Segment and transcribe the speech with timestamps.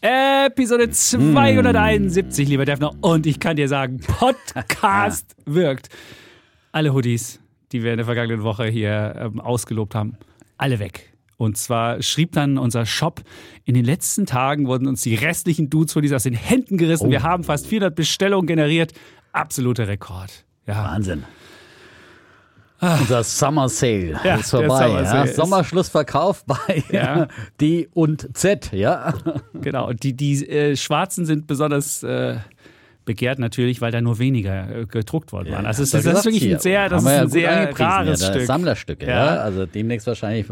[0.00, 2.92] Episode 271, lieber Defner.
[3.00, 5.88] Und ich kann dir sagen, Podcast wirkt.
[6.70, 7.40] Alle Hoodies,
[7.72, 10.16] die wir in der vergangenen Woche hier ähm, ausgelobt haben,
[10.56, 11.12] alle weg.
[11.36, 13.22] Und zwar schrieb dann unser Shop,
[13.64, 17.08] in den letzten Tagen wurden uns die restlichen Dudes Hoodies aus den Händen gerissen.
[17.08, 17.10] Oh.
[17.10, 18.92] Wir haben fast 400 Bestellungen generiert.
[19.32, 20.44] Absoluter Rekord.
[20.66, 20.84] Ja.
[20.84, 21.24] Wahnsinn.
[22.80, 24.86] Unser Summer Sale Ja, ist vorbei.
[24.88, 25.22] Summer Ja.
[25.24, 27.28] Ist- Sommerschlussverkauf bei Ja.
[27.60, 28.70] D und Z.
[28.72, 29.14] Ja.
[29.54, 29.88] Genau.
[29.88, 32.36] Und die, die äh, Schwarzen sind besonders äh,
[33.04, 35.64] begehrt natürlich, weil da nur weniger äh, gedruckt worden waren.
[35.66, 38.42] Also ich das ist wirklich ein sehr, das ist ein sehr rares ja, Stück.
[38.46, 39.38] Sammlerstücke, ja.
[39.38, 40.46] Also demnächst wahrscheinlich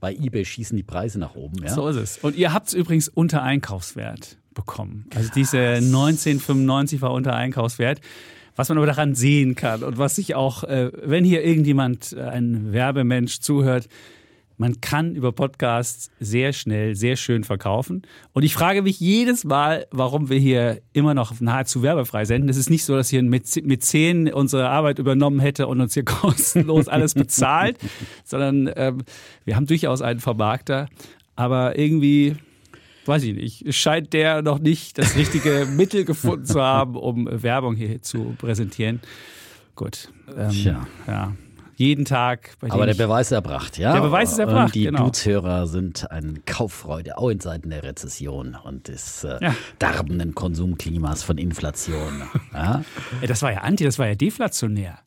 [0.00, 1.62] bei eBay schießen die Preise nach oben.
[1.62, 1.68] Ja.
[1.68, 2.18] So ist es.
[2.18, 5.06] Und ihr habt es übrigens unter Einkaufswert bekommen.
[5.14, 8.00] Also diese 1995 war unter Einkaufswert.
[8.60, 12.20] Was man aber daran sehen kann und was sich auch, äh, wenn hier irgendjemand, äh,
[12.20, 13.88] ein Werbemensch zuhört,
[14.58, 18.02] man kann über Podcasts sehr schnell, sehr schön verkaufen.
[18.34, 22.50] Und ich frage mich jedes Mal, warum wir hier immer noch nahezu werbefrei senden.
[22.50, 25.94] Es ist nicht so, dass hier ein Mäz- Mäzen unsere Arbeit übernommen hätte und uns
[25.94, 27.78] hier kostenlos alles bezahlt,
[28.24, 29.04] sondern ähm,
[29.46, 30.90] wir haben durchaus einen Vermarkter.
[31.34, 32.36] Aber irgendwie,
[33.10, 37.76] weiß ich nicht, scheint der noch nicht das richtige Mittel gefunden zu haben, um Werbung
[37.76, 39.00] hier zu präsentieren.
[39.76, 40.10] Gut.
[40.36, 40.86] Ähm, Tja.
[41.06, 41.34] Ja.
[41.76, 42.56] Jeden Tag.
[42.60, 43.94] Bei Aber der Beweis ist erbracht, ja.
[43.94, 45.04] Der Beweis ist erbracht, Und die genau.
[45.04, 49.54] Dudes-Hörer sind eine Kauffreude, auch in Zeiten der Rezession und des äh, Ja.
[49.78, 52.22] darbenden Konsumklimas von Inflation.
[52.52, 52.84] ja.
[53.26, 54.98] Das war ja anti, das war ja deflationär.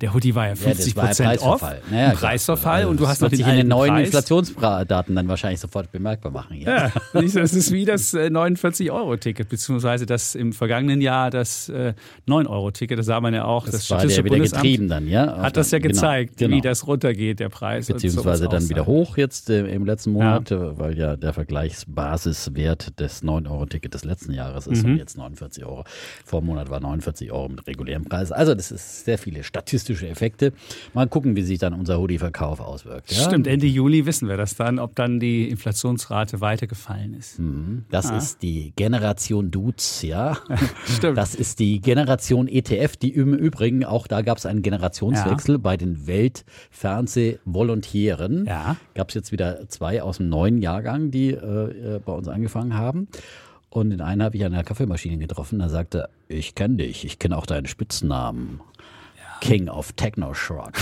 [0.00, 1.82] Der Hoodie war ja das 50 war ein Prozent off, Preisverfall.
[1.90, 2.10] Naja.
[2.12, 4.06] Preisverfall Also, und du hast noch den in den neuen Preis.
[4.06, 6.56] Inflationsdaten dann wahrscheinlich sofort bemerkbar machen.
[6.60, 6.88] Ja.
[6.88, 11.94] Ja, das ist wie das äh, 49-Euro-Ticket, beziehungsweise das im vergangenen Jahr das äh,
[12.28, 12.98] 9-Euro-Ticket.
[12.98, 13.64] Das sah man ja auch.
[13.64, 15.38] Das, Das, war Statistische der wieder Bundesamt getrieben dann, ja.
[15.42, 16.56] hat das ja Genau, gezeigt, genau.
[16.56, 17.86] wie das runtergeht, der Preis.
[17.86, 23.22] Beziehungsweise dann wieder hoch jetzt äh, im letzten Monat, äh, weil ja der Vergleichsbasiswert des
[23.22, 24.92] 9-Euro-Ticket des letzten Jahres ist Mhm.
[24.92, 25.84] und jetzt 49 Euro.
[26.24, 28.32] Vor Monat war 49 Euro mit regulärem Preis.
[28.32, 30.52] Also das ist sehr viele statistische Effekte.
[30.94, 33.12] Mal gucken, wie sich dann unser Hoodie-Verkauf auswirkt.
[33.12, 33.22] Ja?
[33.24, 37.38] Stimmt, Ende Juli wissen wir das dann, ob dann die Inflationsrate weitergefallen ist.
[37.90, 40.36] Das ist die Generation Dudes, ja.
[40.84, 41.16] Stimmt.
[41.16, 45.76] Das ist die Generation ETF, die im Übrigen, auch da gab es einen Generationswechsel bei
[45.76, 48.46] den Weltfernsehvolontieren.
[48.46, 48.76] Ja.
[48.94, 52.74] Gab es jetzt wieder zwei aus dem neuen Jahrgang, die äh, äh, bei uns angefangen
[52.74, 53.08] haben.
[53.70, 57.04] Und den einen habe ich an der Kaffeemaschine getroffen, da sagte er, ich kenne dich,
[57.04, 58.60] ich kenne auch deinen Spitznamen.
[59.40, 60.72] King of Techno Shroud.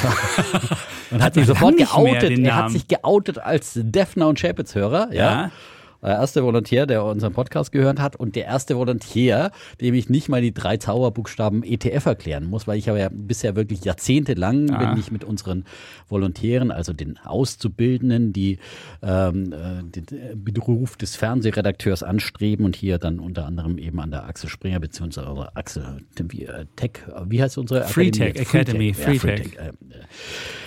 [1.11, 2.39] und hat sich sofort geoutet.
[2.39, 5.09] Er hat sich geoutet als Defner und Chapitz-Hörer.
[5.13, 5.43] Ja.
[5.43, 5.51] Ja.
[6.01, 9.51] Der erste Volontär, der unseren Podcast gehört hat und der erste Volontär,
[9.81, 13.57] dem ich nicht mal die drei Zauberbuchstaben ETF erklären muss, weil ich habe ja bisher
[13.57, 14.81] wirklich jahrzehntelang, Ah.
[14.93, 15.65] wenn ich mit unseren
[16.09, 18.59] Volontären, also den Auszubildenden, die
[19.03, 24.25] ähm, äh, den Beruf des Fernsehredakteurs anstreben und hier dann unter anderem eben an der
[24.27, 25.99] Axel Springer beziehungsweise Axel
[26.29, 26.93] wie, äh, Tech,
[27.27, 28.91] wie heißt unsere Freetech Akademie?
[28.91, 29.55] Academy, Freetech, Freetech.
[29.55, 30.05] Ja, Freetech, äh,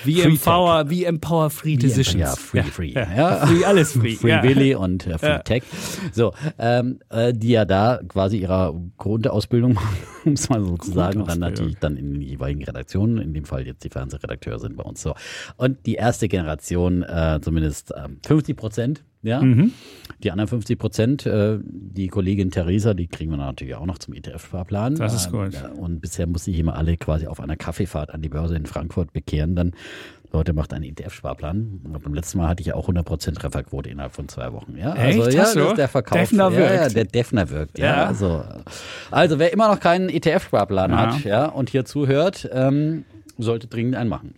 [0.04, 2.20] Wie Free Empower, wie Empower Free Decisions.
[2.20, 2.92] ja, free, free.
[2.94, 3.46] Ja.
[3.48, 4.16] Free, alles free.
[4.22, 4.44] Free.
[4.44, 5.40] Willy und äh, Ja.
[5.40, 5.64] Tech.
[6.12, 9.78] So, ähm, äh, die ja da quasi ihrer Grundausbildung,
[10.26, 13.46] um es mal so zu sagen, dann natürlich dann in den jeweiligen Redaktionen, in dem
[13.46, 15.16] Fall jetzt die Fernsehredakteure sind bei uns so.
[15.58, 19.42] Und die erste Generation, äh, zumindest ähm, 50 Prozent, ja.
[19.42, 19.72] Mhm.
[20.24, 24.14] Die anderen 50 Prozent, äh, die Kollegin Theresa, die kriegen wir natürlich auch noch zum
[24.16, 24.96] ETF-Sparplan.
[24.96, 25.54] Das ist gut.
[25.54, 28.66] Ähm, und bisher musste ich immer alle quasi auf einer Kaffeefahrt an die Börse in
[28.66, 29.56] Frankfurt bekehren.
[29.56, 29.74] Dann,
[30.34, 31.82] Leute, macht einen ETF-Sparplan.
[31.84, 34.78] Und beim letzten Mal hatte ich ja auch 100% Trefferquote innerhalb von zwei Wochen.
[34.78, 35.34] Ja, also Echt?
[35.34, 35.60] ja, Hast du?
[35.60, 36.18] das ist der Verkauf.
[36.18, 36.74] Defner ja, wirkt.
[36.76, 37.78] Ja, der Defner wirkt.
[37.78, 38.06] Ja, Ja.
[38.06, 38.44] Also,
[39.12, 40.98] also wer immer noch keinen ETF-Sparplan Ja.
[41.16, 43.04] hat, ja, und hier zuhört, ähm,
[43.38, 44.36] sollte dringend einen machen.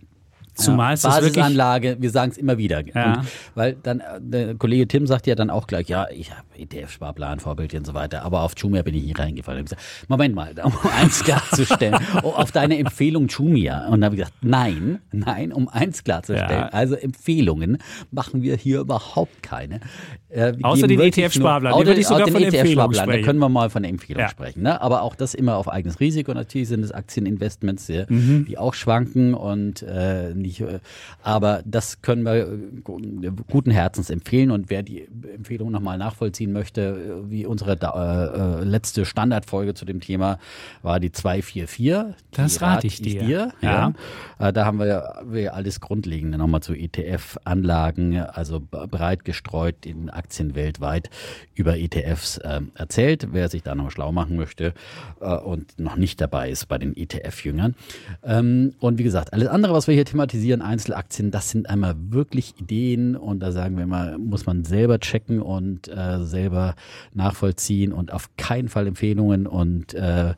[0.54, 2.82] Zumal es das wirklich Basisanlage, wir sagen es immer wieder.
[2.86, 3.14] Ja.
[3.20, 6.42] Und, weil dann, äh, der Kollege Tim sagt ja dann auch gleich, ja, ich habe
[6.56, 9.60] ETF-Sparplan, Vorbildchen und so weiter, aber auf Jumia bin ich nie reingefallen.
[9.64, 13.86] Ich gesagt, Moment mal, um eins klarzustellen, oh, auf deine Empfehlung Jumia.
[13.86, 16.50] Und dann habe ich gesagt, nein, nein, um eins klarzustellen.
[16.50, 16.68] Ja.
[16.68, 17.78] Also Empfehlungen
[18.10, 19.80] machen wir hier überhaupt keine.
[20.28, 21.76] Äh, Außer den ETF-Sparplan.
[21.78, 24.28] Den würde ich sogar von Empfehlung ETF-Sparplan, Da können wir mal von der Empfehlung Ja.
[24.28, 24.62] sprechen.
[24.62, 24.80] Ne?
[24.80, 26.32] Aber auch das immer auf eigenes Risiko.
[26.34, 28.44] Natürlich sind es Aktieninvestments, die, Mhm.
[28.48, 30.60] die auch schwanken und äh, nicht.
[30.60, 30.80] Äh,
[31.22, 34.50] aber das können wir äh, guten Herzens empfehlen.
[34.50, 40.00] Und wer die Empfehlung nochmal nachvollziehen möchte, wie unsere äh, äh, letzte Standardfolge zu dem
[40.00, 40.38] Thema
[40.82, 42.14] war die 244.
[42.30, 43.24] Das rate ich dir.
[43.24, 43.52] dir.
[43.60, 43.92] Ja.
[44.38, 44.48] ja.
[44.48, 50.54] Äh, da haben wir, wir alles Grundlegende nochmal zu ETF-Anlagen, also breit gestreut in Aktien
[50.54, 51.10] weltweit
[51.54, 53.28] über ETFs äh, erzählt.
[53.32, 54.74] Wer sich da noch schlau machen möchte
[55.20, 57.74] äh, und noch nicht dabei ist bei den ETF-Jüngern.
[58.22, 62.54] Ähm, und wie gesagt, alles andere, was wir hier thematisieren, Einzelaktien, das sind einmal wirklich
[62.60, 66.74] Ideen und da sagen wir mal, muss man selber checken und äh, selber
[67.12, 70.34] nachvollziehen und auf keinen Fall Empfehlungen und äh,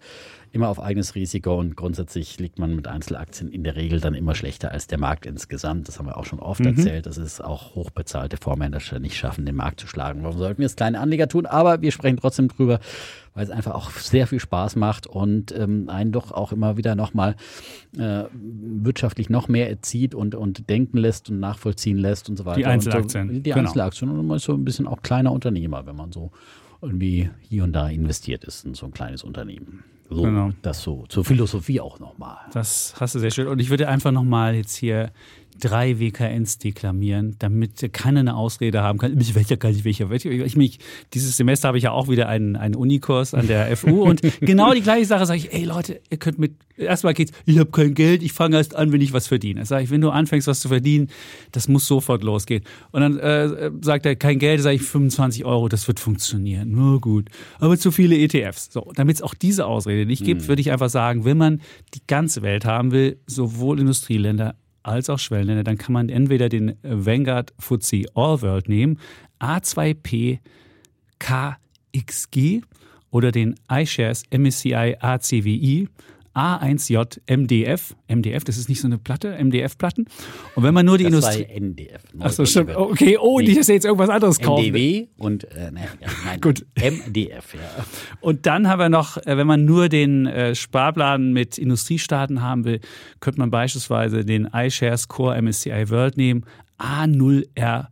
[0.57, 4.35] immer auf eigenes Risiko und grundsätzlich liegt man mit Einzelaktien in der Regel dann immer
[4.35, 5.87] schlechter als der Markt insgesamt.
[5.87, 6.69] Das haben wir auch schon oft mhm.
[6.69, 10.23] erzählt, dass es auch hochbezahlte Vormanager nicht schaffen, den Markt zu schlagen.
[10.23, 11.47] Warum sollten wir es kleine Anleger tun?
[11.47, 12.81] Aber wir sprechen trotzdem drüber,
[13.35, 16.95] weil es einfach auch sehr viel Spaß macht und ähm, einen doch auch immer wieder
[16.95, 17.37] nochmal
[17.99, 22.59] äh, wirtschaftlich noch mehr erzieht und, und denken lässt und nachvollziehen lässt und so weiter.
[22.59, 23.29] Die Einzelaktien.
[23.29, 23.59] So, die genau.
[23.59, 26.33] Einzelaktien und man ist so ein bisschen auch kleiner Unternehmer, wenn man so
[26.81, 29.85] irgendwie hier und da investiert ist in so ein kleines Unternehmen.
[30.09, 30.51] So, genau.
[30.63, 32.39] das so zur Philosophie auch nochmal.
[32.53, 33.49] Das hast du sehr schön.
[33.49, 35.11] Und ich würde einfach nochmal jetzt hier
[35.61, 39.19] drei WKNs deklamieren, damit keiner eine Ausrede haben kann.
[39.21, 40.11] Ich weiß ja gar nicht, welcher.
[40.11, 40.79] Ich mich,
[41.15, 44.73] dieses Semester habe ich ja auch wieder einen, einen Unikurs an der FU und genau
[44.75, 47.95] die gleiche Sache sage ich, ey Leute, ihr könnt mit, erstmal geht's, ich habe kein
[47.95, 49.65] Geld, ich fange erst an, wenn ich was verdiene.
[49.67, 51.09] Sage ich, wenn du anfängst, was zu verdienen,
[51.53, 52.63] das muss sofort losgehen.
[52.93, 56.71] Und dann äh, sagt er, kein Geld, sage ich 25 Euro, das wird funktionieren.
[56.71, 57.29] Nur gut.
[57.59, 58.73] Aber zu viele ETFs.
[58.73, 60.49] So, damit es auch diese Ausrede nicht gibt, mhm.
[60.49, 61.61] würde ich einfach sagen, wenn man
[61.95, 64.55] die ganze Welt haben will, sowohl Industrieländer
[64.87, 68.99] als auch Schwellenländer, dann kann man entweder den Vanguard FTSE All World nehmen,
[69.41, 70.39] A2P
[71.19, 72.63] KXG
[73.11, 75.89] oder den iShares MSCI ACWI
[76.37, 77.97] A1J MDF.
[78.09, 80.05] MDF, das ist nicht so eine Platte, MDF-Platten.
[80.55, 81.49] Und wenn man nur die das Industrie.
[81.49, 82.03] War NDF.
[82.21, 82.77] Achso, stimmt.
[82.77, 83.47] Okay, oh, nee.
[83.47, 84.67] nicht, dass jetzt irgendwas anderes kaufen.
[84.67, 85.89] MDW und, äh, nein,
[86.27, 86.67] nein, Gut.
[86.75, 87.61] MDF, ja.
[88.21, 92.67] Und dann haben wir noch, äh, wenn man nur den äh, Sparplan mit Industriestaaten haben
[92.67, 92.81] will,
[93.21, 96.45] könnte man beispielsweise den iShares Core MSCI World nehmen,
[96.79, 97.89] A0RPWH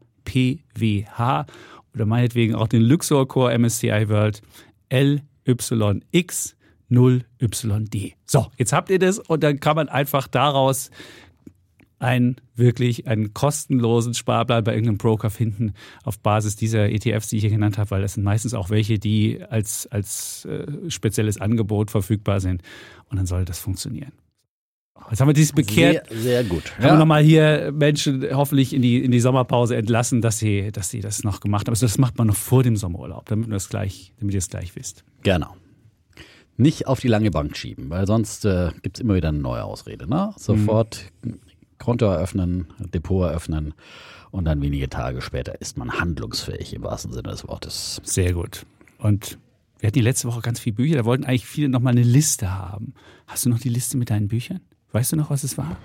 [1.95, 4.43] oder meinetwegen auch den Luxor Core MSCI World
[4.91, 6.57] LYX
[6.91, 8.15] 0YD.
[8.27, 10.91] So, jetzt habt ihr das und dann kann man einfach daraus
[11.99, 15.73] einen wirklich einen kostenlosen Sparplan bei irgendeinem Broker finden
[16.05, 18.99] auf Basis dieser ETFs, die ich hier genannt habe, weil das sind meistens auch welche,
[18.99, 22.63] die als, als äh, spezielles Angebot verfügbar sind.
[23.09, 24.13] Und dann soll das funktionieren.
[25.11, 26.09] Jetzt haben wir dieses bekehrt.
[26.11, 26.73] Sehr, sehr gut.
[26.77, 26.93] Haben ja.
[26.93, 31.01] wir nochmal hier Menschen hoffentlich in die, in die Sommerpause entlassen, dass sie, dass sie
[31.01, 31.73] das noch gemacht haben.
[31.73, 34.49] Also das macht man noch vor dem Sommerurlaub, damit, ihr es gleich, damit ihr es
[34.49, 35.05] gleich wisst.
[35.23, 35.57] Genau
[36.57, 39.65] nicht auf die lange Bank schieben, weil sonst äh, gibt es immer wieder eine neue
[39.65, 40.09] Ausrede.
[40.09, 40.35] Ne?
[40.37, 41.41] Sofort mhm.
[41.79, 43.75] Konto eröffnen, Depot eröffnen
[44.31, 48.01] und dann wenige Tage später ist man handlungsfähig im wahrsten Sinne des Wortes.
[48.05, 48.65] Sehr gut.
[48.99, 49.39] Und
[49.79, 52.53] wir hatten die letzte Woche ganz viele Bücher, da wollten eigentlich viele nochmal eine Liste
[52.53, 52.95] haben.
[53.27, 54.61] Hast du noch die Liste mit deinen Büchern?
[54.93, 55.77] Weißt du noch, was es war?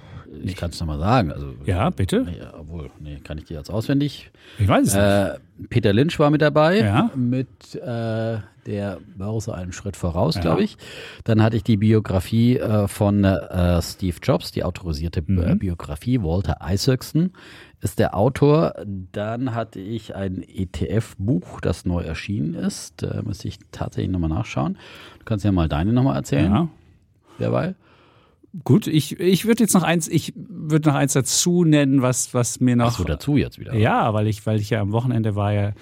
[0.43, 1.31] Ich kann es nochmal sagen.
[1.31, 2.23] Also, ja, bitte.
[2.23, 4.31] Nee, obwohl, nee, kann ich dir jetzt auswendig.
[4.57, 5.69] Ich weiß es äh, nicht.
[5.69, 6.79] Peter Lynch war mit dabei.
[6.79, 7.11] Ja.
[7.15, 8.99] Mit äh, der
[9.39, 10.41] so einen Schritt voraus, ja.
[10.41, 10.77] glaube ich.
[11.23, 15.59] Dann hatte ich die Biografie äh, von äh, Steve Jobs, die autorisierte äh, mhm.
[15.59, 16.21] Biografie.
[16.21, 17.31] Walter Isaacson
[17.81, 18.75] ist der Autor.
[19.11, 23.01] Dann hatte ich ein ETF-Buch, das neu erschienen ist.
[23.01, 24.77] Da müsste ich tatsächlich nochmal nachschauen.
[25.19, 26.51] Du kannst ja mal deine nochmal erzählen.
[26.51, 26.67] Ja.
[27.39, 27.75] Derweil.
[28.63, 32.59] Gut, ich, ich würde jetzt noch eins, ich würde noch eins dazu nennen, was, was
[32.59, 32.87] mir noch.
[32.87, 33.75] Ach so, dazu jetzt wieder.
[33.75, 35.73] Ja, weil ich, weil ich ja am Wochenende war ja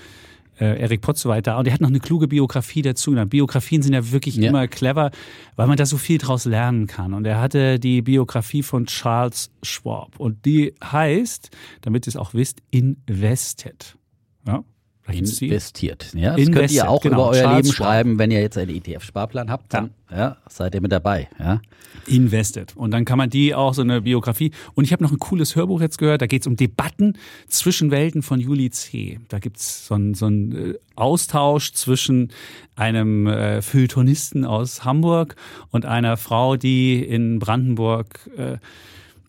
[0.59, 3.11] äh, Erik Potzowait da und der hat noch eine kluge Biografie dazu.
[3.27, 4.49] Biografien sind ja wirklich ja.
[4.49, 5.11] immer clever,
[5.55, 7.13] weil man da so viel draus lernen kann.
[7.13, 11.49] Und er hatte die Biografie von Charles Schwab und die heißt,
[11.81, 13.97] damit ihr es auch wisst, Invested.
[14.45, 14.63] Ja,
[15.09, 16.13] investiert.
[16.13, 18.57] Ja, das investiert, könnt ihr auch genau, über euer Charles Leben schreiben, wenn ihr jetzt
[18.57, 20.17] einen ETF-Sparplan habt, dann ja.
[20.17, 20.37] ja.
[20.49, 21.29] seid ihr mit dabei.
[21.39, 21.61] Ja.
[22.07, 22.75] Invested.
[22.75, 24.51] Und dann kann man die auch so eine Biografie.
[24.73, 27.91] Und ich habe noch ein cooles Hörbuch jetzt gehört, da geht es um Debatten zwischen
[27.91, 29.19] Welten von Juli C.
[29.29, 32.31] Da gibt's so einen so äh, Austausch zwischen
[32.75, 35.35] einem äh, Feuilletonisten aus Hamburg
[35.71, 38.57] und einer Frau, die in Brandenburg äh,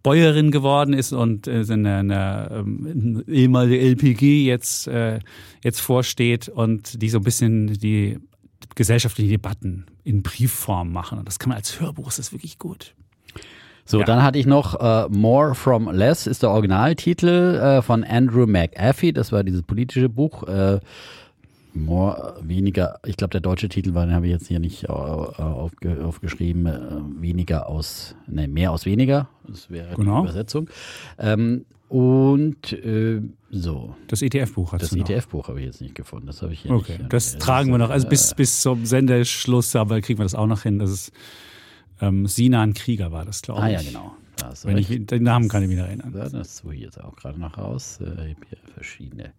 [0.02, 5.18] Bäuerin geworden ist und äh, eine, eine ähm, ehemalige LPG jetzt, äh,
[5.62, 8.18] jetzt vorsteht und die so ein bisschen die
[8.74, 11.18] gesellschaftlichen Debatten in Briefform machen.
[11.18, 12.94] Und das kann man als Hörbuch, ist das wirklich gut.
[13.84, 14.04] So, ja.
[14.04, 19.12] dann hatte ich noch uh, More from Less ist der Originaltitel uh, von Andrew McAfee.
[19.12, 20.42] Das war dieses politische Buch.
[20.42, 20.78] Uh,
[21.78, 26.04] more, weniger, ich glaube, der deutsche Titel war, den habe ich jetzt hier nicht aufge,
[26.04, 30.22] aufgeschrieben, äh, weniger aus, ne, mehr aus weniger, das wäre Genau.
[30.22, 30.68] die Übersetzung.
[31.18, 33.94] Ähm, und äh, so.
[34.08, 34.92] Das ETF-Buch hast Das.
[34.92, 36.26] ETF-Buch habe ich jetzt nicht gefunden.
[36.26, 37.12] Das habe ich hier Okay, nicht.
[37.12, 37.90] das tragen wir noch.
[37.90, 40.78] Also bis, bis zum Sendeschluss, aber kriegen wir das auch noch hin.
[40.78, 41.12] Das ist
[42.00, 43.66] ähm, Sinan Krieger war das, glaube ich.
[43.66, 44.14] Ah ja, genau.
[44.36, 46.12] Du Wenn ich, den Namen kann ich mich erinnern.
[46.16, 47.98] Ja, das suche ich jetzt auch gerade noch raus.
[48.00, 49.32] Äh, Ich habe hier verschiedene.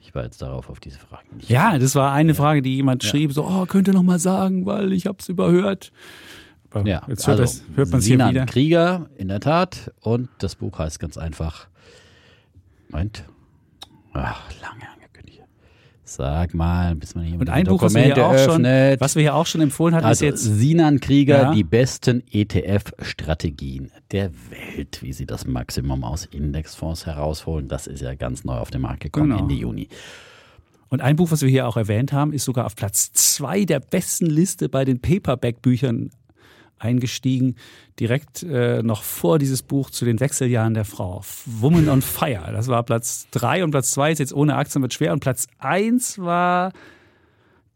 [0.00, 1.48] Ich war jetzt darauf auf diese Fragen nicht.
[1.50, 4.64] Ja, das war eine Frage, die jemand schrieb, so, oh, könnt ihr noch mal sagen,
[4.64, 5.92] weil ich habe es überhört.
[6.74, 8.46] Aber Ja, jetzt hört, also, das- hört man hier Sinan wieder.
[8.46, 9.92] Krieger, in der Tat.
[10.00, 11.68] Und das Buch heißt ganz einfach.
[12.88, 13.24] Moment.
[14.12, 15.42] Ach, lange angekündigt.
[16.04, 19.22] Sag mal, bis man hier Und ein Buch, was wir, hier auch schon, was wir
[19.22, 21.52] hier auch schon empfohlen hatten, also ist jetzt Sinan Krieger, Ja.
[21.54, 27.68] die besten ETF-Strategien der Welt, wie sie das Maximum aus Indexfonds herausholen.
[27.68, 29.40] Das ist ja ganz neu auf den Markt gekommen Genau.
[29.42, 29.88] Ende Juni.
[30.88, 33.80] Und ein Buch, was wir hier auch erwähnt haben, ist sogar auf Platz zwei der
[33.80, 36.10] besten Liste bei den Paperback-Büchern
[36.78, 37.56] eingestiegen.
[37.98, 41.22] Direkt äh, noch vor dieses Buch zu den Wechseljahren der Frau.
[41.46, 42.52] Woman on Fire.
[42.52, 45.12] Das war Platz drei und Platz zwei ist jetzt ohne Aktien wird schwer.
[45.12, 46.72] Und Platz eins war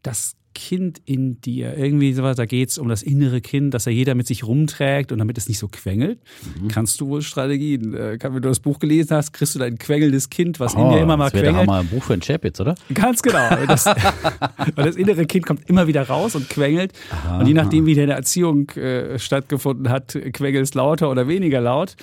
[0.02, 1.76] das Kind in dir.
[1.78, 5.12] Irgendwie sowas, da geht es um das innere Kind, das ja jeder mit sich rumträgt
[5.12, 6.18] und damit es nicht so quengelt.
[6.60, 6.66] Mhm.
[6.66, 7.94] Kannst du wohl Strategien?
[7.94, 10.98] Äh, wenn du das Buch gelesen hast, kriegst du dein quengelndes Kind, was in dir
[10.98, 11.66] immer mal Oh, das quengelt.
[11.68, 12.74] mal ein Buch für einen Chapitz, oder?
[12.92, 13.38] Ganz genau.
[13.68, 13.86] Das,
[14.74, 16.92] weil das innere Kind kommt immer wieder raus und quengelt.
[17.38, 21.94] Und je nachdem, wie deine Erziehung äh, stattgefunden hat, quengelt es lauter oder weniger laut.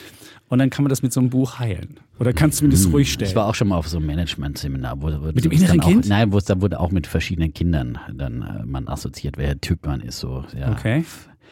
[0.48, 2.00] Und dann kann man das mit so einem Buch heilen.
[2.20, 3.30] Oder kannst du mir das ruhig stellen?
[3.30, 5.02] Ich war auch schon mal auf so einem Management-Seminar.
[5.02, 6.08] Wo, wo Mit dem inneren auch, Kind?
[6.08, 9.86] Nein, wo es dann wurde auch mit verschiedenen Kindern dann äh, man assoziiert, welcher Typ
[9.86, 10.20] man ist.
[10.20, 10.72] So, ja.
[10.72, 11.04] Okay.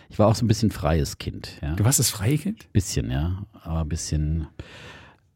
[0.09, 1.73] Ich war auch so ein bisschen freies Kind, ja.
[1.73, 2.71] Du warst das freie Kind?
[2.71, 3.47] Bisschen, ja.
[3.63, 4.47] Aber ein bisschen.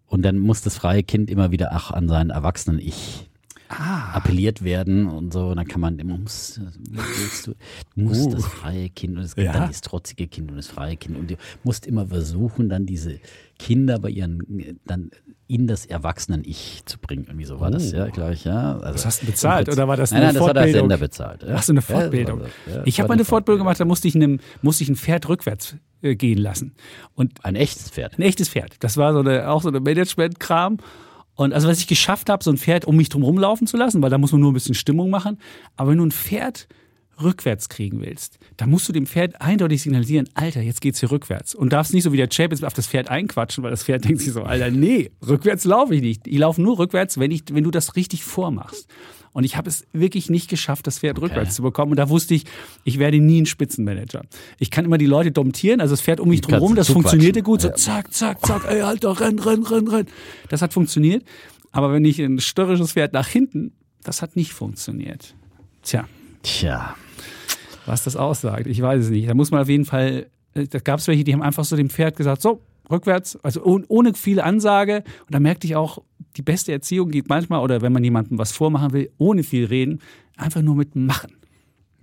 [0.05, 3.27] Und dann muss das freie Kind immer wieder auch an seinen erwachsenen Ich
[3.69, 4.13] Ah.
[4.13, 5.47] appelliert werden und so.
[5.47, 6.59] Und dann kann man immer, muss,
[6.89, 7.51] willst du,
[7.95, 9.51] du musst das freie Kind und es gibt Uh.
[9.51, 9.59] Ja.
[9.59, 11.17] dann das trotzige Kind und das freie Kind.
[11.17, 13.19] Und du musst immer versuchen, dann diese
[13.59, 15.12] Kinder bei ihren, dann
[15.50, 17.24] in das Erwachsenen-Ich zu bringen.
[17.27, 18.74] Irgendwie so war das, ja, glaube ich, ja.
[18.79, 19.05] Also, Das Oh.
[19.05, 20.89] hast du bezahlt oder war das Nein, eine nein, das hat der Fortbildung?
[20.89, 21.43] Sender bezahlt.
[21.43, 21.55] Ja.
[21.55, 22.39] Ach so, eine Ja, das Fortbildung.
[22.41, 22.45] ja,
[22.77, 24.95] das ich war habe mal eine Fortbildung gemacht, da musste ich, einem, musste ich ein
[24.97, 26.74] Pferd rückwärts äh, gehen lassen.
[27.15, 28.17] Und Ein echtes Pferd.
[28.19, 28.75] ein echtes Pferd.
[28.81, 30.77] Das war so eine, auch so eine Management-Kram.
[31.38, 34.01] Und also was ich geschafft habe, so ein Pferd um mich drum rumlaufen zu lassen,
[34.01, 35.38] weil da muss man nur ein bisschen Stimmung machen.
[35.75, 36.67] Aber wenn du ein Pferd
[37.21, 41.55] rückwärts kriegen willst, dann musst du dem Pferd eindeutig signalisieren, Alter, jetzt geht's hier rückwärts.
[41.55, 44.21] Und darfst nicht so wie der jetzt auf das Pferd einquatschen, weil das Pferd denkt
[44.21, 46.27] sich so, Alter, nee, rückwärts laufe ich nicht.
[46.27, 48.88] Ich laufe nur rückwärts, wenn, ich, wenn du das richtig vormachst.
[49.33, 51.91] Und ich habe es wirklich nicht geschafft, das Pferd rückwärts zu bekommen.
[51.91, 52.45] Und da wusste ich,
[52.86, 54.24] ich werde nie ein Spitzenmanager.
[54.57, 56.89] Ich kann immer die Leute domptieren, also das Pferd um mich drum kannst rum, das
[56.89, 57.62] funktionierte gut.
[57.62, 60.07] So zack, zack, zack, ey, Alter, renn, renn, renn, renn.
[60.50, 61.24] Das hat funktioniert.
[61.71, 65.36] Aber wenn ich ein störrisches Pferd nach hinten, das hat nicht funktioniert.
[65.83, 66.07] Tja,
[66.41, 66.95] Tja.
[67.88, 69.29] Was das aussagt, ich weiß es nicht.
[69.29, 71.75] Da muss man auf jeden Fall, äh, da gab es welche, die haben einfach so
[71.75, 75.03] dem Pferd gesagt, so, rückwärts, also oh- ohne viele Ansage.
[75.25, 76.00] Und da merkte ich auch,
[76.36, 80.00] die beste Erziehung geht manchmal, oder wenn man jemandem was vormachen will, ohne viel reden,
[80.36, 81.34] einfach nur mit Machen.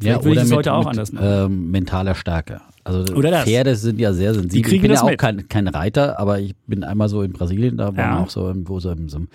[0.02, 1.26] Ja, Vielleicht ich oder es mit, heute auch mit anders machen.
[1.52, 2.60] ähm, mentaler Stärke.
[2.86, 3.44] Also Oder das.
[3.44, 4.62] Pferde sind ja sehr sensibel.
[4.62, 5.18] kriegen ich bin das ja auch mit.
[5.18, 8.16] kein, kein Reiter, aber ich bin einmal so in Brasilien, da waren Ja.
[8.18, 9.28] wir auch so im, wo so in so einem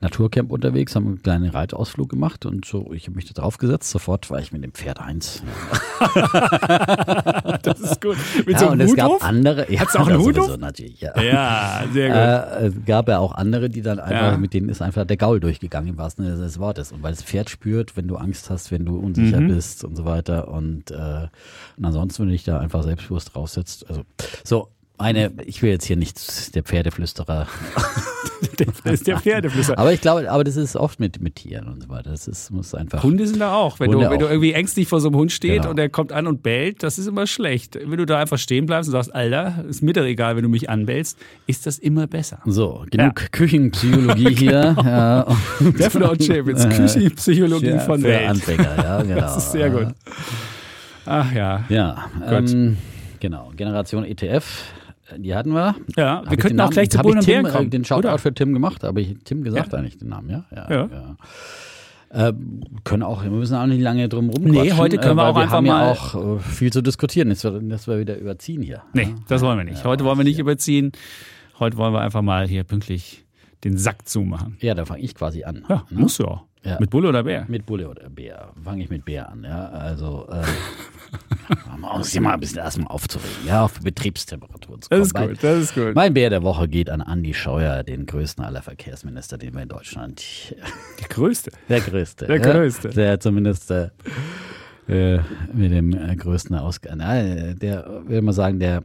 [0.00, 4.30] Naturcamp unterwegs, haben einen kleinen Reitausflug gemacht und so, ich habe mich da draufgesetzt, sofort
[4.30, 5.42] war ich mit dem Pferd eins.
[7.62, 8.16] Das ist gut.
[8.46, 9.70] Mit ja, und es gab andere.
[9.72, 10.46] Ja, Hat's auch einen Huthof?
[10.46, 11.20] sowieso Natürlich, ja.
[11.20, 12.16] Ja, sehr gut.
[12.16, 14.36] Äh, es gab ja auch andere, die dann einfach, Ja.
[14.36, 16.92] mit denen ist einfach der Gaul durchgegangen, im wahrsten Sinne des Wortes.
[16.92, 19.48] Und weil das Pferd spürt, wenn du Angst hast, wenn du unsicher Mhm.
[19.48, 20.48] bist und so weiter.
[20.48, 21.28] Und, äh,
[21.76, 23.86] und ansonsten, du dich da einfach selbstbewusst draufsetzt.
[23.88, 24.02] Also,
[24.44, 24.68] so,
[24.98, 27.48] eine, ich will jetzt hier nicht der Pferdeflüsterer.
[28.56, 29.76] Das ist der Pferdeflüster.
[29.76, 32.10] Aber ich glaube, aber das ist oft mit, mit Tieren und so weiter.
[32.10, 33.02] Das ist, muss einfach.
[33.02, 33.80] Hunde sind da auch.
[33.80, 34.30] Wenn, Hunde du, wenn du auch.
[34.30, 35.70] irgendwie ängstlich vor so einem Hund steht Genau.
[35.70, 37.74] und der kommt an und bellt, das ist immer schlecht.
[37.84, 40.48] Wenn du da einfach stehen bleibst und sagst, Alter, ist mir doch egal, wenn du
[40.48, 41.18] mich anbellst,
[41.48, 42.38] ist das immer besser.
[42.44, 44.76] So, genug Küchenpsychologie hier.
[44.84, 45.26] Ja.
[45.58, 48.28] Defner und Chapitz, Küchenpsychologie Ja, von Welt.
[48.28, 49.14] Anfänger, ja, genau.
[49.20, 49.88] Das ist sehr gut.
[51.06, 51.64] Ach ja.
[51.68, 52.76] Ja, ähm,
[53.20, 53.50] genau.
[53.56, 54.72] Generation ETF,
[55.10, 55.74] äh, die hatten wir.
[55.96, 58.08] Ja, Hab wir könnten auch Namen- gleich zu Bullen und Tim, kommen, äh, Den Shoutout
[58.08, 58.18] oder?
[58.18, 59.78] für Tim gemacht, aber ich Tim gesagt Ja.
[59.78, 60.44] eigentlich den Namen, ja?
[60.54, 60.70] Ja.
[60.70, 60.88] Ja.
[60.92, 62.28] ja.
[62.28, 62.32] Äh,
[62.84, 64.52] können auch, wir müssen auch nicht lange drum rumquatschen.
[64.62, 65.92] Nee, heute können wir äh, weil auch wir einfach haben mal- ja
[66.36, 68.82] auch viel zu diskutieren, dass wir, dass wir wieder überziehen hier.
[68.92, 69.82] Nee, das wollen wir nicht.
[69.84, 70.92] Heute wollen wir nicht überziehen.
[71.58, 73.24] Heute wollen wir einfach mal hier pünktlich
[73.64, 74.56] den Sack zumachen.
[74.60, 75.64] Ja, da fange ich quasi an.
[75.68, 76.00] Ja, ne?
[76.00, 76.42] muss ja.
[76.64, 76.78] Ja.
[76.78, 77.44] Mit Bulle oder Bär?
[77.48, 78.52] Mit Bulle oder Bär.
[78.62, 79.68] Fange ich mit Bär an, ja.
[79.68, 80.42] Also äh,
[81.82, 85.00] man sich mal ein bisschen erstmal aufzuregen, ja, auf Betriebstemperatur zu kommen.
[85.00, 85.94] Das ist gut, das ist gut.
[85.94, 89.68] Mein Bär der Woche geht an Andi Scheuer, den größten aller Verkehrsminister, den wir in
[89.68, 90.22] Deutschland.
[91.00, 91.50] Der größte?
[91.68, 92.26] Der größte.
[92.26, 92.88] Der größte.
[92.88, 93.90] Ja, der zumindest äh,
[94.88, 95.20] äh,
[95.52, 96.98] mit dem äh, größten Ausgang.
[96.98, 98.84] Der, will man sagen, der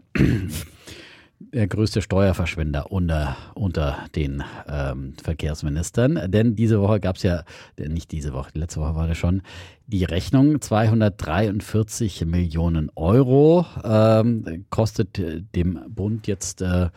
[1.39, 6.32] der größte Steuerverschwender unter, unter den ähm, Verkehrsministern.
[6.32, 7.44] Denn diese Woche gab es ja,
[7.77, 9.41] nicht diese Woche, letzte Woche war das schon,
[9.88, 15.17] die Rechnung 243 Millionen Euro ähm, kostet
[15.56, 16.89] dem Bund jetzt äh,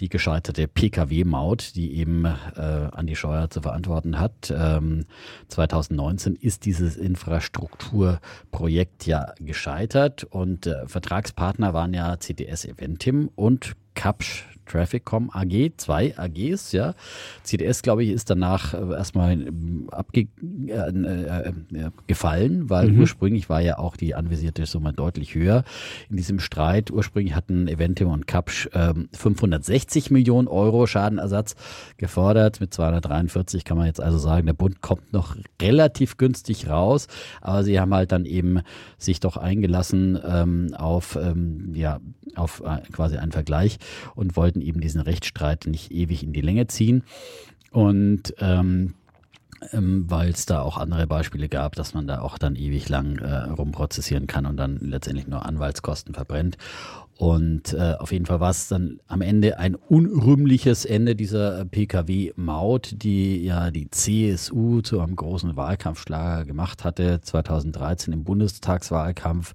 [0.00, 4.52] die gescheiterte Pkw-Maut, die eben äh, an die Steuer zu verantworten hat.
[4.54, 5.04] Ähm,
[5.48, 14.48] 2019 ist dieses Infrastrukturprojekt ja gescheitert und äh, Vertragspartner waren ja CTS Eventim und Kapsch
[14.66, 16.94] Trafficcom AG, zwei AGs, ja.
[17.42, 19.46] CDS, glaube ich, ist danach äh, erstmal
[19.90, 23.00] abgefallen, äh, äh, weil mhm.
[23.00, 25.64] ursprünglich war ja auch die anvisierte Summe deutlich höher.
[26.10, 31.54] In diesem Streit ursprünglich hatten Eventim und Kapsch äh, 560 Millionen Euro Schadenersatz
[31.96, 32.60] gefordert.
[32.60, 37.08] Mit 243 kann man jetzt also sagen, der Bund kommt noch relativ günstig raus,
[37.40, 38.60] aber sie haben halt dann eben
[38.98, 42.00] sich doch eingelassen ähm, auf, ähm, ja,
[42.36, 43.78] auf äh, quasi einen Vergleich
[44.14, 47.04] und wollten eben diesen Rechtsstreit nicht ewig in die Länge ziehen.
[47.70, 48.94] Und ähm,
[49.70, 53.18] ähm, weil es da auch andere Beispiele gab, dass man da auch dann ewig lang
[53.18, 56.56] äh, rumprozessieren kann und dann letztendlich nur Anwaltskosten verbrennt.
[57.16, 62.94] Und äh, auf jeden Fall war es dann am Ende ein unrühmliches Ende dieser Pkw-Maut,
[62.96, 69.54] die ja die CSU zu einem großen Wahlkampfschlager gemacht hatte, 2013 im Bundestagswahlkampf.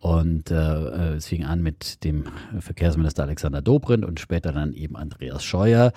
[0.00, 2.24] Und äh, es fing an mit dem
[2.58, 5.92] Verkehrsminister Alexander Dobrindt und später dann eben Andreas Scheuer.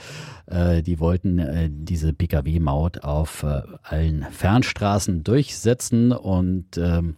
[0.46, 6.12] Äh, die wollten äh, diese Pkw-Maut auf äh, allen Fernstraßen durchsetzen.
[6.12, 7.16] Und ähm,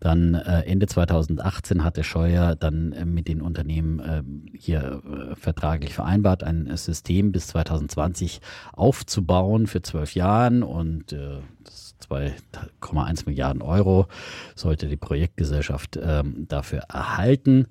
[0.00, 4.22] dann äh, Ende 2018 hatte Scheuer dann äh, mit den Unternehmen äh,
[4.58, 8.40] hier äh, vertraglich vereinbart, ein System bis 2020
[8.72, 10.64] aufzubauen für zwölf Jahren.
[10.64, 14.06] Und äh, das 2,1 Milliarden Euro
[14.54, 17.66] sollte die Projektgesellschaft ähm, dafür erhalten.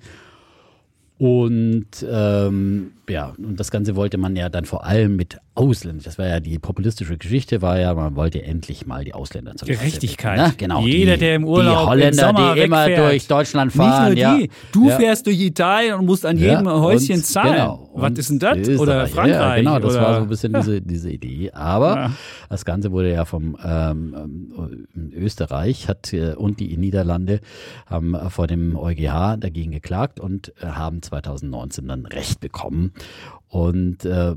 [1.18, 6.04] Und ähm, ja, und das Ganze wollte man ja dann vor allem mit Ausländern.
[6.04, 9.68] Das war ja die populistische Geschichte, war ja, man wollte endlich mal die Ausländer zur
[9.68, 10.38] Gerechtigkeit.
[10.38, 10.54] Ne?
[10.58, 10.82] Genau.
[10.82, 13.12] Jeder, die, der im Urlaub die Holländer, im Sommer die immer wegfährt.
[13.12, 14.14] durch Deutschland fahren.
[14.14, 14.44] Nicht nur die.
[14.46, 14.50] Ja.
[14.72, 14.96] Du ja.
[14.98, 17.54] fährst durch Italien und musst an jedem Ja, Häuschen und- zahlen.
[17.54, 17.90] genau.
[17.94, 18.58] Was ist denn das?
[18.58, 18.80] Österreich.
[18.80, 19.58] Oder Frankreich?
[19.58, 21.52] Genau, das oder, war so ein bisschen diese, diese Idee.
[21.52, 22.12] Aber
[22.50, 24.48] das Ganze wurde ja vom ähm,
[24.96, 27.42] ähm, Österreich hat äh, und die Niederlande
[27.86, 32.93] haben vor dem EuGH dagegen geklagt und äh, haben 2019 dann Recht bekommen.
[33.48, 34.36] Und äh,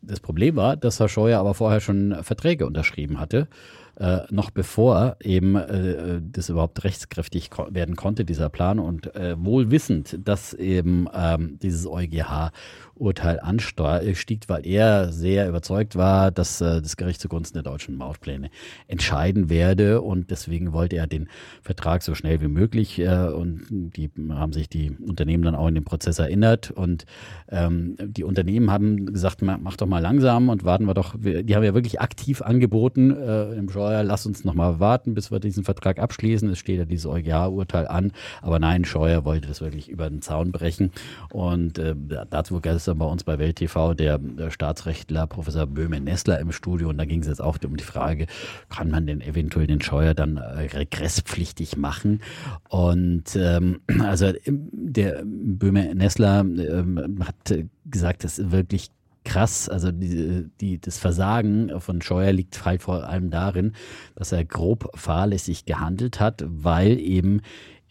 [0.00, 3.48] das Problem war, dass Herr Scheuer aber vorher schon Verträge unterschrieben hatte,
[3.96, 8.78] äh, noch bevor eben äh, das überhaupt rechtskräftig ko werden konnte, dieser Plan.
[8.78, 16.30] Und äh, wohl wissend, dass eben ähm, dieses EuGH-Urteil anstieg, weil er sehr überzeugt war,
[16.30, 18.50] dass äh, das Gericht zugunsten der deutschen Mautpläne
[18.88, 20.00] entscheiden werde.
[20.00, 21.28] Und deswegen wollte er den
[21.62, 22.98] Vertrag so schnell wie möglich.
[22.98, 26.70] Äh, und die haben sich die Unternehmen dann auch in den Prozess erinnert.
[26.70, 27.04] Und
[27.48, 31.14] ähm, die Unternehmen haben gesagt, ma- mach doch mal langsam und warten wir doch.
[31.18, 35.30] Die haben ja wirklich aktiv angeboten äh, im Scheuer, lass uns noch mal warten, bis
[35.30, 36.48] wir diesen Vertrag abschließen.
[36.48, 38.12] Es steht ja dieses EuGH-Urteil an.
[38.40, 40.90] Aber nein, Scheuer wollte das wirklich über den Zaun brechen.
[41.30, 41.94] Und äh,
[42.30, 46.88] dazu gestern bei uns bei Welt TV der, der Staatsrechtler Professor Böhme-Nessler im Studio.
[46.88, 48.26] Und da ging es jetzt auch um die Frage,
[48.70, 52.22] kann man denn eventuell den Scheuer dann äh, regresspflichtig machen?
[52.70, 58.88] Und ähm, also der Böhme-Nessler ähm, hat äh, gesagt, das ist wirklich
[59.24, 59.68] krass.
[59.68, 63.72] Also die, die, das Versagen von Scheuer liegt halt vor allem darin,
[64.14, 67.40] dass er grob fahrlässig gehandelt hat, weil eben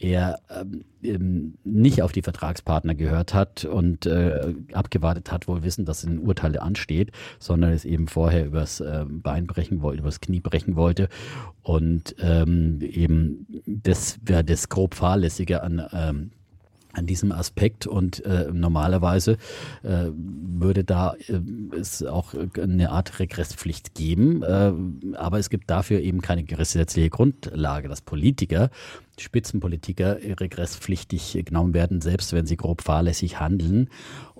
[0.03, 0.39] er
[1.01, 6.19] ähm, nicht auf die Vertragspartner gehört hat und äh, abgewartet hat, wohl wissen, dass ein
[6.19, 11.07] Urteil ansteht, sondern es eben vorher übers äh, Bein brechen wollte, übers Knie brechen wollte.
[11.61, 16.31] Und ähm, eben das wäre das grob fahrlässige an ähm,
[16.93, 19.37] an diesem Aspekt und äh, normalerweise
[19.83, 21.39] äh, würde da äh,
[21.75, 24.71] es auch eine Art Regresspflicht geben, äh,
[25.17, 28.69] aber es gibt dafür eben keine gesetzliche Grundlage, dass Politiker,
[29.19, 33.89] Spitzenpolitiker regresspflichtig genommen werden, selbst wenn sie grob fahrlässig handeln.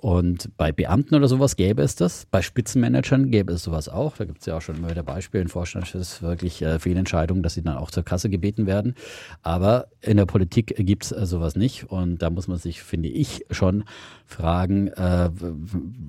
[0.04, 2.26] Und bei Beamten oder sowas gäbe es das.
[2.26, 4.18] Bei Spitzenmanagern gäbe es sowas auch.
[4.18, 7.54] Da gibt es ja auch schon immer wieder Beispiele in Vorstandschefs wirklich äh, Fehlentscheidungen, dass
[7.54, 8.96] sie dann auch zur Kasse gebeten werden.
[9.42, 11.90] Aber in der Politik gibt es äh, sowas nicht.
[11.90, 13.84] Und da muss man sich, finde ich, schon
[14.26, 15.30] fragen, äh,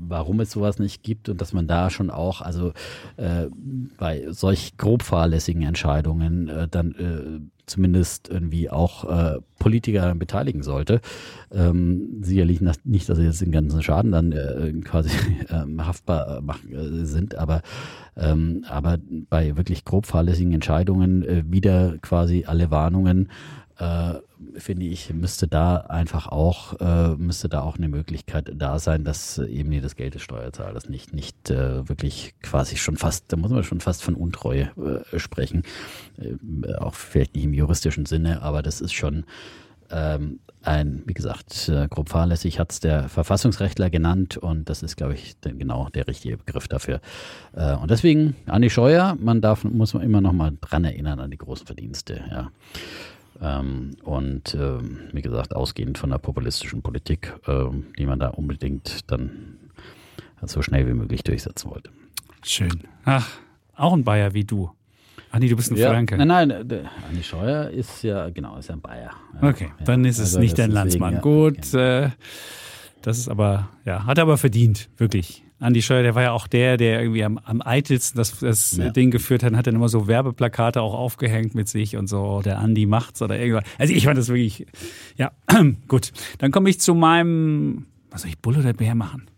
[0.10, 2.74] warum es sowas nicht gibt und dass man da schon auch, also
[3.16, 3.46] äh,
[3.98, 11.02] bei solch grob fahrlässigen Entscheidungen äh, dann äh, zumindest irgendwie auch äh, Politiker beteiligen sollte.
[11.52, 15.10] Ähm, sicherlich nicht, dass sie jetzt den ganzen Schaden dann äh, quasi
[15.50, 17.62] äh, haftbar machen, äh, sind, aber,
[18.18, 18.98] ähm, aber
[19.30, 23.30] bei wirklich grob fahrlässigen Entscheidungen äh, wieder quasi alle Warnungen
[23.78, 24.16] äh,
[24.58, 29.38] finde ich, müsste da einfach auch, äh, müsste da auch eine Möglichkeit da sein, dass
[29.38, 33.82] eben das Geld des Steuerzahlers nicht, nicht wirklich quasi schon fast, da muss man schon
[33.82, 34.72] fast von Untreue
[35.18, 35.64] sprechen.
[36.78, 39.26] Auch vielleicht nicht im juristischen Sinne, aber das ist schon
[39.92, 44.96] ähm, ein, wie gesagt, äh, grob fahrlässig hat es der Verfassungsrechtler genannt und das ist,
[44.96, 47.02] glaube ich, genau der richtige Begriff dafür.
[47.54, 51.32] Äh, und deswegen, Andi Scheuer, man darf, muss man immer noch mal dran erinnern an
[51.32, 52.52] die großen Verdienste, ja.
[53.42, 54.80] Ähm, und äh,
[55.12, 57.66] wie gesagt, ausgehend von der populistischen Politik, äh,
[57.98, 59.58] die man da unbedingt dann
[60.42, 61.90] so schnell wie möglich durchsetzen wollte.
[62.44, 62.84] Schön.
[63.04, 63.28] Ach,
[63.76, 64.72] auch ein Bayer wie du.
[65.36, 66.16] Ach nee, du bist ein ja, Franke.
[66.16, 66.52] Nein, nein,
[67.10, 69.12] Andi Scheuer ist ja, genau, ist ja ein Bayer.
[69.42, 71.20] Ja, okay, ja, dann ist es also nicht dein Landsmann.
[71.20, 71.84] Gut, genau.
[71.84, 72.10] äh,
[73.02, 75.44] das ist aber, ja, hat er aber verdient, wirklich.
[75.60, 78.92] Andi Scheuer, der war ja auch der, der irgendwie am, am eitelsten das, das ja.
[78.92, 82.60] Ding geführt hat, hat dann immer so Werbeplakate auch aufgehängt mit sich und so, der
[82.60, 83.66] Andi macht's oder irgendwas.
[83.78, 84.66] Also ich fand das wirklich,
[85.18, 85.34] ja,
[85.90, 86.14] gut.
[86.38, 89.30] Dann komme ich zu meinem, was soll ich, Bull oder Bär machen?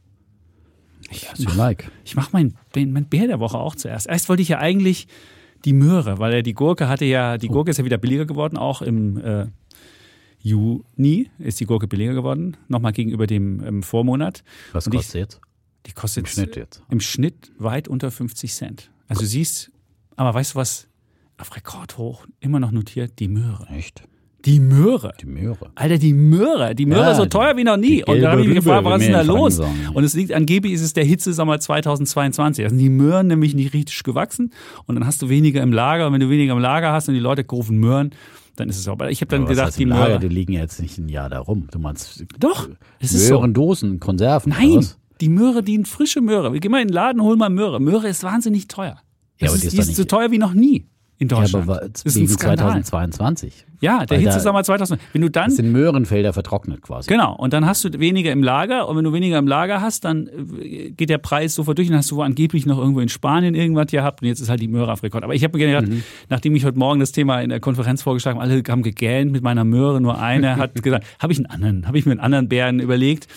[1.10, 1.90] Ich mach, like.
[2.06, 4.06] ich mach mein, mein Bär der Woche auch zuerst.
[4.06, 5.08] Erst wollte ich ja eigentlich
[5.66, 7.48] die Möhre, weil er die Gurke hatte ja, die.
[7.48, 9.48] Gurke ist ja wieder billiger geworden, auch im äh,
[10.40, 14.44] Juni ist die Gurke billiger geworden, nochmal gegenüber dem im Vormonat.
[14.72, 15.42] Was kostet ich, jetzt?
[15.86, 16.84] Die kostet im Schnitt jetzt.
[16.90, 18.92] Im Schnitt weit unter 50 Cent.
[19.08, 19.72] Also du siehst,
[20.16, 20.88] aber weißt du was?
[21.38, 23.68] Auf Rekordhoch immer noch notiert die Möhre.
[23.68, 24.08] Echt?
[24.46, 25.14] Die Möhre.
[25.20, 25.72] Die Möhre.
[25.76, 26.76] Alter, die Möhre.
[26.76, 28.04] Die Möhre ja, so teuer wie noch nie.
[28.04, 29.60] Und da habe ich mich gefragt, was ist denn da los?
[29.94, 32.64] Und es liegt angeblich, ist es der Hitzesommer 2022.
[32.64, 34.54] Da sind die Möhren nämlich nicht richtig gewachsen.
[34.86, 36.08] Und dann hast du weniger im Lager.
[36.08, 38.12] Und wenn du weniger im Lager hast und die Leute rufen Möhren,
[38.56, 38.94] dann ist es auch.
[38.94, 40.20] Aber ich habe dann aber gedacht, heißt die Möhre.
[40.20, 41.68] Die liegen jetzt nicht ein Jahr da rum.
[41.72, 42.24] Du meinst.
[42.40, 42.70] Doch,
[43.00, 43.62] es ist Möhren, so.
[43.62, 44.54] Dosen, Konserven.
[44.58, 44.86] Nein.
[45.20, 46.54] Die Möhre, die frische Möhre.
[46.54, 47.80] Wir gehen mal in den Laden, hol mal Möhre.
[47.80, 49.02] Möhre ist wahnsinnig teuer.
[49.40, 50.86] Ja, aber ist, die ist, die ist so teuer wie noch nie
[51.18, 51.68] in Deutschland.
[51.68, 53.66] Ja, aber wegen 2022.
[53.80, 55.00] Ja, der Hitzesommer 2000.
[55.14, 57.10] Wenn du dann das sind Möhrenfelder vertrocknet quasi.
[57.10, 60.06] Genau, und dann hast du weniger im Lager und wenn du weniger im Lager hast,
[60.06, 63.56] dann äh, geht der Preis sofort durch und hast du angeblich noch irgendwo in Spanien
[63.56, 65.24] irgendwas gehabt und jetzt ist halt die Möhre auf Rekord.
[65.24, 66.04] Aber ich habe mir gedacht, mhm.
[66.30, 69.44] nachdem ich heute Morgen das Thema in der Konferenz vorgeschlagen habe, alle haben gegähnt mit
[69.44, 72.50] meiner Möhre, nur einer hat gesagt, habe ich einen anderen, habe ich mir einen anderen
[72.50, 73.28] Bären überlegt.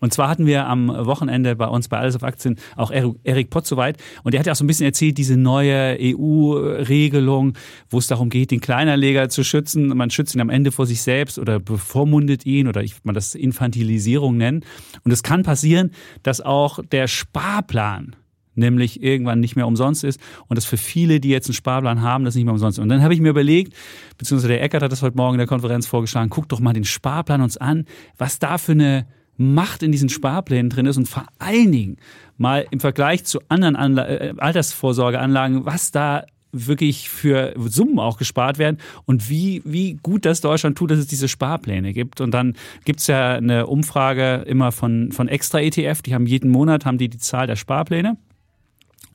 [0.00, 3.66] Und zwar hatten wir am Wochenende bei uns bei Alles auf Aktien auch Erik Pott
[3.66, 3.96] soweit.
[4.22, 7.54] Und der hat ja auch so ein bisschen erzählt, diese neue EU-Regelung,
[7.90, 9.87] wo es darum geht, den Kleinanleger zu schützen.
[9.88, 13.12] Man schützt ihn am Ende vor sich selbst oder bevormundet ihn oder ich würde mal
[13.12, 14.64] das Infantilisierung nennen.
[15.04, 18.16] Und es kann passieren, dass auch der Sparplan
[18.58, 22.24] nämlich irgendwann nicht mehr umsonst ist und das für viele, die jetzt einen Sparplan haben,
[22.24, 22.82] das nicht mehr umsonst ist.
[22.82, 23.72] Und dann habe ich mir überlegt,
[24.18, 26.84] beziehungsweise der Eckert hat das heute Morgen in der Konferenz vorgeschlagen, guck doch mal den
[26.84, 27.86] Sparplan uns an,
[28.18, 31.96] was da für eine Macht in diesen Sparplänen drin ist und vor allen Dingen
[32.36, 38.58] mal im Vergleich zu anderen Anla äh, Altersvorsorgeanlagen, was da wirklich für Summen auch gespart
[38.58, 42.20] werden und wie, wie gut das Deutschland tut, dass es diese Sparpläne gibt.
[42.20, 46.50] Und dann gibt es ja eine Umfrage immer von, von Extra ETF, die haben jeden
[46.50, 48.16] Monat haben die die Zahl der Sparpläne.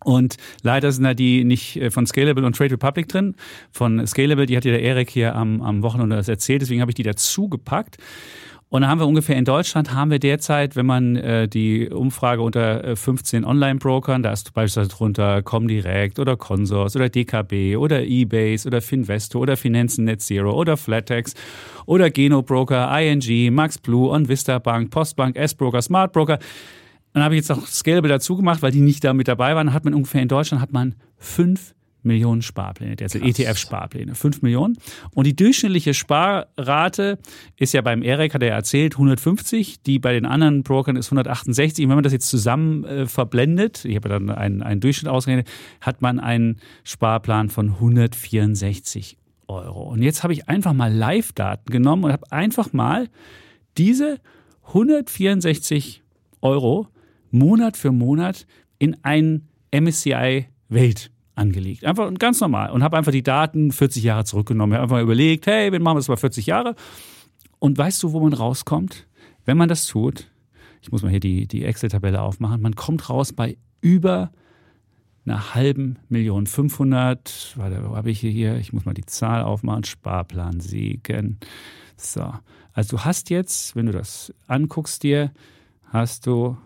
[0.04, 3.36] Und leider sind da die nicht äh, von Scalable und Trade Republic drin.
[3.72, 6.91] Von Scalable, die hat ja der Erik hier am, am Wochenende das erzählt, deswegen habe
[6.91, 7.98] ich die dazu gepackt.
[8.73, 12.41] Und da haben wir ungefähr in Deutschland haben wir derzeit, wenn man äh, die Umfrage
[12.41, 18.67] unter äh, 15 Online-Brokern, da ist beispielsweise drunter Comdirect oder Consors oder DKB oder Ebase
[18.67, 21.36] oder Finvesto oder Finanzen Net Zero oder Flatex
[21.86, 26.39] oder Geno Broker, ING, Max Blue, OnVista Bank, Postbank, S-Broker, Smart Broker.
[27.13, 29.71] Dann habe ich jetzt noch Scalable dazu gemacht, weil die nicht da mit dabei waren.
[29.71, 34.77] Hat man ungefähr in Deutschland hat man fünf Millionen Sparpläne, also ETF-Sparpläne, 5 Millionen.
[35.11, 37.17] Und die durchschnittliche Sparrate
[37.57, 41.85] ist ja beim EREC, hat er erzählt, 150, die bei den anderen Brokern ist 168.
[41.85, 45.47] Und wenn man das jetzt zusammen äh, verblendet, ich habe dann einen, einen Durchschnitt ausgerechnet,
[45.81, 49.83] hat man einen Sparplan von 164 Euro.
[49.83, 53.09] Und jetzt habe ich einfach mal Live-Daten genommen und habe einfach mal
[53.77, 54.19] diese
[54.67, 56.03] 164
[56.41, 56.87] Euro
[57.31, 58.45] Monat für Monat
[58.77, 61.86] in ein MSCI Welt angelegt.
[61.86, 62.72] Einfach ganz normal.
[62.72, 64.74] Und habe einfach die Daten 40 Jahre zurückgenommen.
[64.74, 66.76] Ich habe einfach überlegt, hey, wir machen das mal 40 Jahre.
[67.60, 69.08] Und weißt du, wo man rauskommt?
[69.46, 70.30] Wenn man das tut,
[70.82, 74.32] ich muss mal hier die, die Excel-Tabelle aufmachen, man kommt raus bei über
[75.26, 76.48] einer halben Million.
[76.48, 78.58] 500, warte, wo habe ich hier?
[78.58, 79.84] Ich muss mal die Zahl aufmachen.
[79.84, 81.39] Sparplan Siegen.
[81.96, 82.34] So.
[82.74, 85.32] Also du hast jetzt, wenn du das anguckst dir,
[85.86, 86.58] hast du,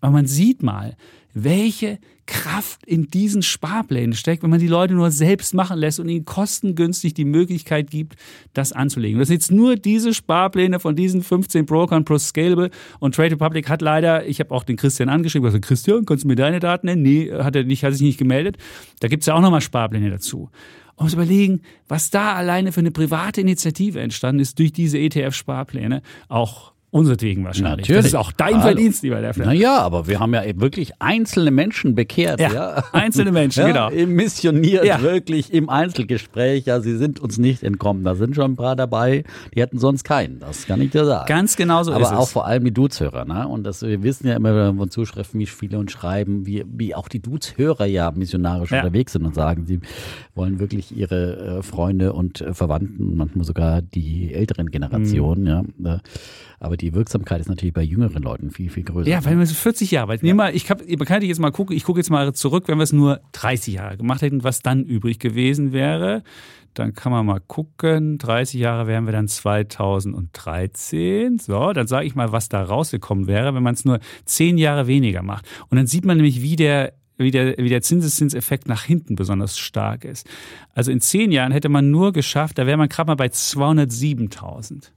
[0.00, 0.96] Aber man sieht mal,
[1.32, 6.08] welche Kraft in diesen Sparplänen steckt, wenn man die Leute nur selbst machen lässt und
[6.08, 8.16] ihnen kostengünstig die Möglichkeit gibt,
[8.52, 9.18] das anzulegen.
[9.18, 13.68] Das sind jetzt nur diese Sparpläne von diesen 15 Brokern plus Scalable und Trade Republic
[13.68, 16.86] hat leider, ich habe auch den Christian angeschrieben, also Christian, kannst du mir deine Daten
[16.86, 17.02] nennen?
[17.02, 18.58] Nee, hat er nicht, hat sich nicht gemeldet.
[19.00, 20.50] Da gibt es ja auch nochmal Sparpläne dazu.
[20.96, 26.02] Man muss überlegen, was da alleine für eine private Initiative entstanden ist durch diese ETF-Sparpläne,
[26.28, 27.88] auch unsertwegen wahrscheinlich.
[27.88, 27.96] Natürlich.
[27.98, 28.62] Das ist auch dein Hallo.
[28.62, 29.46] Verdienst, lieber Lefner.
[29.46, 32.40] Naja, aber wir haben ja wirklich einzelne Menschen bekehrt.
[32.40, 34.06] Ja, Ja, einzelne Menschen, ja, genau.
[34.06, 35.02] Missioniert Ja.
[35.02, 36.64] wirklich im Einzelgespräch.
[36.66, 38.02] Ja, sie sind uns nicht entkommen.
[38.04, 40.40] Da sind schon ein paar dabei, die hätten sonst keinen.
[40.40, 41.26] Das kann ich dir sagen.
[41.28, 42.32] Ganz genau so aber ist auch es.
[42.32, 43.24] vor allem die Dudes-Hörer.
[43.24, 43.46] Ne?
[43.46, 46.64] Und das, wir wissen ja immer wenn wir uns Zuschriften, wie viele uns schreiben, wie,
[46.66, 49.80] wie auch die Dudes-Hörer ja missionarisch unterwegs sind und sagen, sie
[50.34, 55.42] wollen wirklich ihre äh, Freunde und äh, Verwandten, manchmal sogar die älteren Generationen.
[55.78, 55.86] Mhm.
[55.86, 55.98] Ja, äh,
[56.58, 59.10] aber die Wirksamkeit ist natürlich bei jüngeren Leuten viel, viel größer.
[59.10, 60.22] Ja, weil wir so 40 Jahre alt.
[60.22, 62.84] Nehmen wir, ich kann ich jetzt mal gucken, ich gucke jetzt mal zurück, wenn wir
[62.84, 66.22] es nur 30 Jahre gemacht hätten, was dann übrig gewesen wäre.
[66.74, 68.18] Dann kann man mal gucken.
[68.18, 71.38] 30 Jahre wären wir dann 2013.
[71.38, 74.86] So, dann sage ich mal, was da rausgekommen wäre, wenn man es nur 10 Jahre
[74.86, 75.46] weniger macht.
[75.68, 79.58] Und dann sieht man nämlich, wie der wie der, wie der Zinseszinseffekt nach hinten besonders
[79.58, 80.28] stark ist.
[80.74, 84.90] Also in zehn Jahren hätte man nur geschafft, da wäre man gerade mal bei 207.000.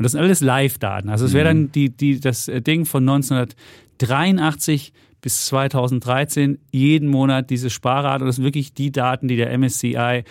[0.00, 1.10] Und das sind alles Live-Daten.
[1.10, 7.50] Also es wäre dann die, die, das äh, Ding von 1983 bis 2013 jeden Monat
[7.50, 8.24] diese Sparrate.
[8.24, 10.24] Und das sind wirklich die Daten, die der MSCI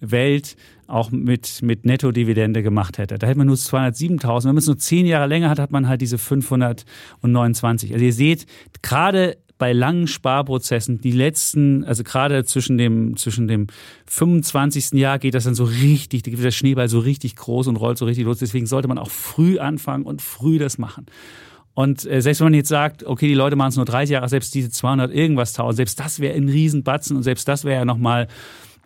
[0.00, 0.56] Welt
[0.88, 3.16] auch mit, mit Netto-Dividende gemacht hätte.
[3.16, 4.44] Da hätte man nur 207.000.
[4.44, 7.94] Wenn man es nur zehn Jahre länger hat, hat man halt diese 529.
[7.94, 8.44] Also ihr seht,
[8.82, 13.68] gerade bei langen Sparprozessen, die letzten, also gerade zwischen dem, zwischen dem
[14.04, 14.92] 25.
[14.92, 17.96] Jahr geht das dann so richtig, da geht der Schneeball so richtig groß und rollt
[17.96, 18.40] so richtig los.
[18.40, 21.06] Deswegen sollte man auch früh anfangen und früh das machen.
[21.72, 24.28] Und äh, selbst wenn man jetzt sagt, okay, die Leute machen es nur 30 Jahre,
[24.28, 27.84] selbst diese 200 irgendwas tausend, selbst das wäre ein Riesenbatzen und selbst das wäre ja
[27.86, 28.28] nochmal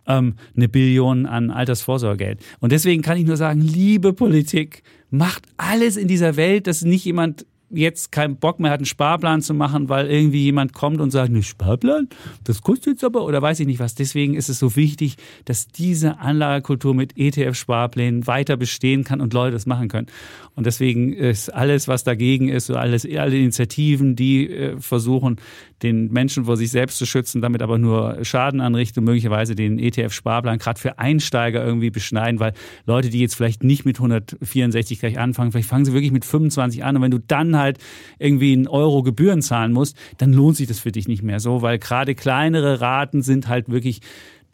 [0.07, 2.39] ähm, eine Billion an Altersvorsorgegeld.
[2.61, 7.05] Und deswegen kann ich nur sagen, liebe Politik, macht alles in dieser Welt, dass nicht
[7.05, 11.11] jemand jetzt keinen Bock mehr hat, einen Sparplan zu machen, weil irgendwie jemand kommt und
[11.11, 12.09] sagt, ne Sparplan,
[12.45, 13.95] das kostet jetzt aber oder weiß ich nicht was.
[13.95, 19.53] Deswegen ist es so wichtig, dass diese Anlagekultur mit ETF-Sparplänen weiter bestehen kann und Leute
[19.53, 20.07] das machen können.
[20.55, 25.37] Und deswegen ist alles, was dagegen ist, alles, alle Initiativen, die äh, versuchen,
[25.83, 29.79] den Menschen vor sich selbst zu schützen, damit aber nur Schaden anrichten und möglicherweise den
[29.79, 32.53] ETF-Sparplan gerade für Einsteiger irgendwie beschneiden, weil
[32.87, 36.83] Leute, die jetzt vielleicht nicht mit 164 gleich anfangen, vielleicht fangen sie wirklich mit 25
[36.85, 37.79] an und wenn du dann halt
[38.19, 41.61] irgendwie einen Euro Gebühren zahlen musst, dann lohnt sich das für dich nicht mehr so,
[41.61, 44.01] weil gerade kleinere Raten sind halt wirklich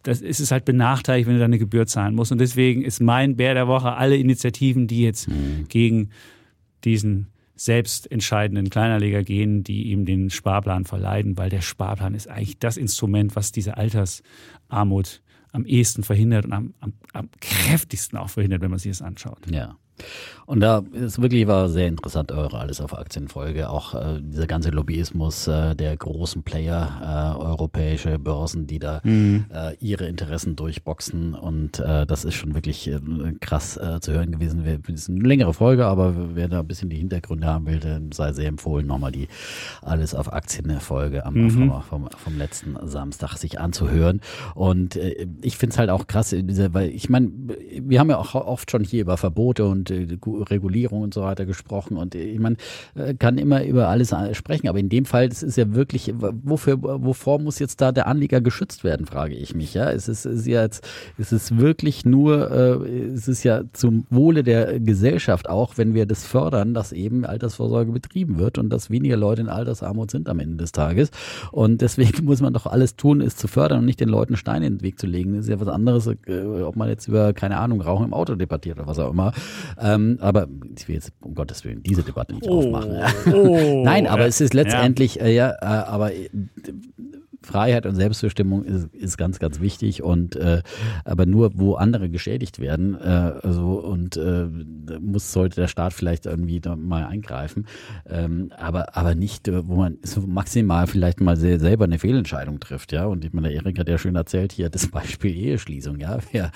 [0.02, 2.30] das ist es halt benachteiligt, wenn du da eine Gebühr zahlen musst.
[2.30, 5.28] Und deswegen ist mein Bär der Woche alle Initiativen, die jetzt
[5.68, 6.10] gegen
[6.84, 12.58] diesen selbst entscheidenden Kleinanleger gehen, die ihm den Sparplan verleiden, weil der Sparplan ist eigentlich
[12.58, 18.60] das Instrument, was diese Altersarmut am ehesten verhindert und am, am, am kräftigsten auch verhindert,
[18.60, 19.38] wenn man sich das anschaut.
[19.50, 19.76] Ja.
[20.46, 23.70] Und da ist wirklich war sehr interessant eure alles auf Aktienfolge.
[23.70, 29.46] Auch äh, dieser ganze Lobbyismus äh, der großen Player, äh, europäische Börsen, die da Mhm.
[29.50, 31.35] äh, ihre Interessen durchboxen.
[31.35, 33.00] Und äh, das ist schon wirklich äh,
[33.40, 34.64] krass zu hören gewesen.
[34.64, 37.80] Wir- Das ist eine längere Folge, aber wer da ein bisschen die Hintergründe haben will,
[37.80, 39.28] dann sei sehr empfohlen, nochmal die
[39.80, 41.50] alles auf Aktienfolge am, Mhm.
[41.50, 44.20] vom, vom, vom letzten Samstag sich anzuhören.
[44.54, 44.98] Und
[45.40, 47.30] ich finde es halt auch krass, diese, weil ich meine,
[47.80, 50.18] wir haben ja auch oft schon hier über Verbote und und äh,
[50.51, 51.97] Regulierung und so weiter gesprochen.
[51.97, 52.57] Und äh, man
[52.94, 54.68] äh, kann immer über alles äh, sprechen.
[54.68, 58.40] Aber in dem Fall, das ist ja wirklich, wofür, wovor muss jetzt da der Anleger
[58.40, 59.75] geschützt werden, frage ich mich.
[59.75, 60.87] Ja, es ist, ist ja jetzt,
[61.18, 66.07] es ist wirklich nur, äh, es ist ja zum Wohle der Gesellschaft auch, wenn wir
[66.07, 70.40] das fördern, dass eben Altersvorsorge betrieben wird und dass weniger Leute in Altersarmut sind am
[70.40, 71.11] Ende des Tages.
[71.51, 74.66] Und deswegen muss man doch alles tun, es zu fördern und nicht den Leuten Steine
[74.66, 75.35] in den Weg zu legen.
[75.35, 78.35] Das ist ja was anderes, äh, ob man jetzt über, keine Ahnung, Rauchen im Auto
[78.35, 79.33] debattiert oder was auch immer.
[79.80, 82.98] Ähm, aber ich will jetzt um Gottes Willen diese Debatte nicht oh, aufmachen.
[83.34, 86.28] Oh, Nein, aber ja, es ist letztendlich, ja, äh, ja äh, aber äh,
[87.44, 90.62] Freiheit und Selbstbestimmung ist, ist ganz, ganz wichtig und äh,
[91.04, 94.46] aber nur, wo andere geschädigt werden, äh, also und äh,
[95.00, 97.66] muss sollte der Staat vielleicht irgendwie da mal eingreifen,
[98.09, 102.92] ähm, aber aber nicht, äh, wo man so maximal vielleicht mal selber eine Fehlentscheidung trifft,
[102.92, 103.07] ja.
[103.07, 106.18] Und ich meine, der Erik hat ja schön erzählt hier das Beispiel Eheschließung, ja.
[106.33, 106.50] ja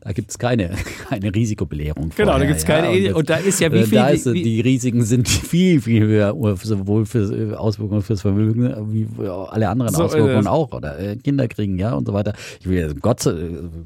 [0.00, 0.70] da gibt es keine
[1.08, 2.10] keine Risikobelehrung.
[2.16, 2.92] Genau, vorher, da gibt es keine ja?
[2.92, 5.80] Ehe und da ist ja wie äh, viel da ist, wie, die Risiken sind viel
[5.80, 10.98] viel höher, sowohl für Auswirkungen fürs Vermögen wie alle anderen anderen so Auswirkungen auch oder
[10.98, 12.32] äh, Kinder kriegen, ja und so weiter.
[12.60, 13.32] Ich will Gott äh,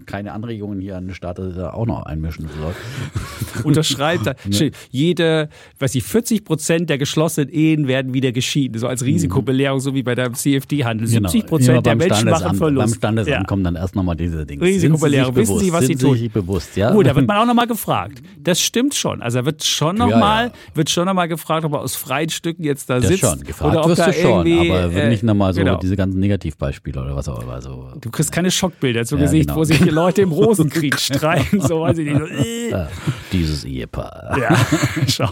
[0.07, 2.75] keine Anregungen hier an den Staat auch noch einmischen soll.
[3.65, 4.35] Unterschreibt da.
[4.91, 9.09] Jede, weiß ich, 40 Prozent der geschlossenen Ehen werden wieder geschieden, so als mhm.
[9.09, 11.07] Risikobelehrung, so wie bei der CFD-Handel.
[11.07, 11.81] 70 Prozent genau.
[11.83, 12.87] der Menschen machen Verlust.
[12.87, 13.45] Beim Standesamt ja.
[13.45, 14.63] kommen dann erst nochmal diese Dinge.
[14.63, 16.17] Risikobelehrung, wissen Sie, was Sie tun?
[16.17, 16.93] Sich bewusst, ja?
[16.93, 18.23] Gut, da wird man auch nochmal gefragt.
[18.39, 19.23] Das stimmt schon.
[19.23, 20.77] Also da wird schon nochmal, ja, ja.
[20.77, 23.21] wird schon nochmal gefragt, ob er aus freien Stücken jetzt da das sitzt.
[23.21, 23.41] Schon.
[23.41, 25.79] Gefragt oder ob wirst da du schon, aber wird nicht nochmal so genau.
[25.85, 27.61] Diese ganzen Negativbeispiele oder was auch immer.
[27.61, 27.92] So.
[28.01, 29.61] Du kriegst keine Schockbilder zu ja, Gesicht, genau.
[29.61, 32.18] wo sich die Leute im Rosenkrieg streiten, so weiß ich nicht.
[32.18, 32.70] So, äh.
[32.70, 32.88] ja,
[33.33, 34.37] dieses Ehepaar.
[34.38, 34.57] Ja,
[35.07, 35.31] schau.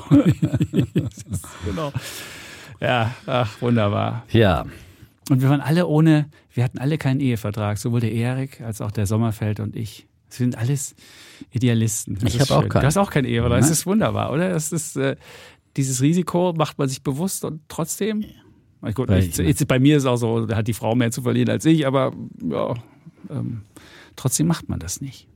[1.64, 1.92] genau.
[2.80, 4.24] Ja, ach, wunderbar.
[4.30, 4.66] Ja.
[5.30, 8.90] Und wir waren alle ohne, wir hatten alle keinen Ehevertrag, sowohl der Erik als auch
[8.90, 10.06] der Sommerfeld und ich.
[10.30, 10.94] Wir sind alles
[11.50, 12.18] Idealisten.
[12.18, 12.82] Das ich habe auch keinen.
[12.82, 13.60] Du hast auch keinen Ehevertrag.
[13.60, 14.50] Das ist wunderbar, oder?
[14.50, 15.16] Das ist, äh,
[15.76, 18.24] dieses Risiko macht man sich bewusst und trotzdem.
[18.94, 21.22] Gut, ich, jetzt, bei mir ist es auch so, da hat die Frau mehr zu
[21.22, 22.74] verlieren als ich, aber ja,
[23.30, 23.62] ähm,
[24.16, 25.28] trotzdem macht man das nicht.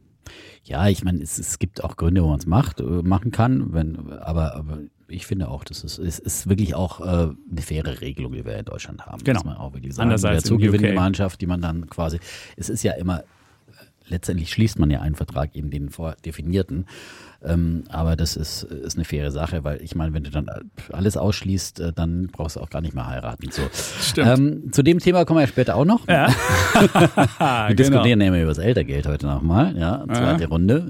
[0.65, 3.73] Ja, ich meine, es, es gibt auch Gründe, wo man es macht, äh, machen kann,
[3.73, 7.05] wenn, aber, aber ich finde auch, das ist, es ist wirklich auch äh,
[7.51, 9.23] eine faire Regelung, die wir in Deutschland haben.
[9.23, 9.39] Genau.
[9.39, 10.09] Muss man auch wirklich sagen.
[10.09, 12.19] Andererseits der Zugewinngemeinschaft, die man dann quasi,
[12.57, 13.23] es ist ja immer
[14.09, 16.87] letztendlich schließt man ja einen Vertrag eben den vordefinierten.
[17.45, 20.49] Ähm, aber das ist, ist eine faire Sache, weil ich meine, wenn du dann
[20.93, 23.51] alles ausschließt, äh, dann brauchst du auch gar nicht mehr heiraten.
[23.51, 23.63] So.
[24.01, 24.39] Stimmt.
[24.39, 26.07] Ähm, zu dem Thema kommen wir später auch noch.
[26.09, 26.29] Ja.
[27.69, 29.77] wir diskutieren nämlich über das Eltergeld heute nochmal.
[29.77, 30.49] Ja, zweite ja.
[30.49, 30.87] Runde.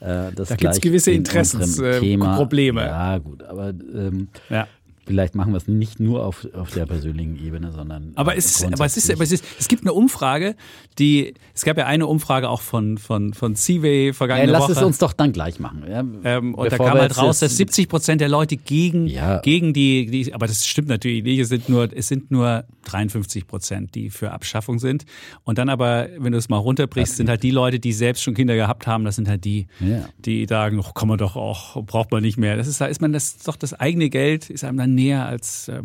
[0.00, 0.28] Ja.
[0.28, 2.82] Äh, da gibt es gewisse Interessensprobleme.
[2.82, 4.66] Äh, ja, gut, aber ähm, ja.
[5.08, 8.12] Vielleicht machen wir es nicht nur auf, auf der persönlichen Ebene, sondern.
[8.14, 10.54] Aber, es, ist, aber, es, ist, aber es, ist, es gibt eine Umfrage,
[10.98, 11.32] die.
[11.54, 14.72] Es gab ja eine Umfrage auch von, von, von Seaway vergangene ja, lass Woche.
[14.72, 15.84] Lass es uns doch dann gleich machen.
[15.90, 19.38] Ja, ähm, und da kam halt raus, dass 70 Prozent der Leute gegen, ja.
[19.40, 20.34] gegen die, die.
[20.34, 21.38] Aber das stimmt natürlich nicht.
[21.38, 25.04] Es sind nur, es sind nur 53 Prozent, die für Abschaffung sind.
[25.44, 28.34] Und dann aber, wenn du es mal runterbrichst, sind halt die Leute, die selbst schon
[28.34, 30.08] Kinder gehabt haben, das sind halt die, ja.
[30.18, 32.56] die sagen, oh, kann man doch auch, braucht man nicht mehr.
[32.56, 35.68] Das ist, da ist man das doch das eigene Geld, ist einem dann näher als
[35.68, 35.82] äh,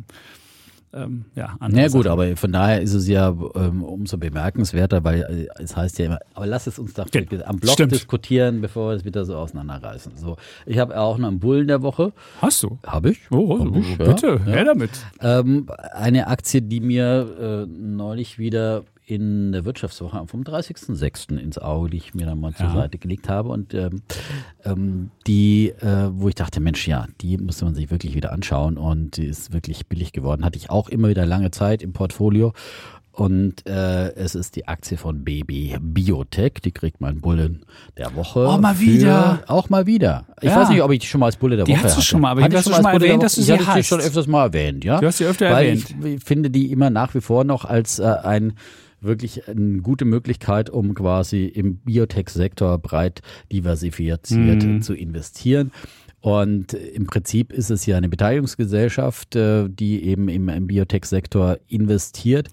[0.94, 1.82] ähm, ja, andere.
[1.82, 2.12] Ja gut, Sachen.
[2.12, 6.20] aber von daher ist es ja ähm, umso bemerkenswerter, weil äh, es heißt ja immer,
[6.36, 7.94] aber lass es uns doch ja, am Blog stimmt.
[7.94, 10.16] diskutieren, bevor wir es wieder so auseinanderreißen.
[10.18, 12.14] So, ich habe auch noch einen Bullen der Woche.
[12.42, 12.78] Hast du?
[12.86, 13.32] Habe ich.
[13.32, 14.54] Oh, Hab ich, bitte, ja.
[14.54, 14.92] her damit.
[15.20, 21.38] Ähm, eine Aktie, die mir äh, neulich wieder in der Wirtschaftswoche vom 30.06.
[21.38, 22.74] ins Auge, die ich mir dann mal zur ja.
[22.74, 23.50] Seite gelegt habe.
[23.50, 24.02] Und ähm,
[24.64, 28.78] ähm, die, äh, wo ich dachte, Mensch, ja, die musste man sich wirklich wieder anschauen
[28.78, 30.46] und die ist wirklich billig geworden.
[30.46, 32.54] Hatte ich auch immer wieder lange Zeit im Portfolio.
[33.12, 36.54] Und äh, es ist die Aktie von Baby Biotech.
[36.64, 37.64] Die kriegt mein Bullen
[37.96, 38.48] der Woche.
[38.48, 39.44] Oh, mal wieder.
[39.46, 40.26] Auch mal wieder.
[40.42, 40.60] Ich ja.
[40.60, 41.88] weiß nicht, ob ich die schon mal als Bulle der die Woche hatte.
[41.90, 43.54] Die hast du schon mal, aber ich hast du schon mal erwähnt, dass du sie
[43.54, 43.62] hast.
[43.62, 45.00] Ich habe sie schon öfters mal erwähnt, ja.
[45.00, 45.96] Du hast sie öfter Weil erwähnt.
[46.04, 48.54] Ich finde die immer nach wie vor noch als äh, ein
[49.04, 54.30] wirklich eine gute Möglichkeit, um quasi im Biotech-Sektor breit diversifiziert
[54.64, 54.82] mhm.
[54.82, 55.72] zu investieren.
[56.24, 62.48] Und im Prinzip ist es ja eine Beteiligungsgesellschaft, äh, die eben im, Biotech-Sektor investiert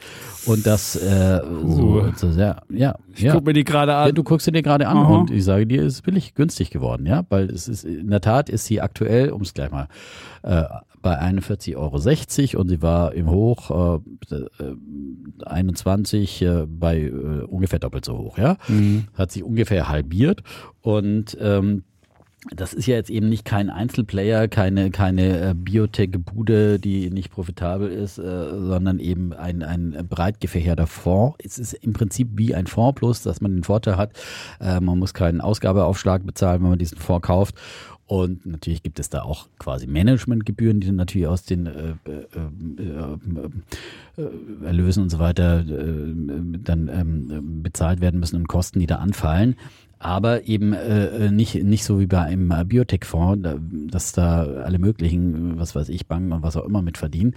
[0.46, 2.96] und das äh, so, so sehr, ja.
[3.14, 3.32] Ich ja.
[3.32, 4.08] guck mir die gerade an.
[4.08, 5.18] Ja, du guckst sie dir gerade an Aha.
[5.18, 8.20] und ich sage dir, es ist billig günstig geworden, ja, weil es ist in der
[8.20, 9.86] Tat ist sie aktuell, um es gleich mal
[10.42, 10.64] äh,
[11.02, 14.40] bei 41,60 Euro und sie war im Hoch äh,
[15.44, 17.10] 21 äh, bei äh,
[17.44, 18.56] ungefähr doppelt so hoch, ja.
[18.68, 19.06] Mhm.
[19.14, 20.42] Hat sich ungefähr halbiert
[20.82, 21.84] und ähm,
[22.56, 27.90] das ist ja jetzt eben nicht kein Einzelplayer, keine, keine äh, Biotech-Bude, die nicht profitabel
[27.90, 31.36] ist, äh, sondern eben ein, ein breit gefächerter Fonds.
[31.44, 34.12] Es ist im Prinzip wie ein Fonds, bloß dass man den Vorteil hat,
[34.58, 37.56] äh, man muss keinen Ausgabeaufschlag bezahlen, wenn man diesen Fonds kauft.
[38.10, 42.26] Und natürlich gibt es da auch quasi Managementgebühren, die dann natürlich aus den äh, äh,
[44.16, 49.54] äh, Erlösen und so weiter dann ähm, bezahlt werden müssen und Kosten, die da anfallen
[50.02, 53.46] aber eben äh, äh, nicht, nicht so wie bei einem Biotech-Fonds,
[53.90, 57.34] dass da alle möglichen, was weiß ich, Banken und was auch immer mit verdienen.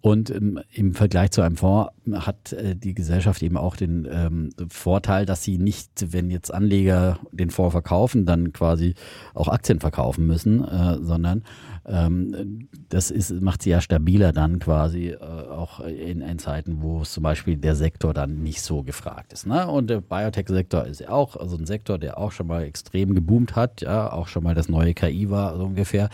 [0.00, 4.50] Und ähm, im Vergleich zu einem Fonds hat äh, die Gesellschaft eben auch den ähm,
[4.68, 8.94] Vorteil, dass sie nicht, wenn jetzt Anleger den Fonds verkaufen, dann quasi
[9.34, 11.42] auch Aktien verkaufen müssen, äh, sondern
[11.86, 17.02] ähm, das ist, macht sie ja stabiler dann quasi äh, auch in, in, Zeiten, wo
[17.02, 19.46] zum Beispiel der Sektor dann nicht so gefragt ist.
[19.46, 19.66] Ne?
[19.66, 23.54] Und der Biotech-Sektor ist ja auch also ein Sektor, der auch schon mal extrem geboomt
[23.56, 26.08] hat, ja, auch schon mal das neue KI war, so ungefähr.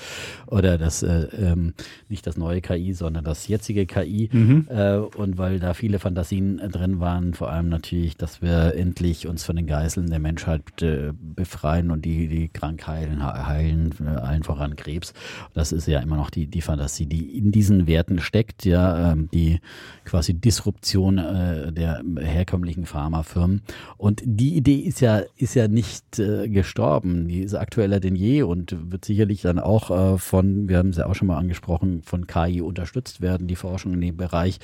[0.47, 1.75] Oder das, äh, ähm,
[2.09, 4.29] nicht das neue KI, sondern das jetzige KI.
[4.33, 4.67] Mhm.
[4.69, 9.45] Äh, und weil da viele Fantasien drin waren, vor allem natürlich, dass wir endlich uns
[9.45, 14.43] von den Geißeln der Menschheit äh, befreien und die, die krank heilen, heilen, äh, allen
[14.43, 15.15] voran Krebs.
[15.61, 19.29] Das ist ja immer noch die, die Fantasie, die in diesen Werten steckt, ja, ähm,
[19.35, 19.61] die
[20.07, 23.61] quasi Disruption äh, der herkömmlichen Pharmafirmen.
[23.99, 27.29] Und die Idee ist ja, ist ja nicht äh, gestorben.
[27.29, 30.97] Die ist aktueller denn je und wird sicherlich dann auch äh, von, wir haben es
[30.97, 34.61] ja auch schon mal angesprochen, von KI unterstützt werden, die Forschung in dem Bereich.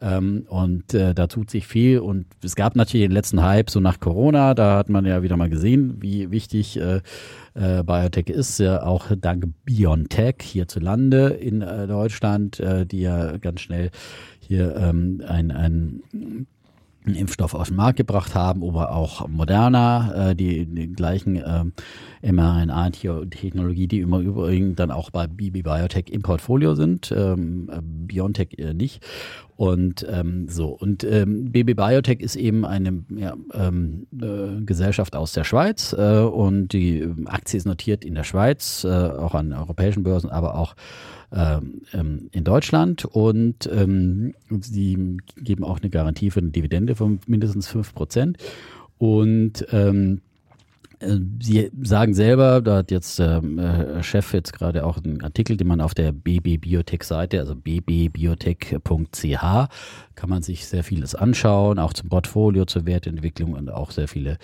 [0.00, 1.98] Ähm, und äh, da tut sich viel.
[1.98, 4.54] Und es gab natürlich den letzten Hype so nach Corona.
[4.54, 7.02] Da hat man ja wieder mal gesehen, wie wichtig äh,
[7.54, 13.60] äh, Biotech ist, ja auch dank BioNTech hierzulande in äh, Deutschland, äh, die ja ganz
[13.60, 13.90] schnell
[14.40, 16.02] hier ähm, ein, ein
[17.06, 22.32] einen Impfstoff auf den Markt gebracht haben, aber auch Moderna, äh, die, die gleichen äh,
[22.32, 27.70] mRNA-Technologie, die immer übrigens dann auch bei BB Biotech im Portfolio sind, ähm,
[28.06, 29.02] BioNTech äh, nicht.
[29.56, 35.32] Und ähm, so, und ähm, BB Biotech ist eben eine ja, ähm, äh, Gesellschaft aus
[35.32, 40.02] der Schweiz äh, und die Aktie ist notiert in der Schweiz, äh, auch an europäischen
[40.02, 40.74] Börsen, aber auch
[41.32, 47.20] ähm, ähm, in Deutschland und ähm, sie geben auch eine Garantie für eine Dividende von
[47.26, 48.38] mindestens fünf Prozent.
[48.98, 50.29] Und ähm, äh,
[51.02, 55.66] Sie sagen selber, da hat jetzt der äh, Chef jetzt gerade auch einen Artikel, den
[55.66, 58.78] man auf der BB Biotech Seite, also bbbiotech.ch,
[60.14, 64.36] kann man sich sehr vieles anschauen, auch zum Portfolio, zur Wertentwicklung und auch sehr viele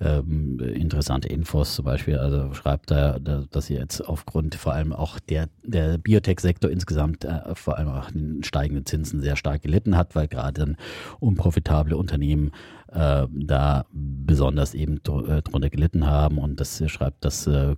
[0.00, 1.74] ähm, interessante Infos.
[1.74, 6.70] Zum Beispiel, also schreibt er, dass sie jetzt aufgrund vor allem auch der, der Biotech-Sektor
[6.70, 10.76] insgesamt äh, vor allem auch den steigenden Zinsen sehr stark gelitten hat, weil gerade dann
[11.18, 12.52] unprofitable Unternehmen
[12.92, 16.38] äh, da besonders eben äh, drunter gelitten haben.
[16.38, 17.76] Und das schreibt, dass äh,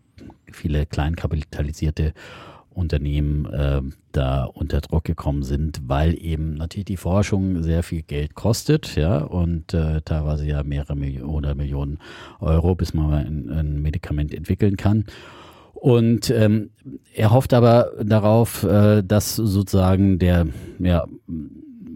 [0.50, 2.14] viele kleinkapitalisierte
[2.78, 3.82] Unternehmen äh,
[4.12, 9.18] da unter Druck gekommen sind, weil eben natürlich die Forschung sehr viel Geld kostet, ja,
[9.18, 11.98] und äh, teilweise ja mehrere Millionen oder Millionen
[12.40, 15.04] Euro, bis man ein, ein Medikament entwickeln kann.
[15.74, 16.70] Und ähm,
[17.14, 20.46] er hofft aber darauf, äh, dass sozusagen der
[20.78, 21.04] ja,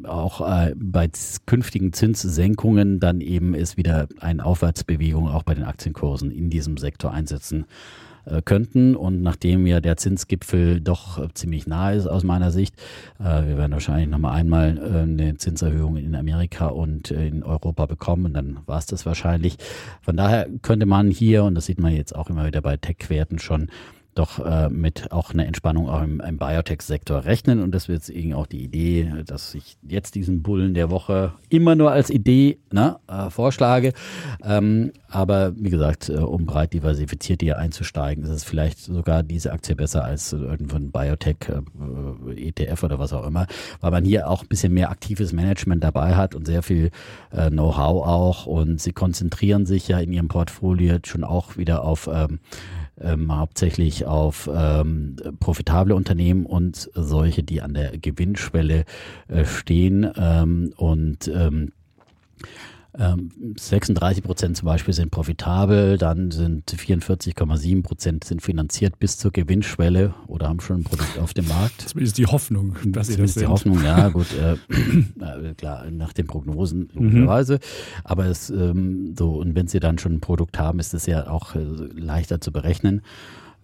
[0.07, 1.11] auch äh, bei
[1.47, 7.13] künftigen Zinssenkungen dann eben es wieder eine Aufwärtsbewegung auch bei den Aktienkursen in diesem Sektor
[7.13, 7.67] einsetzen
[8.25, 8.95] äh, könnten.
[8.95, 12.77] Und nachdem ja der Zinsgipfel doch äh, ziemlich nahe ist aus meiner Sicht,
[13.19, 18.35] äh, wir werden wahrscheinlich nochmal einmal eine Zinserhöhung in Amerika und in Europa bekommen und
[18.35, 19.57] dann war es das wahrscheinlich.
[20.03, 23.41] Von daher könnte man hier, und das sieht man jetzt auch immer wieder bei Tech-Werten
[23.41, 23.71] schon,
[24.15, 27.63] doch äh, mit auch einer Entspannung auch im, im Biotech-Sektor rechnen.
[27.63, 31.75] Und das wird eben auch die Idee, dass ich jetzt diesen Bullen der Woche immer
[31.75, 33.93] nur als Idee ne, äh, vorschlage.
[34.43, 39.53] Ähm, aber wie gesagt, äh, um breit diversifiziert hier einzusteigen, ist es vielleicht sogar diese
[39.53, 43.47] Aktie besser als irgendein Biotech-ETF äh, oder was auch immer,
[43.81, 46.91] weil man hier auch ein bisschen mehr aktives Management dabei hat und sehr viel
[47.31, 48.47] äh, Know-how auch.
[48.47, 52.41] Und sie konzentrieren sich ja in ihrem Portfolio schon auch wieder auf ähm,
[53.03, 58.85] ähm, hauptsächlich auf ähm, profitable Unternehmen und solche, die an der Gewinnschwelle
[59.29, 61.73] äh, stehen ähm, und ähm,
[62.95, 69.31] 36 ähm, Prozent zum Beispiel sind profitabel, dann sind 44,7 Prozent sind finanziert bis zur
[69.31, 71.89] Gewinnschwelle oder haben schon ein Produkt auf dem Markt.
[71.89, 73.45] Zumindest die Hoffnung, dass sie das sind.
[73.45, 74.57] die Hoffnung, ja gut, äh,
[75.55, 77.55] klar, nach den Prognosen logischerweise.
[77.55, 77.59] Mhm.
[78.05, 81.29] Aber es ähm, so, und wenn sie dann schon ein Produkt haben, ist es ja
[81.29, 83.01] auch äh, leichter zu berechnen.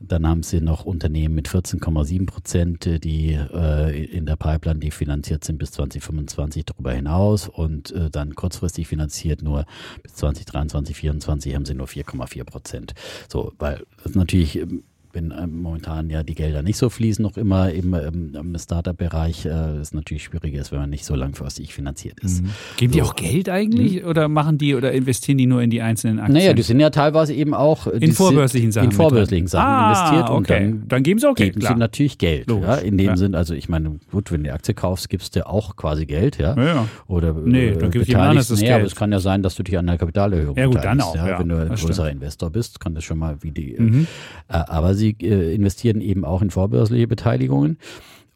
[0.00, 5.44] Dann haben sie noch Unternehmen mit 14,7 Prozent, die äh, in der Pipeline, die finanziert
[5.44, 9.64] sind bis 2025 darüber hinaus und äh, dann kurzfristig finanziert nur
[10.02, 12.94] bis 2023, 2024 haben sie nur 4,4 Prozent.
[13.28, 17.36] So, weil es natürlich ähm, wenn ähm, momentan ja die Gelder nicht so fließen, noch
[17.36, 21.74] immer im, ähm, im Startup-Bereich, äh, ist natürlich schwieriger ist, wenn man nicht so langfristig
[21.74, 22.42] finanziert ist.
[22.42, 22.50] Mhm.
[22.76, 24.08] Geben die auch Geld eigentlich mhm.
[24.08, 26.34] oder machen die oder investieren die nur in die einzelnen Aktien?
[26.34, 28.90] Naja, die sind ja teilweise eben auch in vorbörslichen Sachen.
[28.90, 30.60] In vorbörslichen Sachen ah, investiert und okay.
[30.60, 31.54] dann, dann geben sie auch Geld.
[31.54, 31.74] Geben klar.
[31.74, 32.48] sie natürlich Geld.
[32.48, 33.16] Logisch, Ja, in dem ja.
[33.16, 36.38] Sinn, also ich meine, gut, wenn du die Aktie kaufst, gibst du auch quasi Geld,
[36.38, 36.56] ja.
[36.56, 36.88] Ja.
[37.06, 38.76] Oder Nee, äh, dann gibt jemand beteiligst- anderes das nee, Geld.
[38.76, 41.14] aber es kann ja sein, dass du dich an der Kapitalerhöhung Ja, gut, dann auch,
[41.14, 43.76] ja, Wenn du ein größerer Investor bist, kann das schon mal wie die.
[43.78, 44.06] Mhm.
[44.48, 47.78] Äh, aber sie äh, investieren eben auch in vorbörsliche Beteiligungen.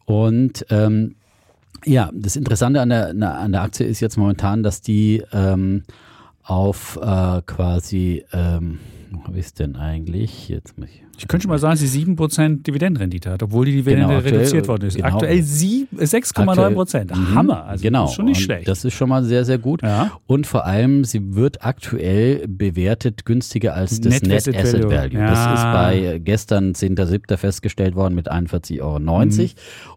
[0.05, 1.17] Und ähm,
[1.85, 5.83] ja, das Interessante an der, an der Aktie ist jetzt momentan, dass die ähm,
[6.43, 8.79] auf äh, quasi, ähm,
[9.11, 10.49] wo habe ich es denn eigentlich?
[10.49, 11.03] Jetzt muss ich.
[11.23, 14.35] Ich könnte schon mal sagen, dass sie 7% Dividendenrendite hat, obwohl die Dividende Genau, aktuell-
[14.39, 14.97] reduziert worden ist.
[14.97, 15.07] genau.
[15.09, 17.17] Aktuell sieb- äh, 6,9 Prozent.
[17.17, 17.65] Mhm, Hammer.
[17.65, 18.07] Also genau.
[18.07, 18.67] ist schon nicht Und schlecht.
[18.69, 19.83] Das ist schon mal sehr, sehr gut.
[19.83, 20.11] Ja.
[20.27, 24.97] Und vor allem, sie wird aktuell bewertet günstiger als das Net Net, Asset Asset, Value.
[24.97, 25.19] Value.
[25.21, 25.31] Ja.
[25.31, 25.65] Das ist
[26.13, 27.37] bei gestern 10.7.
[27.37, 28.99] festgestellt worden mit 41,90 Euro.
[28.99, 29.51] Mhm.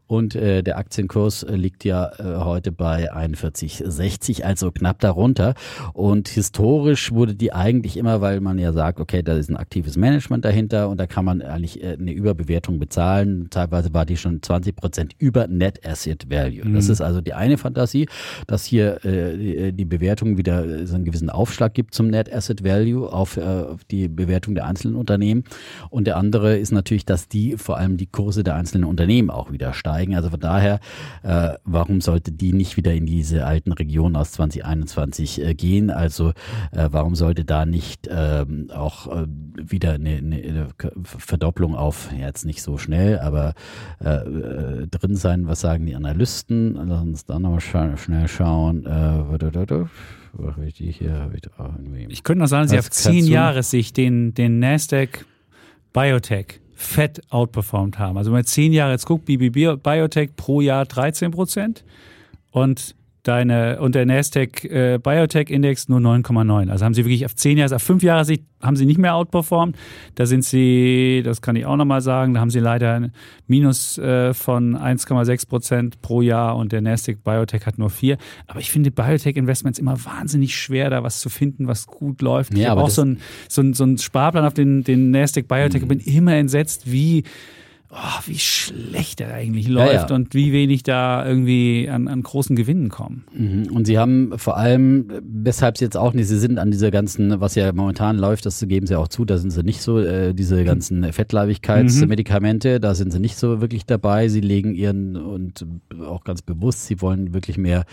[0.07, 5.55] Und äh, der Aktienkurs äh, liegt ja äh, heute bei 41,60, also knapp darunter.
[5.93, 9.97] Und historisch wurde die eigentlich immer, weil man ja sagt, okay, da ist ein aktives
[9.97, 13.47] Management dahinter und da kann man eigentlich äh, eine Überbewertung bezahlen.
[13.49, 16.71] Teilweise war die schon 20 Prozent über Net Asset Value.
[16.71, 18.07] Das ist also die eine Fantasie,
[18.45, 22.31] dass hier äh, die, die Bewertung wieder äh, so einen gewissen Aufschlag gibt zum Net
[22.31, 25.45] Asset Value auf, äh, auf die Bewertung der einzelnen Unternehmen.
[25.89, 29.51] Und der andere ist natürlich, dass die vor allem die Kurse der einzelnen Unternehmen auch
[29.51, 29.94] wieder steigen.
[30.15, 30.79] Also von daher,
[31.23, 35.89] äh, warum sollte die nicht wieder in diese alten Regionen aus 2021 äh, gehen?
[35.89, 36.29] Also
[36.71, 39.25] äh, warum sollte da nicht ähm, auch äh,
[39.55, 40.67] wieder eine, eine,
[41.03, 43.53] Verdopplung auf, ja, jetzt nicht so schnell, aber
[44.03, 45.47] äh, äh, drin sein?
[45.47, 46.75] Was sagen die Analysten?
[46.75, 48.85] Lass uns da nochmal scha schnell schauen.
[48.85, 49.23] Äh,
[52.09, 55.25] ich könnte noch sagen, sie auf 10 kannst du- Jahressicht den, den Nasdaq
[55.93, 58.17] Biotech fett outperformed haben.
[58.17, 61.84] Also wenn man 10 Jahre jetzt guckt, BB Biotech pro Jahr 13 Prozent
[62.51, 62.95] und
[63.28, 66.69] deine und der Nasdaq äh, Biotech Index nur 9,9.
[66.69, 69.15] Also haben sie wirklich auf 10 Jahre, auf 5 Jahre Sicht haben sie nicht mehr
[69.15, 69.76] outperformed.
[70.15, 73.11] Da sind sie, das kann ich auch nochmal sagen, da haben sie leider ein
[73.47, 78.17] Minus äh, von 1,6 Prozent pro Jahr und der Nasdaq Biotech hat nur 4.
[78.47, 82.53] Aber ich finde Biotech Investments immer wahnsinnig schwer, da was zu finden, was gut läuft.
[82.53, 83.19] ich Ja, habe aber auch so einen
[83.49, 87.23] so ein, so ein Sparplan auf den, den Nasdaq Biotech und bin immer entsetzt, wie
[87.91, 90.15] oh, wie schlecht er eigentlich Ja, läuft ja.
[90.15, 93.25] und wie wenig da irgendwie an, an großen Gewinnen kommen.
[93.33, 93.67] Mhm.
[93.71, 97.39] Und sie haben vor allem, weshalb sie jetzt auch nicht, sie sind an dieser ganzen,
[97.39, 100.33] was ja momentan läuft, das geben sie auch zu, da sind sie nicht so, äh,
[100.33, 104.27] diese ganzen Fettleibigkeitsmedikamente, da sind sie nicht so wirklich dabei.
[104.29, 105.65] Sie legen ihren, und
[106.01, 107.86] auch ganz bewusst, sie wollen wirklich mehr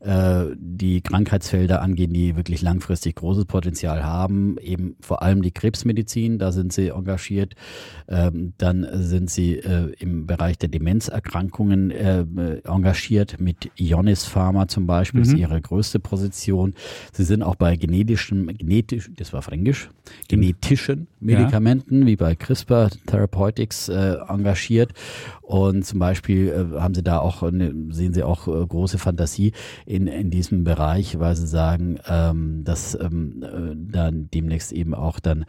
[0.00, 4.56] äh, die Krankheitsfelder angehen, die wirklich langfristig großes Potenzial haben.
[4.58, 7.54] Eben vor allem die Krebsmedizin, da sind sie engagiert.
[8.08, 12.24] Ähm, dann sind sie äh, im Bereich der Demenzerkrankungen äh,
[12.64, 16.74] engagiert mit Ionis Pharma zum Beispiel, ist ihre größte Position.
[17.12, 19.90] Sie sind auch bei genetischen, genetisch, das war fränkisch,
[20.28, 24.92] genetischen Medikamenten wie bei CRISPR Therapeutics äh, engagiert.
[25.48, 29.52] Und zum Beispiel äh, haben sie da auch, sehen sie auch äh, große Fantasie
[29.86, 35.18] in, in diesem Bereich, weil sie sagen, ähm, dass ähm, äh, dann demnächst eben auch
[35.20, 35.46] dann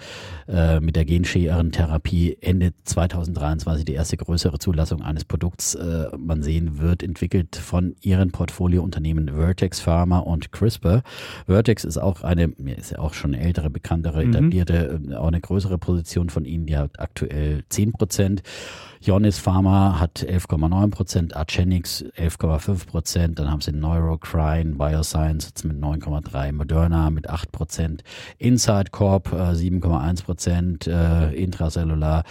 [0.47, 6.80] äh, mit der Genscheren-Therapie Ende 2023 die erste größere Zulassung eines Produkts äh, man sehen
[6.80, 11.04] wird, entwickelt von ihren Portfoliounternehmen Vertex Pharma und CRISPR.
[11.45, 12.45] Vertex ist auch eine,
[12.78, 16.78] ist ja auch schon ältere, bekanntere, etablierte, äh, auch eine größere Position von ihnen, die
[16.78, 18.43] hat aktuell 10 Prozent.
[19.02, 25.78] Jonis Pharma hat 11,9 Prozent, Argenix 11,5 Prozent, dann haben sie Neurocrine, Bioscience jetzt mit
[25.78, 28.04] 9,3, Moderna mit 8 Prozent,
[28.38, 32.24] Inside Corp äh, 7,1 Prozent, äh, Intracellular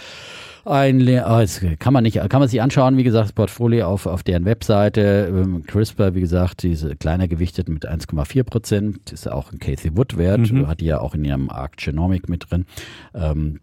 [0.65, 3.87] ein Le oh, jetzt kann man nicht, kann man sich anschauen, wie gesagt, das Portfolio
[3.87, 5.27] auf, auf deren Webseite.
[5.29, 10.17] Ähm, CRISPR, wie gesagt, diese kleiner gewichtet mit 1,4 Prozent, ist auch ein Casey Wood
[10.17, 12.65] Wert, hat die ja auch in ihrem Arc Genomic mit drin.
[13.15, 13.59] Ähm,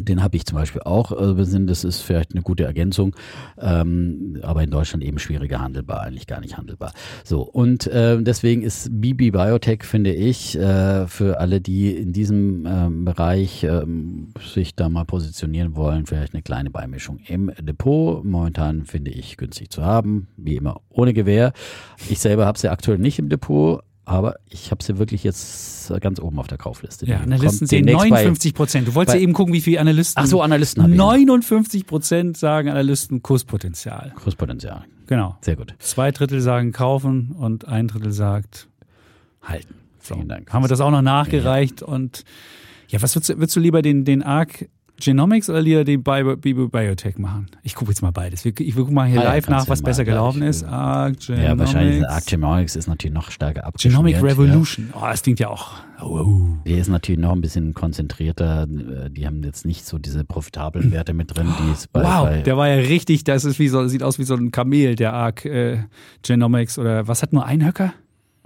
[0.00, 1.34] den habe ich zum Beispiel auch äh,
[1.66, 3.14] das ist vielleicht eine gute Ergänzung,
[3.58, 6.92] ähm, aber in Deutschland eben schwieriger handelbar, eigentlich gar nicht handelbar.
[7.24, 12.66] So, und äh, deswegen ist BB Biotech, finde ich, äh, für alle, die in diesem
[12.66, 18.24] ähm, Bereich ähm, sich da mal positionieren wollen, vielleicht eine kleine Beimischung im Depot.
[18.24, 21.52] Momentan finde ich günstig zu haben, wie immer ohne Gewähr.
[22.08, 26.20] Ich selber habe sie aktuell nicht im Depot, aber ich habe sie wirklich jetzt ganz
[26.20, 27.06] oben auf der Kaufliste.
[27.06, 28.88] Ja, Analysten sehen demnächst bei- 59 Prozent.
[28.88, 30.22] Du wolltest ja eben gucken, wie viele Analysten.
[30.22, 30.98] Ach so, Analysten habe ich.
[30.98, 34.12] 59 Prozent sagen Analysten Kurspotenzial.
[34.16, 34.84] Kurspotenzial.
[35.06, 35.36] Genau.
[35.40, 35.74] Sehr gut.
[35.78, 38.68] Zwei Drittel sagen kaufen und ein Drittel sagt
[39.42, 39.74] halten.
[40.00, 40.14] So.
[40.14, 40.52] Vielen Dank.
[40.52, 42.24] Haben wir das auch noch nachgereicht und
[42.88, 44.68] ja, was würdest du, würdest du lieber den, den ARC
[45.00, 47.46] Genomics oder lieber die Bio, Bio Biotech machen?
[47.62, 48.44] Ich gucke jetzt mal beides.
[48.44, 50.62] Ich, gucke mal hier Ah ja, live nach, was besser gelaufen ist.
[50.62, 50.68] ja.
[50.68, 52.08] Ah, Ja, wahrscheinlich Genomics.
[52.12, 53.92] Arc Genomics ist natürlich noch stärker abgeschmiert.
[53.94, 54.20] Genomic Ja.
[54.22, 54.90] Revolution.
[54.94, 55.72] Oh, das klingt ja auch.
[56.02, 56.40] Oh.
[56.66, 58.64] Die ist natürlich noch ein bisschen konzentrierter.
[58.64, 62.24] Äh, Die haben jetzt nicht so diese profitablen Werte mit drin, die es bei, Wow,
[62.26, 64.96] bei der war ja richtig, das ist wie so, sieht aus wie so ein Kamel,
[64.96, 65.78] der Arc äh,
[66.22, 67.92] Genomics oder was hat nur ein Höcker?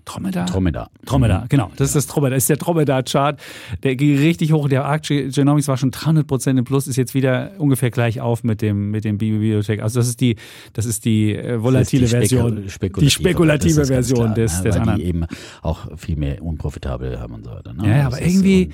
[0.04, 0.46] Dromedar?
[0.46, 0.90] Dromedar.
[1.06, 1.70] Dromedar, genau.
[1.76, 2.36] Das ist das Dromedar.
[2.36, 3.38] Das ist der Dromedar-Chart.
[3.82, 4.68] Der ging richtig hoch.
[4.68, 8.42] Der Arc Genomics war schon 300 Prozent im Plus, ist jetzt wieder ungefähr gleich auf
[8.44, 9.82] mit dem, mit dem Biotech.
[9.82, 10.36] Also das ist die,
[10.72, 12.68] das ist die äh, volatile Das ist die Version.
[12.68, 14.98] spekul- die spekulative Version klar, des, ne, des weil anderen.
[15.00, 15.26] Die eben
[15.62, 17.72] auch viel mehr unprofitabel haben und so weiter.
[17.72, 17.88] Ne?
[17.88, 18.70] Ja, ja, aber irgendwie-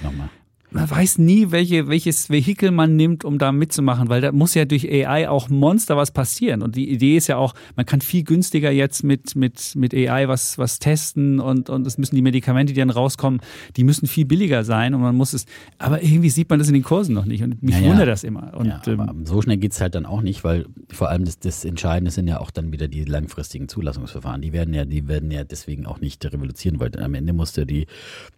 [0.70, 4.64] man weiß nie, welche, welches Vehikel man nimmt, um da mitzumachen, weil da muss ja
[4.66, 6.62] durch AI auch Monster was passieren.
[6.62, 10.28] Und die Idee ist ja auch, man kann viel günstiger jetzt mit, mit, mit AI
[10.28, 13.40] was, was testen und, und es müssen die Medikamente, die dann rauskommen,
[13.76, 15.46] die müssen viel billiger sein und man muss es,
[15.78, 17.90] aber irgendwie sieht man das in den Kursen noch nicht und mich Ja, ja.
[17.90, 18.52] wundert das immer.
[18.54, 21.64] Und, ja, ähm, so schnell geht's halt dann auch nicht, weil vor allem das, das
[21.64, 24.42] Entscheidende sind ja auch dann wieder die langfristigen Zulassungsverfahren.
[24.42, 27.64] Die werden ja, die werden ja deswegen auch nicht revolutionieren, weil am Ende musst du
[27.64, 27.86] die,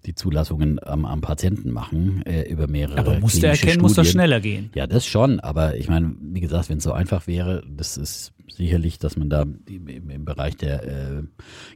[0.07, 4.13] die Zulassungen am, am Patienten machen äh, über mehrere aber klinische erkennen, muss doch Studien.
[4.13, 4.71] schneller gehen.
[4.75, 8.33] Ja, das schon, aber ich meine, wie gesagt, wenn es so einfach wäre, das ist
[8.53, 11.23] sicherlich, dass man da im, im Bereich der äh,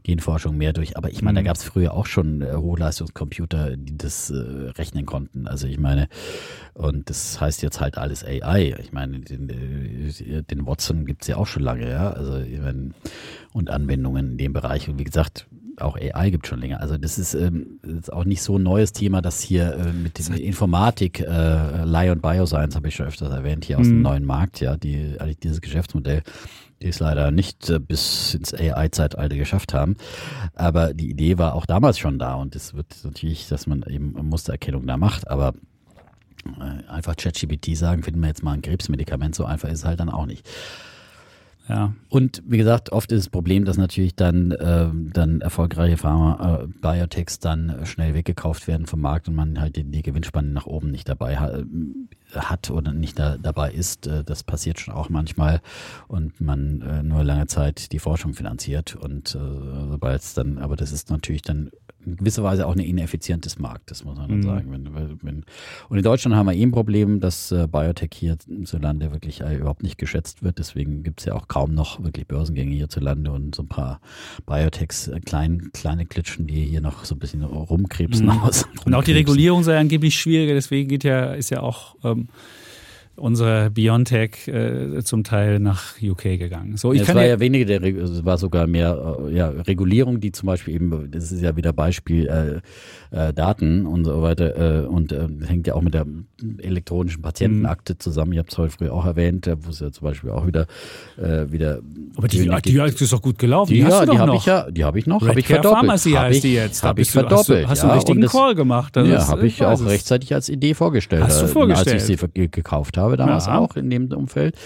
[0.02, 1.46] Genforschung mehr durch, aber ich meine, da Mhm.
[1.46, 5.46] gab es früher auch schon äh, Hochleistungscomputer, die das äh, rechnen konnten.
[5.46, 6.08] Also ich meine,
[6.74, 8.74] und das heißt jetzt halt alles AI.
[8.80, 12.10] Ich meine, den, äh, den Watson gibt's ja auch schon lange, ja.
[12.10, 12.90] Also ich meine,
[13.52, 14.88] und Anwendungen in dem Bereich.
[14.88, 15.46] Und wie gesagt,
[15.80, 16.80] auch AI gibt schon länger.
[16.80, 20.18] Also das ist, ähm, ist auch nicht so ein neues Thema, das hier äh, mit
[20.18, 24.02] dem Informatik, äh, Lie und Bioscience habe ich schon öfters erwähnt, hier aus dem Mhm.
[24.02, 26.22] neuen Markt, ja, die eigentlich dieses Geschäftsmodell,
[26.82, 29.96] die es leider nicht äh, bis ins AI-Zeitalter geschafft haben.
[30.54, 34.12] Aber die Idee war auch damals schon da und es wird natürlich, dass man eben
[34.12, 35.54] Mustererkennung da macht, aber
[36.60, 40.00] äh, einfach ChatGPT sagen, finden wir jetzt mal ein Krebsmedikament, so einfach ist es halt
[40.00, 40.46] dann auch nicht.
[41.68, 41.94] Ja.
[42.10, 46.66] Und wie gesagt, oft ist das Problem, dass natürlich dann, ähm, dann erfolgreiche Pharma, äh,
[46.66, 50.66] Biotechs dann äh, schnell weggekauft werden vom Markt und man halt die, die Gewinnspanne nach
[50.66, 51.62] oben nicht dabei ha
[52.34, 54.06] hat oder nicht da, dabei ist.
[54.06, 55.62] Äh, das passiert schon auch manchmal
[56.06, 59.38] und man äh, nur lange Zeit die Forschung finanziert und äh,
[59.88, 61.70] sobald es dann, aber das ist natürlich dann
[62.06, 64.42] in gewisser Weise auch ein ineffizientes Markt, das muss man dann Mhm.
[64.42, 64.72] sagen.
[64.72, 65.44] Wenn, wenn,
[65.88, 69.82] und in Deutschland haben wir eh ein Problem, dass äh, Biotech hierzulande wirklich äh, überhaupt
[69.82, 70.58] nicht geschätzt wird.
[70.58, 74.00] Deswegen gibt es ja auch kaum noch wirklich Börsengänge hierzulande und so ein paar
[74.46, 78.32] Biotechs, äh, klein, kleine Klitschen, die hier noch so ein bisschen rumkrebsen Mhm.
[78.40, 78.64] aus.
[78.84, 79.14] Und auch die rumkrebsen.
[79.16, 82.28] Regulierung sei angeblich schwieriger, deswegen geht ja, ist ja auch ähm,
[83.16, 86.76] unsere Biontech äh, zum Teil nach UK gegangen.
[86.76, 89.18] So, ich Ja, es kann war ja, ja weniger der, Reg- es war sogar mehr
[89.28, 92.26] äh, ja, Regulierung, die zum Beispiel eben, das ist ja wieder Beispiel
[93.12, 96.06] äh, äh, Daten und so weiter äh, und äh, hängt ja auch mit der
[96.58, 98.32] elektronischen Patientenakte zusammen.
[98.32, 100.66] Ich habe es heute früher auch erwähnt, äh, wo es ja zum Beispiel auch wieder
[101.16, 101.78] wieder
[102.16, 103.70] aber die, Töne die, die ist doch gut gelaufen.
[103.72, 105.80] Die, die, hast ja, die habe ich ja, die habe ich noch, habe ich verdoppelt.
[105.80, 106.82] Pharmacy Hab heißt ich, die jetzt.
[106.82, 107.68] Habe ich verdoppelt.
[107.68, 108.96] Hast du, hast du einen richtigen das, Call gemacht?
[108.96, 111.22] Das ja, habe ich auch rechtzeitig als Idee vorgestellt.
[111.22, 111.94] Hast du vorgestellt?
[112.00, 113.58] Als ich sie ge- gekauft habe, damals Ja.
[113.58, 114.56] auch in dem Umfeld.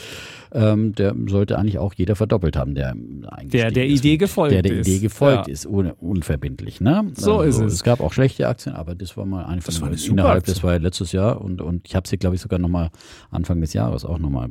[0.53, 2.95] Ähm, der sollte eigentlich auch jeder verdoppelt haben, der
[3.45, 4.01] Der der ist.
[4.01, 4.87] Idee gefolgt Der der ist.
[4.89, 5.53] Idee gefolgt Ja.
[5.53, 6.81] ist, ohne, unverbindlich.
[6.81, 7.11] Ne?
[7.15, 7.73] So ist es.
[7.75, 10.45] Es gab auch schlechte Aktien, aber das war mal eine von Das war eine innerhalb,
[10.47, 12.91] das war ja letztes Jahr und, und ich habe sie, glaube ich, sogar nochmal
[13.31, 14.49] Anfang des Jahres auch nochmal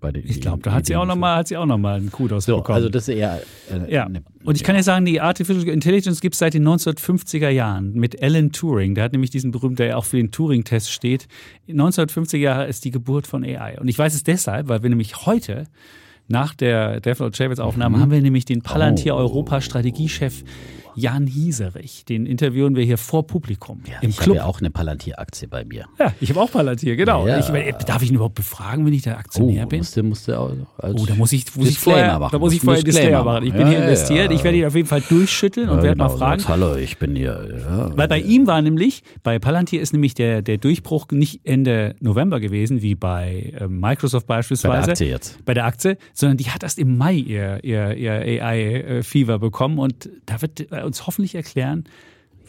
[0.00, 2.10] bei den Ich glaube, da hat sie auch nochmal, hat sie auch noch mal einen
[2.10, 2.76] Kudos so, bekommen.
[2.76, 3.40] also das ist eher
[3.72, 6.62] äh, Ja, eine- und ich kann ja sagen, die Artificial Intelligence gibt es seit den
[6.66, 8.94] 1950er Jahren mit Alan Turing.
[8.94, 11.26] Der hat nämlich diesen berühmten, der ja auch für den Turing-Test steht.
[11.68, 13.78] 1950er Jahre ist die Geburt von AI.
[13.80, 15.35] Und ich weiß es deshalb, weil wir nämlich heute
[16.28, 19.18] nach der Devil Chavez Aufnahme haben wir nämlich den Palantir Oh.
[19.18, 20.42] Europa Strategiechef
[20.96, 22.04] Jan Hieserich.
[22.04, 25.64] Den interviewen wir hier vor Publikum ja, im ich habe ja auch eine Palantir-Aktie bei
[25.64, 25.86] mir.
[25.98, 27.26] Ja, ich habe auch Palantir, genau.
[27.26, 27.38] Ja.
[27.38, 27.46] Ich,
[27.84, 29.78] darf ich ihn überhaupt befragen, wenn ich der Aktionär bin?
[29.78, 30.50] musste, musste auch
[30.82, 32.32] Oh, da muss ich, muss ich vorher, machen.
[32.32, 33.46] da muss ich vorher Disclaimer machen.
[33.46, 34.32] Ich bin hier investiert.
[34.32, 36.40] Ich werde ihn auf jeden Fall durchschütteln und werde mal genau, fragen.
[36.40, 37.92] sagst, Hallo, ich bin hier.
[37.94, 42.40] Weil bei ihm war nämlich, bei Palantir ist nämlich der, der Durchbruch nicht Ende November
[42.40, 44.86] gewesen, wie bei äh, Microsoft bei beispielsweise.
[44.86, 45.44] der Aktie jetzt.
[45.44, 50.08] Bei der Aktie, sondern die hat erst im Mai ihr, ihr, ihr AI-Fever bekommen und
[50.26, 51.84] da wird er uns hoffentlich erklären,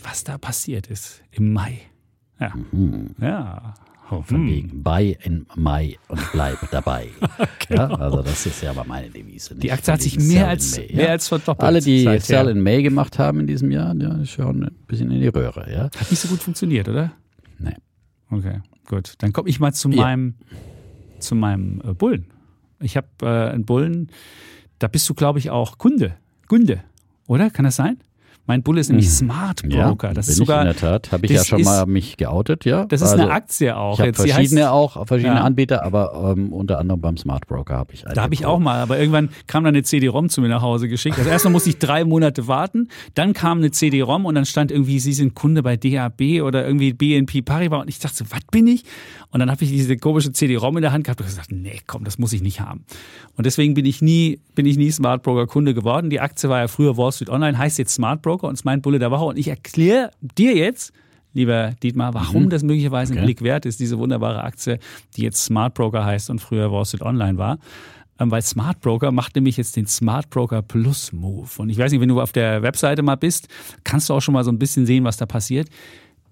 [0.04, 1.80] was da passiert ist im Mai.
[2.40, 2.54] Ja.
[3.20, 3.74] Ja.
[4.10, 4.48] Oh, Von hm.
[4.48, 7.10] wegen Buy in Mai und bleib dabei.
[7.70, 9.50] ja, also das ist ja aber meine Devise.
[9.50, 9.60] Genau.
[9.60, 11.12] Die Aktie hat sich mehr Sell als, May, mehr ja.
[11.12, 11.68] als verdoppelt.
[11.68, 12.22] Alle, die seither.
[12.22, 15.70] Sell in May gemacht haben in diesem Jahr, ja, schauen ein bisschen in die Röhre.
[15.70, 15.84] Ja?
[15.86, 17.12] Hat nicht so gut funktioniert, oder?
[17.60, 17.76] Nee.
[18.30, 19.16] Okay, gut.
[19.18, 20.04] Dann komme ich mal zu Ja.
[20.04, 20.36] meinem,
[21.20, 22.28] zu meinem äh, Bullen.
[22.80, 24.10] Ich habe äh, einen Bullen,
[24.80, 26.16] da bist du, glaube ich, auch Kunde.
[26.48, 26.82] Kunde,
[27.28, 27.50] oder?
[27.50, 27.98] Kann das sein?
[28.48, 30.08] Mein Bulle ist nämlich Smart Broker.
[30.08, 31.12] Ja, das ist sogar ich in der Tat.
[31.12, 32.86] Habe ich ja schon ist- mal mich geoutet, ja.
[32.86, 34.00] Das ist Also, eine Aktie auch.
[34.00, 35.44] Ich habe verschiedene heißt- auch, verschiedene Ja.
[35.44, 38.16] Anbieter, aber ähm, unter anderem beim Smart Broker habe ich eine.
[38.16, 40.88] Da habe ich auch mal, aber irgendwann kam dann eine CD-ROM zu mir nach Hause
[40.88, 41.18] geschickt.
[41.18, 45.00] Also erstmal musste ich drei Monate warten, dann kam eine CD-ROM und dann stand irgendwie,
[45.00, 48.66] Sie sind Kunde bei DAB oder irgendwie BNP Paribas und ich dachte so, was bin
[48.68, 48.84] ich?
[49.32, 52.06] Und dann habe ich diese komische CD-ROM in der Hand gehabt und gesagt, nee, komm,
[52.06, 52.86] das muss ich nicht haben.
[53.36, 56.10] Und deswegen bin ich nie, bin ich nie Smart Broker Kunde geworden.
[56.10, 58.82] Die Aktie war ja früher Wall Street Online, heißt jetzt Smart Broker und ist mein
[58.82, 59.26] Bulle der Woche.
[59.26, 60.94] Und ich erkläre dir jetzt,
[61.34, 63.26] lieber Dietmar, warum das möglicherweise ein Okay.
[63.26, 64.78] Blick wert ist, diese wunderbare Aktie,
[65.16, 67.58] die jetzt Smart Broker heißt und früher Wall Street Online war.
[68.20, 71.50] Ähm, Weil Smart Broker macht nämlich jetzt den Smart Broker Plus Move.
[71.58, 73.48] Und ich weiß nicht, wenn du auf der Webseite mal bist,
[73.84, 75.70] kannst du auch schon mal so ein bisschen sehen, was da passiert.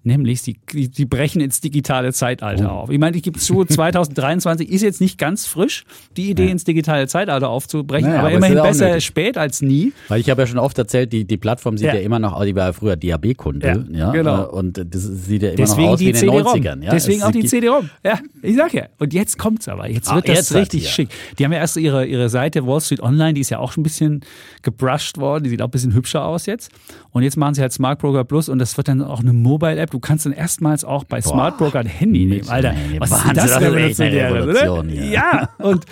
[0.06, 0.56] Nämlich, die,
[0.88, 2.76] die brechen ins digitale Zeitalter Oh.
[2.82, 2.90] auf.
[2.90, 5.84] Ich meine, gibt es zu 2023, ist jetzt nicht ganz frisch,
[6.16, 9.04] die Idee ins digitale Zeitalter aufzubrechen, Naja, aber, aber immerhin besser nötig.
[9.04, 9.92] spät als nie.
[10.06, 11.94] Weil ich habe ja schon oft erzählt, die, die Plattform sieht Ja.
[11.94, 13.86] ja, immer noch aus, die war ja früher DAB-Kunde.
[13.90, 14.44] Ja, Ja, genau.
[14.44, 16.46] äh, Und das sieht ja immer Deswegen noch aus die wie in den CD-ROM.
[16.62, 16.82] 90ern.
[16.84, 16.90] Ja.
[16.92, 17.90] Deswegen Es auch die CD-ROM.
[18.04, 18.86] Ja, ich sag ja.
[18.98, 19.88] Und jetzt kommt's aber.
[19.90, 20.90] Jetzt Ah, wird das jetzt richtig ja.
[20.90, 21.08] schick.
[21.38, 23.80] Die haben ja erst ihre, ihre Seite Wall Street Online, die ist ja auch schon
[23.80, 24.20] ein bisschen
[24.62, 25.44] gebrushed worden.
[25.44, 26.70] Die sieht auch ein bisschen hübscher aus jetzt.
[27.16, 29.90] Und jetzt machen sie halt Smart Broker Plus und das wird dann auch eine Mobile-App.
[29.90, 32.46] Du kannst dann erstmals auch bei Smart Broker ein Handy nehmen.
[32.46, 34.94] Alter, was Wahnsinn, ist das echt eine Revolution, oder?
[35.02, 35.12] ja.
[35.12, 35.86] Ja, und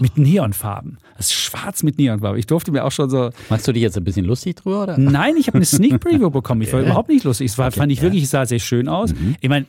[0.00, 0.96] mit Neonfarben.
[1.18, 2.38] Das ist schwarz mit Neonfarben.
[2.38, 4.84] Ich durfte mir auch schon so Machst du dich jetzt ein bisschen lustig drüber?
[4.84, 4.96] Oder?
[4.96, 6.62] Nein, ich habe eine Sneak Preview bekommen.
[6.62, 7.50] Ich war überhaupt nicht lustig.
[7.50, 9.12] Es war, fand ich wirklich, es sah sehr schön aus.
[9.12, 9.36] Mhm.
[9.42, 9.66] Ich meine,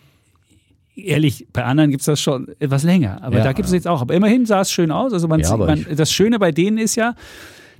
[0.95, 3.21] ehrlich, bei anderen gibt's das schon etwas länger.
[3.23, 3.43] Aber Ja.
[3.43, 3.99] da gibt es jetzt auch.
[4.01, 5.11] Aber immerhin sah es schön aus.
[5.11, 7.13] Also man, Ja, sieht, man, das Schöne bei denen ist ja,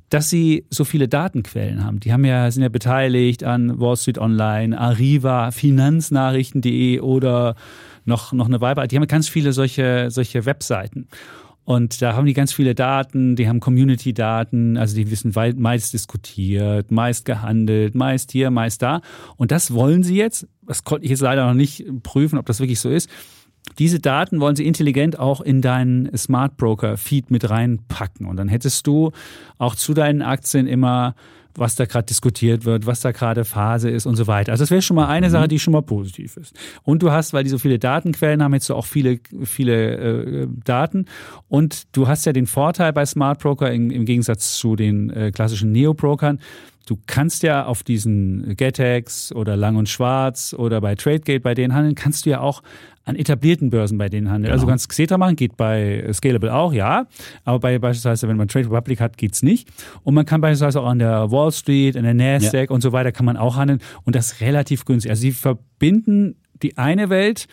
[0.10, 1.99] dass sie so viele Datenquellen haben.
[1.99, 7.56] Die haben ja, sind ja beteiligt an Wall Street Online, Arriva, Finanznachrichten.de oder
[8.06, 8.88] noch, noch eine Weiber.
[8.88, 11.08] Die haben ganz viele solche, solche Webseiten.
[11.66, 16.91] Und da haben die ganz viele Daten, die haben Community-Daten, also die wissen meist diskutiert,
[16.91, 18.99] meist gehandelt, meist hier, meist da.
[19.38, 22.60] Und das wollen sie jetzt, das konnte ich jetzt leider noch nicht prüfen, ob das
[22.60, 23.10] wirklich so ist.
[23.80, 28.26] Diese Daten wollen sie intelligent auch in deinen Smart Broker Feed mit reinpacken.
[28.28, 29.11] Und dann hättest du
[29.57, 31.16] auch zu deinen Aktien immer,
[31.55, 34.51] was da gerade diskutiert wird, was da gerade Phase ist und so weiter.
[34.51, 36.55] Also das wäre schon mal eine Sache, die schon mal positiv ist.
[36.84, 40.47] Und du hast, weil die so viele Datenquellen haben, jetzt so auch viele, viele äh,
[40.64, 41.05] Daten.
[41.49, 45.32] Und du hast ja den Vorteil bei Smart Broker im, im Gegensatz zu den äh,
[45.32, 46.39] klassischen Neo-Brokern,
[46.86, 51.74] Du kannst ja auf diesen GetEx oder Lang und Schwarz oder bei TradeGate bei denen
[51.74, 52.62] handeln, kannst du ja auch
[53.06, 54.52] an etablierten Börsen bei denen handeln.
[54.52, 57.08] Also du kannst Xetra machen, geht bei Scalable auch, ja.
[57.44, 59.70] Aber bei beispielsweise, wenn man Trade Republic hat, geht's nicht.
[60.04, 63.12] Und man kann beispielsweise auch an der Wall Street, an der Nasdaq und so weiter
[63.12, 65.10] kann man auch handeln und das relativ günstig.
[65.10, 67.48] Also sie verbinden die eine Welt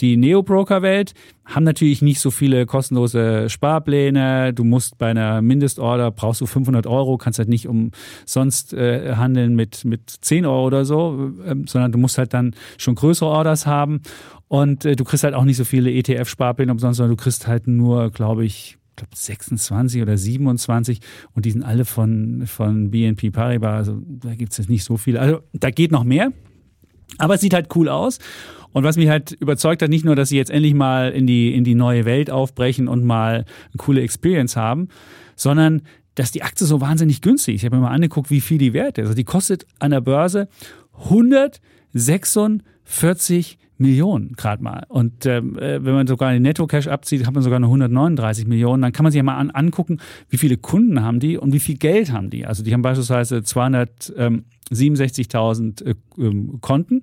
[0.00, 1.12] die Neo-Broker-Welt
[1.44, 4.54] haben natürlich nicht so viele kostenlose Sparpläne.
[4.54, 9.54] Du musst bei einer Mindestorder brauchst du 500 Euro, kannst halt nicht umsonst äh, handeln
[9.54, 13.66] mit, mit 10 Euro oder so, ähm, sondern du musst halt dann schon größere Orders
[13.66, 14.00] haben.
[14.48, 17.66] Und äh, du kriegst halt auch nicht so viele ETF-Sparpläne umsonst, sondern du kriegst halt
[17.66, 21.00] nur, glaube ich, ich glaube 26 oder 27
[21.34, 23.88] und die sind alle von, von BNP Paribas.
[23.88, 25.20] Also da gibt es jetzt nicht so viele.
[25.20, 26.32] Also da geht noch mehr.
[27.18, 28.18] Aber es sieht halt cool aus.
[28.72, 31.52] Und was mich halt überzeugt hat, nicht nur, dass sie jetzt endlich mal in die,
[31.54, 33.44] in die neue Welt aufbrechen und mal eine
[33.78, 34.88] coole Experience haben,
[35.36, 35.82] sondern
[36.14, 37.62] dass die Aktie so wahnsinnig günstig ist.
[37.62, 39.04] Ich habe mir mal angeguckt, wie viel die wert ist.
[39.04, 40.48] Also die kostet an der Börse
[41.04, 44.84] 146 Millionen gerade mal.
[44.88, 48.82] Und äh, wenn man sogar den Netto-Cash abzieht, hat man sogar nur 139 Millionen.
[48.82, 51.60] Dann kann man sich ja mal an, angucken, wie viele Kunden haben die und wie
[51.60, 52.44] viel Geld haben die.
[52.44, 57.00] Also die haben beispielsweise 267.000 äh, ähm, Konten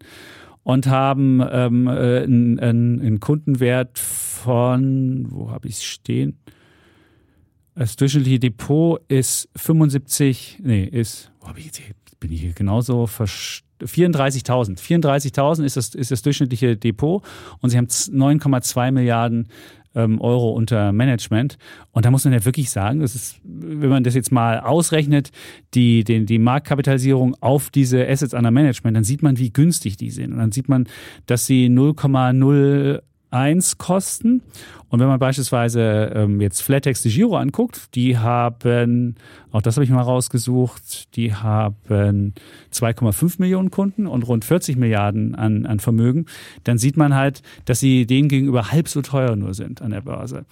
[0.68, 6.39] und haben ähm, äh, einen, einen, Kundenwert von, wo habe ich es stehen?
[7.74, 11.72] Das durchschnittliche Depot ist 75, nee, ist, wo hab ich
[12.20, 14.78] bin ich hier genauso versch 34.000.
[14.78, 17.24] 34.000 ist das, ist das durchschnittliche Depot
[17.61, 19.47] und sie haben z- 9,2 Milliarden
[19.98, 21.58] ähm, Euro unter Management.
[21.91, 25.32] Und da muss man ja wirklich sagen, das ist, wenn man das jetzt mal ausrechnet,
[25.74, 30.12] die, die, die Marktkapitalisierung auf diese Assets under Management, dann sieht man, wie günstig die
[30.12, 30.32] sind.
[30.32, 30.88] Und dann sieht man,
[31.26, 34.41] dass sie 0,0 1 kosten.
[34.90, 39.16] Und wenn man beispielsweise ähm, jetzt Flatex de Giro anguckt, die haben,
[39.52, 42.34] auch das habe ich mal rausgesucht, die haben
[42.74, 46.26] 2,5 Millionen Kunden und rund 40 Milliarden an, an Vermögen,
[46.64, 50.02] dann sieht man halt, dass sie denen gegenüber halb so teuer nur sind an der
[50.02, 50.46] Börse.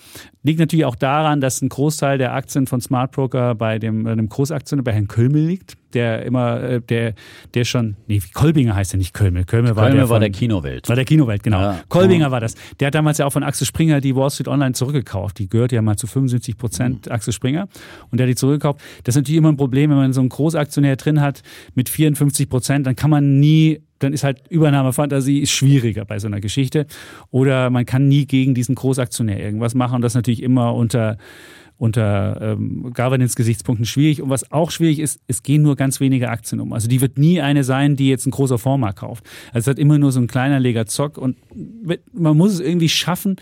[0.44, 4.16] Liegt natürlich auch daran, dass ein Großteil der Aktien von Smart Broker bei dem, bei
[4.16, 5.78] dem Großaktionär, bei Herrn Kölmel liegt.
[5.96, 7.14] der immer, äh, der,
[7.54, 9.46] der schon, nee, Kolbinger heißt er nicht Kölme.
[9.46, 10.88] Kölme war, Kölme der, war von, der Kinowelt.
[10.90, 11.62] War der Kinowelt, genau.
[11.62, 11.80] Ja.
[11.90, 12.56] Kolbinger war das.
[12.80, 15.40] Der hat damals ja auch von Axel Springer die Wall Street Online zurückgekauft.
[15.40, 17.68] Die gehört ja mal zu 75 Prozent Axel Springer.
[18.12, 18.82] Und der hat die zurückgekauft.
[19.04, 21.44] Das ist natürlich immer ein Problem, wenn man so einen Großaktionär drin hat
[21.76, 26.28] mit 54 Prozent, dann kann man nie dann ist halt Übernahmefantasie ist schwieriger bei so
[26.28, 26.86] einer Geschichte.
[27.32, 31.18] Oder man kann nie gegen diesen Großaktionär irgendwas machen und das natürlich immer unter
[31.78, 34.22] unter ähm, Governance-Gesichtspunkten schwierig.
[34.22, 36.72] Und was auch schwierig ist, es gehen nur ganz wenige Aktien um.
[36.72, 39.26] Also die wird nie eine sein, die jetzt ein großer Fonds mal kauft.
[39.52, 41.36] Also es hat immer nur so ein kleiner Leger Zock und
[42.14, 43.36] man muss es irgendwie schaffen,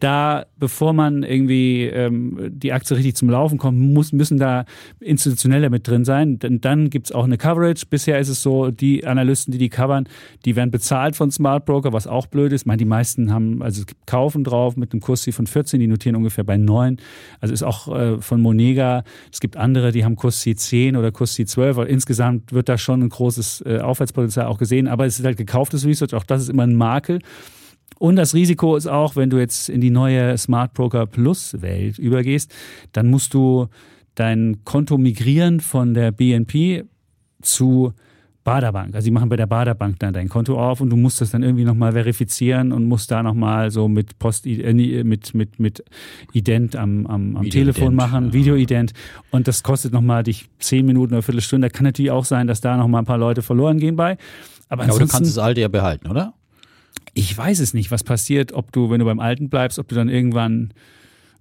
[0.00, 4.64] da, bevor man irgendwie ähm, die Aktie richtig zum Laufen kommt, muss, müssen da
[4.98, 6.38] Institutionelle mit drin sein.
[6.38, 7.84] Denn dann gibt's auch eine Coverage.
[7.88, 10.08] Bisher ist es so, die Analysten, die die covern,
[10.44, 12.62] die werden bezahlt von Smart Broker, was auch blöd ist.
[12.62, 15.78] Ich meine, die meisten haben, also es gibt Kaufen drauf mit einem Kursziel von 14,
[15.78, 16.96] die notieren ungefähr bei 9.
[17.40, 19.04] Also ist auch äh, von Monega.
[19.30, 21.76] Es gibt andere, die haben Kursziel 10 oder Kursziel 12.
[21.76, 24.88] Aber insgesamt wird da schon ein großes äh, Aufwärtspotenzial auch gesehen.
[24.88, 26.14] Aber es ist halt gekauftes Research.
[26.14, 27.20] Auch das ist immer ein Makel.
[27.98, 31.98] Und das Risiko ist auch, wenn du jetzt in die neue Smart Broker Plus Welt
[31.98, 32.54] übergehst,
[32.92, 33.68] dann musst du
[34.14, 36.84] dein Konto migrieren von der BNP
[37.42, 37.92] zu
[38.42, 38.94] Baderbank.
[38.94, 41.42] Also die machen bei der Baderbank dann dein Konto auf und du musst das dann
[41.42, 45.84] irgendwie nochmal verifizieren und musst da nochmal so mit Post äh, mit, mit, mit
[46.32, 48.32] Ident am, am, am Telefon machen, ja.
[48.32, 48.92] Videoident.
[49.30, 51.68] Und das kostet nochmal dich zehn Minuten oder Viertelstunde.
[51.68, 54.16] Da kann natürlich auch sein, dass da nochmal ein paar Leute verloren gehen bei.
[54.70, 56.32] Aber, ja, aber du kannst das alte ja behalten, oder?
[57.14, 59.94] Ich weiß es nicht, was passiert, ob du, wenn du beim Alten bleibst, ob du
[59.94, 60.72] dann irgendwann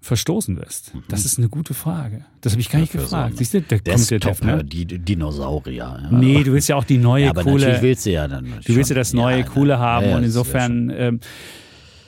[0.01, 0.95] verstoßen wirst?
[0.95, 1.03] Mhm.
[1.09, 2.25] Das ist eine gute Frage.
[2.41, 3.31] Das habe ich gar nicht Dafür gefragt.
[3.33, 4.63] So Siehst du, da kommt der Top, ne?
[4.63, 5.99] die Dinosaurier.
[6.03, 6.11] Ja.
[6.11, 7.81] Nee, du willst ja auch die neue ja, aber coole.
[7.81, 8.45] willst du ja dann.
[8.65, 11.19] Du willst ja das neue ja, coole haben und insofern ähm,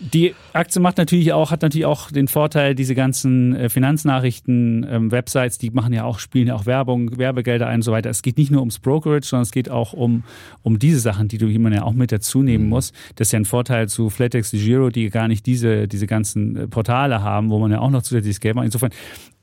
[0.01, 5.11] die Aktie macht natürlich auch, hat natürlich auch den Vorteil, diese ganzen äh, Finanznachrichten, ähm,
[5.11, 8.09] Websites, die machen ja auch, spielen ja auch Werbung, Werbegelder ein und so weiter.
[8.09, 10.23] Es geht nicht nur ums Brokerage, sondern es geht auch um,
[10.63, 12.69] um diese Sachen, die du die man ja auch mit dazu nehmen mhm.
[12.71, 12.93] muss.
[13.15, 16.67] Das ist ja ein Vorteil zu Flatex Giro, die gar nicht diese, diese ganzen äh,
[16.67, 18.65] Portale haben, wo man ja auch noch zusätzliches Geld macht.
[18.65, 18.91] Insofern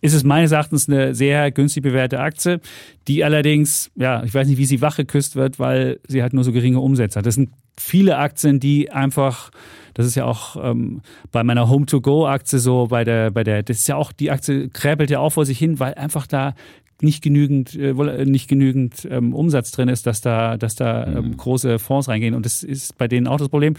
[0.00, 2.60] ist es meines Erachtens eine sehr günstig bewährte Aktie,
[3.06, 6.52] die allerdings, ja, ich weiß nicht, wie sie wachgeküsst wird, weil sie halt nur so
[6.52, 7.26] geringe Umsätze hat.
[7.26, 9.50] Das sind viele Aktien, die einfach
[9.94, 13.88] das ist ja auch ähm, bei meiner Home-to-Go-Aktie so, bei der, bei der, das ist
[13.88, 16.54] ja auch, die Aktie kräbelt ja auch vor sich hin, weil einfach da
[17.00, 21.36] nicht genügend, äh, nicht genügend ähm, Umsatz drin ist, dass da, dass da ähm, mhm.
[21.36, 22.34] große Fonds reingehen.
[22.34, 23.74] Und das ist bei denen auch das Problem.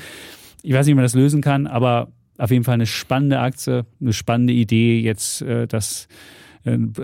[0.63, 3.85] Ich weiß nicht, wie man das lösen kann, aber auf jeden Fall eine spannende Aktie,
[3.99, 6.07] eine spannende Idee, jetzt äh, das äh,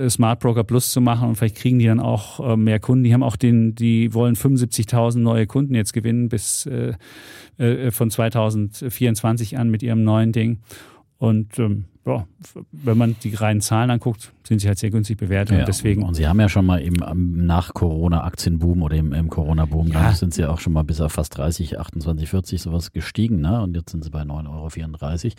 [0.09, 3.03] Smart Broker Plus zu machen und vielleicht kriegen die dann auch äh, mehr Kunden.
[3.03, 6.93] Die haben auch den, die wollen 75.000 neue Kunden jetzt gewinnen bis äh,
[7.57, 10.59] äh, von 2024 an mit ihrem neuen Ding.
[11.17, 12.27] Und ähm, ja,
[12.71, 15.55] wenn man die reinen Zahlen anguckt, sind sie halt sehr günstig bewertet.
[15.55, 16.03] Ja, und deswegen.
[16.03, 16.93] Und sie haben ja schon mal im,
[17.47, 20.11] nach Corona-Aktienboom oder im, im Corona-Boom, ja.
[20.13, 23.59] sind sie auch schon mal bis auf fast 30, 28, 40 sowas gestiegen, ne?
[23.59, 25.35] Und jetzt sind sie bei 9,34 Euro.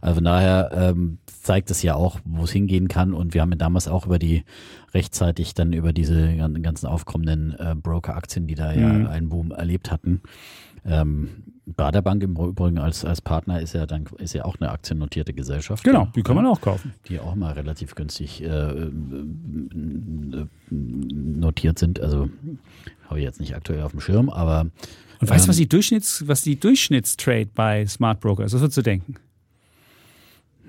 [0.00, 3.14] Also von daher ähm, zeigt es ja auch, wo es hingehen kann.
[3.14, 4.42] Und wir haben ja damals auch über die
[4.94, 8.80] rechtzeitig dann über diese ganzen aufkommenden äh, Broker-Aktien, die da mhm.
[8.80, 10.22] ja einen Boom erlebt hatten,
[10.84, 11.28] ähm,
[11.76, 15.84] Baderbank im Übrigen als, als Partner ist ja dann ist ja auch eine aktiennotierte Gesellschaft.
[15.84, 16.94] Genau, die kann man auch kaufen.
[17.08, 18.90] Die auch mal relativ günstig äh,
[20.70, 22.00] notiert sind.
[22.00, 22.30] Also
[23.06, 24.66] habe ich jetzt nicht aktuell auf dem Schirm, aber.
[25.20, 28.54] Und weißt du, ähm, was die Durchschnitts, was die Durchschnittstrade bei Smart Broker ist?
[28.54, 29.16] Was würdest du denken?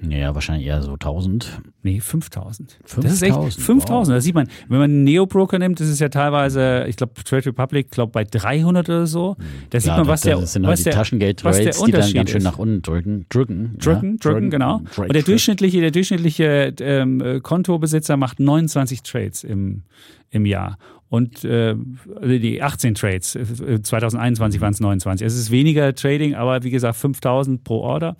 [0.07, 1.61] Ja, wahrscheinlich eher so 1000.
[1.83, 2.79] Nee, 5000.
[2.85, 3.05] 5000.
[3.05, 3.89] Das ist echt 5000.
[3.89, 4.07] Wow.
[4.07, 4.47] Das sieht man.
[4.67, 8.23] Wenn man einen Neo-Broker nimmt, das ist ja teilweise, ich glaube, Trade Republic, glaube bei
[8.23, 9.35] 300 oder so.
[9.69, 12.43] Da sieht man, was der, das sind halt was die Taschengeld-Rates, die dann ganz schön
[12.43, 13.25] nach unten drücken.
[13.29, 14.17] Drücken, drücken, ja?
[14.19, 14.81] drücken genau.
[14.93, 19.83] Trade, Und der durchschnittliche, der durchschnittliche ähm, Kontobesitzer macht 29 Trades im,
[20.29, 20.77] im Jahr.
[21.09, 21.75] Und äh,
[22.21, 25.25] die 18 Trades, 2021 waren es 29.
[25.25, 28.15] Es ist weniger Trading, aber wie gesagt 5000 pro Order.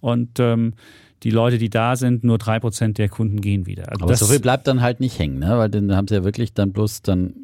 [0.00, 0.74] Und ähm,
[1.24, 3.90] die Leute, die da sind, nur drei Prozent der Kunden gehen wieder.
[3.90, 5.56] Also Aber so viel bleibt dann halt nicht hängen, ne?
[5.56, 7.34] weil dann haben sie ja wirklich dann bloß dann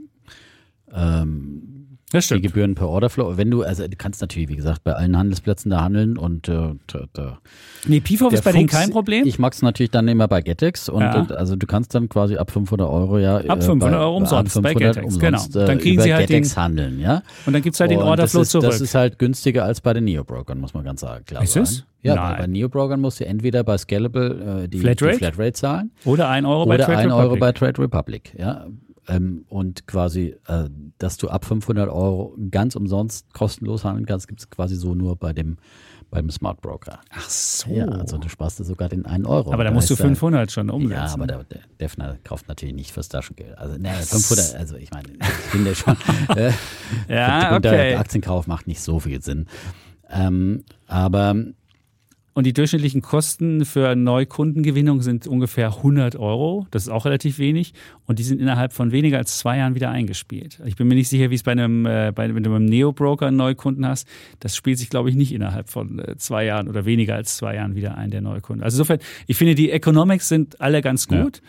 [0.92, 1.69] ähm,
[2.12, 2.44] das stimmt.
[2.44, 3.36] Die Gebühren per Orderflow.
[3.36, 6.74] Wenn du, also du kannst natürlich, wie gesagt, bei allen Handelsplätzen da handeln und äh,
[7.12, 7.38] da,
[7.86, 9.26] Nee, PIFOF ist bei Fuchs, denen kein Problem.
[9.26, 11.26] Ich mag es natürlich dann immer bei Getex und ja.
[11.30, 13.36] also du kannst dann quasi ab 500 Euro ja.
[13.38, 15.66] Ab 500 äh, bei, Euro umsonst ab 500 bei Getex, umsonst, genau.
[15.66, 17.22] Dann kriegen über sie halt Getex den, handeln, ja.
[17.46, 18.66] Und dann gibt es halt den Orderflow ist, zurück.
[18.66, 21.64] Das ist halt günstiger als bei den Neo-Brokern, muss man ganz klar ist sagen.
[21.64, 21.84] Es?
[22.02, 22.36] Ja, Nein.
[22.38, 25.12] bei Neo-Brokern musst du entweder bei Scalable äh, die, Flatrate?
[25.12, 25.90] die Flatrate zahlen.
[26.04, 28.34] Oder 1 Euro bei Trade 1 Euro bei Trade Republic.
[28.38, 28.66] Ja,
[29.10, 34.40] ähm, und quasi, äh, dass du ab 500 Euro ganz umsonst kostenlos handeln kannst, gibt
[34.40, 35.56] es quasi so nur bei dem
[36.12, 36.98] beim Smart Broker.
[37.10, 37.70] Ach so.
[37.70, 39.52] Ja, also du sparst dir sogar den 1 Euro.
[39.52, 40.92] aber da musst du heißt er- 500 schon umsetzen.
[41.06, 43.56] Ja, aber der, der Defner kauft natürlich nicht fürs Taschengeld.
[43.56, 45.96] Also, ne, 500, also ich meine, ich finde schon,
[46.36, 46.50] äh,
[47.08, 47.60] Ja, okay.
[47.60, 49.46] der Aktienkauf macht nicht so viel Sinn.
[50.08, 51.36] Ähm, aber
[52.32, 56.66] Und die durchschnittlichen Kosten für Neukundengewinnung sind ungefähr 100 Euro.
[56.70, 57.74] Das ist auch relativ wenig.
[58.06, 60.60] Und die sind innerhalb von weniger als zwei Jahren wieder eingespielt.
[60.64, 63.26] Ich bin mir nicht sicher, wie es bei einem, äh, bei, wenn du beim Neo-Broker
[63.26, 64.06] einen Neukunden hast.
[64.38, 67.56] Das spielt sich, glaube ich, nicht innerhalb von äh, zwei Jahren oder weniger als zwei
[67.56, 68.64] Jahren wieder ein, der Neukunde.
[68.64, 71.42] Also insofern, ich finde, die Economics sind alle ganz gut.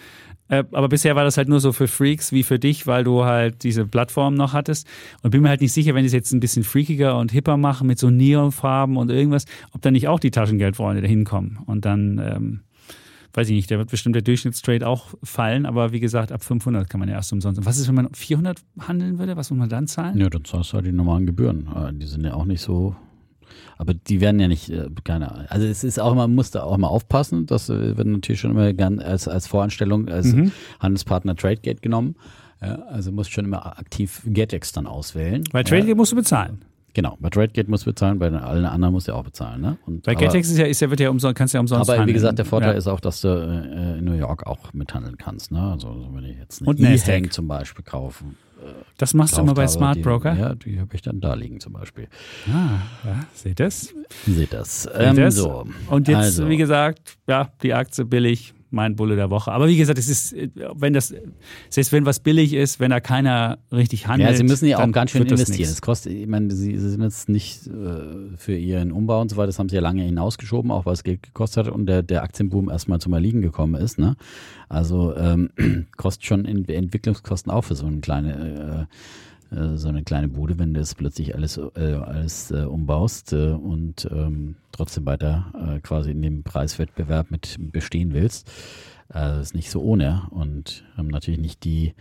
[0.52, 3.24] Äh, Aber bisher war das halt nur so für Freaks wie für dich, weil du
[3.26, 4.86] halt diese Plattform noch hattest.
[5.24, 7.58] Und bin mir halt nicht sicher, wenn die es jetzt ein bisschen freakiger und hipper
[7.58, 11.60] machen mit so Neonfarben und irgendwas, ob dann nicht auch die Taschengeldfreunde da hinkommen.
[11.66, 12.60] Und dann, ähm,
[13.34, 15.66] weiß ich nicht, da wird bestimmt der Durchschnittstrade auch fallen.
[15.66, 17.66] Aber wie gesagt, ab 500 kann man ja erst umsonst.
[17.66, 19.38] Was ist, wenn man 400 handeln würde?
[19.38, 20.20] Was muss man dann zahlen?
[20.20, 21.68] ja, dann zahlst du halt die normalen Gebühren.
[21.74, 22.96] Äh, Die sind ja auch nicht so.
[23.78, 25.46] Aber die werden ja nicht, äh, keine Ahnung.
[25.50, 27.46] Also es ist auch immer, man muss da auch mal aufpassen.
[27.46, 30.52] Das äh, wird natürlich schon immer gern als, als Voranstellung, als Mhm.
[30.80, 32.16] Handelspartner TradeGate genommen.
[32.62, 35.44] Ja, also musst schon immer aktiv GetEx dann auswählen.
[35.52, 36.62] Weil TradeGate musst du bezahlen.
[36.94, 39.62] Genau, bei TradeGate musst du bezahlen, bei allen anderen musst du auch bezahlen.
[39.62, 39.78] Ne?
[39.86, 41.96] Und, Bei GetEx ist ja, ist ja, wird ja umsonst, kannst du ja umsonst Aber
[41.98, 42.14] wie handeln.
[42.14, 42.78] gesagt, der Vorteil ja.
[42.78, 45.52] ist auch, dass du äh, in New York auch mithandeln kannst.
[45.54, 45.72] Ne?
[45.72, 46.94] Also wenn ich jetzt Und eine.
[46.94, 48.36] E-Hang zum Beispiel kaufen,
[48.98, 50.34] Das machst du immer bei Smart Broker?
[50.34, 52.08] Die, ja, die habe ich dann da liegen zum Beispiel.
[52.48, 53.94] Ah, ja, seht das?
[54.28, 54.84] Seht das.
[54.84, 55.36] Seht Ähm, das?
[55.36, 55.66] so.
[55.90, 59.52] Und jetzt, also, wie gesagt, ja, die Aktie billig, mein Bulle der Woche.
[59.52, 60.36] Aber wie gesagt, es ist,
[60.76, 61.14] wenn das,
[61.70, 64.32] selbst wenn was billig ist, wenn da keiner richtig handelt.
[64.32, 65.70] ja, sie müssen ja auch ganz schön investieren.
[65.70, 69.38] Es kostet, ich meine, sie, sie sind jetzt nicht äh, für ihren Umbau und so
[69.38, 72.02] weiter, das haben sie ja lange hinausgeschoben, auch weil es Geld gekostet hat und der,
[72.02, 74.00] der Aktienboom erstmal zum Erliegen gekommen ist.
[74.00, 74.16] Ne?
[74.70, 75.50] Also ähm,
[75.98, 78.96] kostet schon Entwicklungskosten auch für so eine kleine äh,
[79.52, 84.08] so eine kleine Bude, wenn du das plötzlich alles, äh, alles äh, umbaust äh, und
[84.10, 88.48] ähm, trotzdem weiter äh, quasi in dem Preiswettbewerb mit bestehen willst.
[89.10, 91.94] Äh, das ist nicht so ohne und haben natürlich nicht die,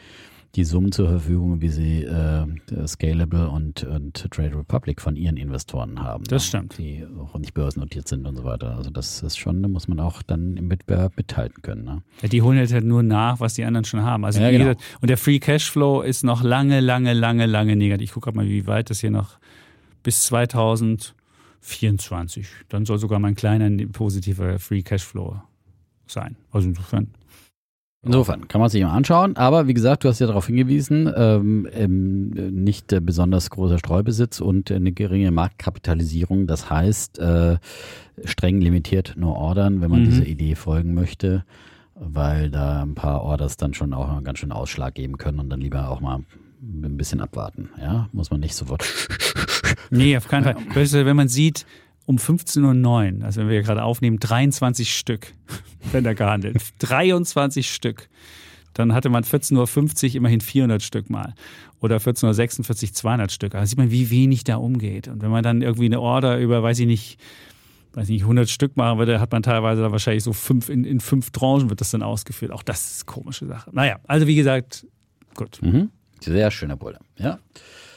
[0.57, 2.45] die Summen zur Verfügung, wie sie äh,
[2.87, 6.25] Scalable und, und Trade Republic von ihren Investoren haben.
[6.25, 6.49] Das ne?
[6.49, 6.77] stimmt.
[6.79, 8.77] Die auch nicht börsennotiert sind und so weiter.
[8.77, 11.85] Also das ist schon, da muss man auch dann im Wettbewerb mithalten können.
[11.85, 12.03] Ne?
[12.23, 14.25] Ja, die holen jetzt halt nur nach, was die anderen schon haben.
[14.25, 14.65] Also Ja, genau.
[14.65, 18.09] gesagt, und der Free Cashflow ist noch lange, lange, lange, lange negativ.
[18.09, 19.39] Ich gucke gerade mal, wie weit das hier noch
[20.03, 22.49] bis 2024.
[22.69, 25.41] Dann soll sogar mein kleiner positiver Free Cashflow
[26.09, 26.35] sein.
[26.51, 27.15] Also insofern.
[28.03, 31.69] Insofern kann man sich mal anschauen, aber wie gesagt, du hast ja darauf hingewiesen, ähm,
[31.73, 36.47] ähm, nicht äh, besonders großer Streubesitz und eine geringe Marktkapitalisierung.
[36.47, 37.59] Das heißt, äh,
[38.25, 40.05] streng limitiert nur ordern, wenn man Mhm.
[40.07, 41.45] dieser Idee folgen möchte,
[41.95, 45.51] weil da ein paar Orders dann schon auch einen ganz schön Ausschlag geben können und
[45.51, 46.21] dann lieber auch mal
[46.63, 47.69] ein bisschen abwarten.
[47.79, 48.83] Ja, muss man nicht sofort.
[49.91, 50.57] Nee, auf keinen Fall.
[51.07, 51.67] Wenn man sieht,
[52.11, 55.33] um 15.09 Uhr, also wenn wir gerade aufnehmen, 23 Stück,
[55.93, 56.61] wenn da gehandelt.
[56.81, 58.09] 23 Stück.
[58.75, 61.35] Dann hatte man 14.50 Uhr immerhin 400 Stück mal.
[61.81, 63.53] Oder 14.46 Uhr 200 Stück.
[63.53, 65.07] Da sieht man, wie wenig da umgeht.
[65.07, 67.21] Und wenn man dann irgendwie eine Order über, weiß ich nicht,
[67.93, 70.99] weiß nicht, 100 Stück machen würde, hat man teilweise dann wahrscheinlich so fünf, in, in
[70.99, 72.51] fünf Tranchen wird das dann ausgeführt.
[72.51, 73.71] Auch das ist eine komische Sache.
[73.73, 74.85] Naja, also wie gesagt,
[75.37, 75.61] gut.
[75.63, 75.91] Mhm.
[76.21, 76.99] Sehr schöner Bulle.
[77.19, 77.39] Ja.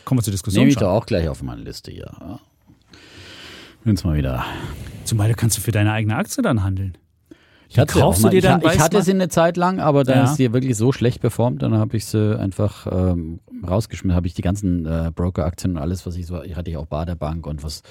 [0.06, 0.62] Kommen wir zur Diskussion.
[0.62, 0.84] Nehme ich schon.
[0.84, 2.12] doch auch gleich auf meine Liste hier.
[2.20, 2.40] Ja.
[3.84, 4.46] Wenn's mal wieder
[5.04, 6.98] Zumal kannst du für deine eigene Aktie dann handeln.
[7.68, 9.02] Ich hatte, kaufst du dir ich, dann ich hatte Weißmann?
[9.04, 10.24] sie eine Zeit lang, aber dann Ja.
[10.26, 14.16] ist sie wirklich so schlecht performt, dann habe ich sie einfach ähm, rausgeschmissen.
[14.16, 16.86] Habe ich die ganzen äh, Broker-Aktien und alles, was ich so, ich hatte ja auch
[16.86, 17.82] Baderbank und was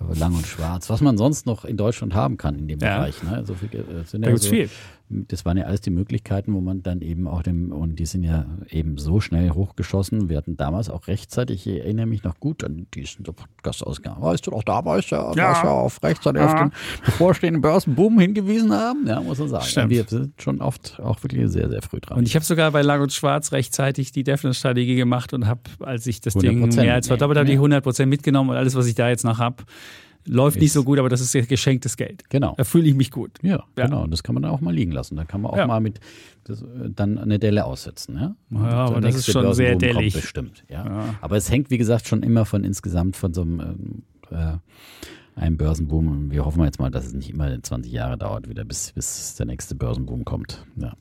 [0.00, 2.98] äh, lang und schwarz, was man sonst noch in Deutschland haben kann in dem Ja.
[2.98, 3.22] Bereich.
[3.22, 3.44] Ne?
[3.46, 4.68] So viel, äh, sind Da ja gibt's so, viel.
[5.12, 8.22] Das waren ja alles die Möglichkeiten, wo man dann eben auch dem, und die sind
[8.22, 10.28] ja eben so schnell hochgeschossen.
[10.28, 14.22] Wir hatten damals auch rechtzeitig, ich erinnere mich noch gut an diesen Podcast-Ausgang.
[14.22, 15.52] Weißt du doch, damals ja, Ja.
[15.52, 16.62] dass wir auf rechtzeitig auf Ja.
[16.64, 16.72] den
[17.04, 19.04] bevorstehenden Börsenboom hingewiesen haben.
[19.06, 19.64] Ja, muss man sagen.
[19.64, 19.90] Stimmt.
[19.90, 22.18] Wir sind schon oft auch wirklich sehr, sehr früh dran.
[22.18, 26.06] Und ich habe sogar bei Lang und Schwarz rechtzeitig die Definite-Strategie gemacht und habe, als
[26.06, 28.86] ich das Ding 100% mehr als verdoppelt habe, die mitnehmen, 100% mitgenommen und alles, was
[28.86, 29.64] ich da jetzt noch habe,
[30.26, 32.28] läuft nicht Ist- so gut, aber das ist geschenktes Geld.
[32.30, 32.54] genau.
[32.56, 33.38] Da fühle ich mich gut.
[33.42, 33.84] Ja, Ja.
[33.86, 34.02] genau.
[34.04, 35.16] Und das kann man dann auch mal liegen lassen.
[35.16, 35.66] Da kann man auch Ja.
[35.66, 36.00] mal mit
[36.44, 38.16] das, äh, dann eine Delle aussetzen.
[38.16, 40.14] Ja, Ja, aber das ist schon sehr Börsenboom kommt dellig.
[40.14, 41.14] Bestimmt, ja.
[41.20, 44.56] Aber es hängt, wie gesagt, schon immer von insgesamt von so einem äh,
[45.36, 46.08] einem Börsenboom.
[46.08, 49.34] Und wir hoffen jetzt mal, dass es nicht immer 20 Jahre dauert, wieder bis, bis
[49.36, 50.64] der nächste Börsenboom kommt.
[50.76, 50.92] Ja.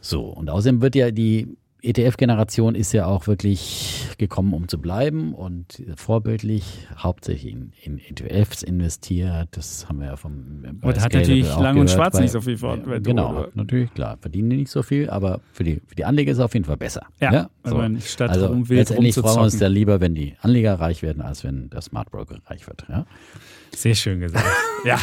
[0.00, 5.34] So, und außerdem wird ja die ETF-Generation ist ja auch wirklich gekommen, um zu bleiben
[5.34, 9.48] und vorbildlich hauptsächlich in, in ETFs investiert.
[9.52, 10.64] Das haben wir ja vom.
[10.82, 12.88] Und hat natürlich Lang und Schwarz nicht so viel von.
[12.88, 14.18] Ja, genau, natürlich, klar.
[14.20, 16.66] Verdienen die nicht so viel, aber für die, für die Anleger ist es auf jeden
[16.66, 17.06] Fall besser.
[17.20, 17.50] Ja, ja?
[17.64, 17.76] So.
[17.76, 21.44] man statt also letztendlich freuen wir uns ja lieber, wenn die Anleger reich werden, als
[21.44, 22.84] wenn der Smart Broker reich wird.
[22.88, 23.06] Ja?
[23.74, 24.44] Sehr schön gesagt.
[24.84, 24.98] ja,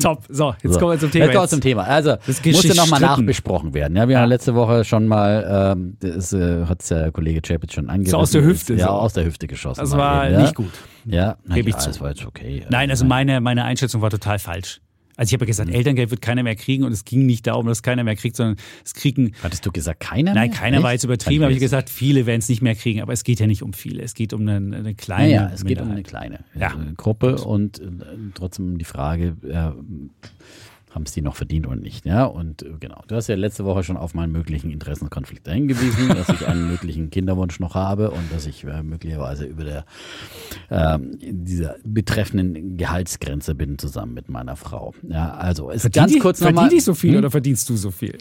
[0.00, 0.24] top.
[0.28, 0.80] So, jetzt so.
[0.80, 1.24] kommen wir zum Thema.
[1.24, 1.82] Jetzt kommen wir zum Thema.
[1.84, 3.96] Also, das musste nochmal nachbesprochen werden.
[3.96, 4.22] Ja, wir ja.
[4.22, 8.12] haben letzte Woche schon mal, ähm, das äh, hat der Kollege Chapitz schon angerissen.
[8.12, 8.74] So aus der Hüfte.
[8.74, 8.92] Ja, so.
[8.92, 9.80] aus der Hüfte geschossen.
[9.80, 10.72] Das war eben, nicht gut.
[11.04, 12.64] Ja, na, ja, das war jetzt okay.
[12.68, 14.80] Nein, also meine, meine Einschätzung war total falsch.
[15.16, 15.74] Also ich habe ja gesagt, mhm.
[15.74, 18.56] Elterngeld wird keiner mehr kriegen und es ging nicht darum, dass keiner mehr kriegt, sondern
[18.84, 19.32] es kriegen.
[19.42, 20.34] Hattest du gesagt, keiner?
[20.34, 20.84] Nein, keiner Echt?
[20.84, 23.40] war jetzt übertrieben, habe ich gesagt, viele werden es nicht mehr kriegen, aber es geht
[23.40, 25.32] ja nicht um viele, es geht um eine, eine kleine.
[25.32, 26.68] Ja, ja es geht um eine kleine ja.
[26.68, 27.84] Äh, Gruppe und äh,
[28.34, 29.70] trotzdem die Frage, äh,
[30.94, 32.06] haben es die noch verdient oder nicht.
[32.06, 36.08] Ja, und äh, genau, du hast ja letzte Woche schon auf meinen möglichen Interessenkonflikt hingewiesen,
[36.08, 39.84] dass ich einen möglichen Kinderwunsch noch habe und dass ich äh, möglicherweise über der
[40.70, 44.94] äh, dieser betreffenden Gehaltsgrenze bin zusammen mit meiner Frau.
[45.08, 46.64] Ja, also es verdient ganz kurz nochmal.
[46.64, 47.18] Verdient ich so viel hm?
[47.18, 48.16] oder verdienst du so viel?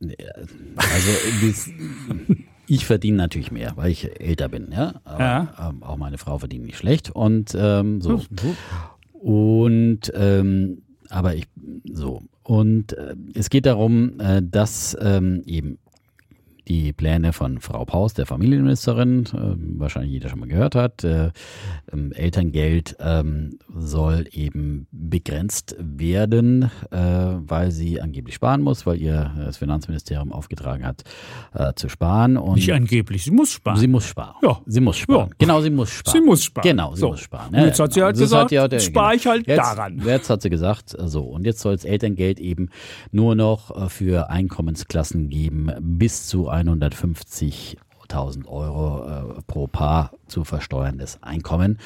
[0.00, 1.10] Also
[1.46, 1.70] das,
[2.66, 5.00] ich verdiene natürlich mehr, weil ich älter bin, ja.
[5.04, 5.70] Aber ja.
[5.70, 8.20] Ähm, auch meine Frau verdient nicht schlecht und ähm, so.
[9.12, 11.46] Und ähm, aber ich
[11.84, 12.22] so.
[12.42, 15.78] Und äh, es geht darum, äh, dass ähm, eben
[16.68, 21.04] die Pläne von Frau Paus, der Familienministerin, äh, wahrscheinlich jeder schon mal gehört hat.
[21.04, 21.30] Äh,
[21.92, 29.32] ähm, Elterngeld ähm, soll eben begrenzt werden, äh, weil sie angeblich sparen muss, weil ihr
[29.36, 31.04] das Finanzministerium aufgetragen hat,
[31.76, 32.36] zu sparen.
[32.36, 33.78] Und Nicht angeblich, sie muss sparen.
[33.78, 34.34] Sie muss sparen.
[34.42, 34.60] Ja.
[34.66, 35.28] Sie muss sparen.
[35.30, 35.36] Ja.
[35.38, 36.12] Genau, sie muss sparen.
[36.12, 36.68] Sie muss sparen.
[36.68, 37.08] Genau, sie so.
[37.08, 37.54] muss sparen.
[37.54, 40.02] Und jetzt hat sie halt gesagt, ja, spare ich halt jetzt, daran.
[40.04, 42.70] Jetzt hat sie gesagt, so, und jetzt soll es Elterngeld eben
[43.12, 51.78] nur noch für Einkommensklassen geben bis zu 150.000 Euro äh, pro Paar zu versteuerndes Einkommen.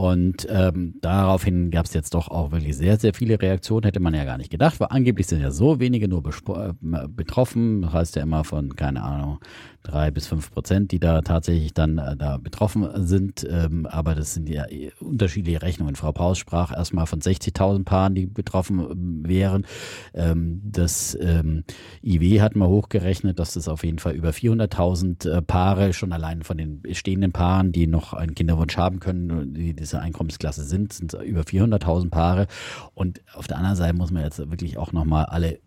[0.00, 3.84] Und ähm, daraufhin gab es jetzt doch auch wirklich sehr, sehr viele Reaktionen.
[3.84, 6.72] Hätte man ja gar nicht gedacht, weil angeblich sind ja so wenige nur äh,
[7.06, 7.82] betroffen.
[7.82, 9.40] Das heißt ja immer von, keine Ahnung,
[9.82, 13.46] drei bis fünf Prozent, die da tatsächlich dann äh, da betroffen sind.
[13.46, 14.64] Ähm, aber das sind ja
[15.00, 15.96] unterschiedliche Rechnungen.
[15.96, 19.66] Frau Paus sprach erstmal von 60.000 Paaren, die betroffen ähm, wären.
[20.14, 21.64] Ähm, das ähm,
[22.02, 26.42] IW hat mal hochgerechnet, dass das auf jeden Fall über 400.000 äh, Paare schon allein
[26.42, 31.12] von den bestehenden Paaren, die noch einen Kinderwunsch haben können, die diese Einkommensklasse sind, sind
[31.14, 32.46] über 400.000 Paare.
[32.94, 35.58] Und auf der anderen Seite muss man jetzt wirklich auch nochmal alle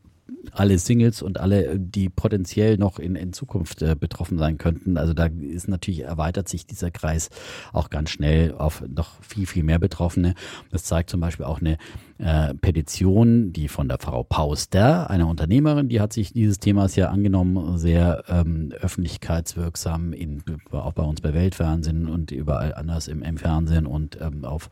[0.51, 4.97] alle Singles und alle, die potenziell noch in, in Zukunft äh, betroffen sein könnten.
[4.97, 7.29] Also da ist natürlich, erweitert sich dieser Kreis
[7.71, 10.33] auch ganz schnell auf noch viel, viel mehr Betroffene.
[10.71, 11.77] Das zeigt zum Beispiel auch eine
[12.23, 17.09] äh, Petition, die von der Frau Pauster, einer Unternehmerin, die hat sich dieses Themas ja
[17.09, 23.37] angenommen, sehr ähm, öffentlichkeitswirksam, in, auch bei uns bei Weltfernsehen und überall anders im, im
[23.37, 24.69] Fernsehen und ähm, auf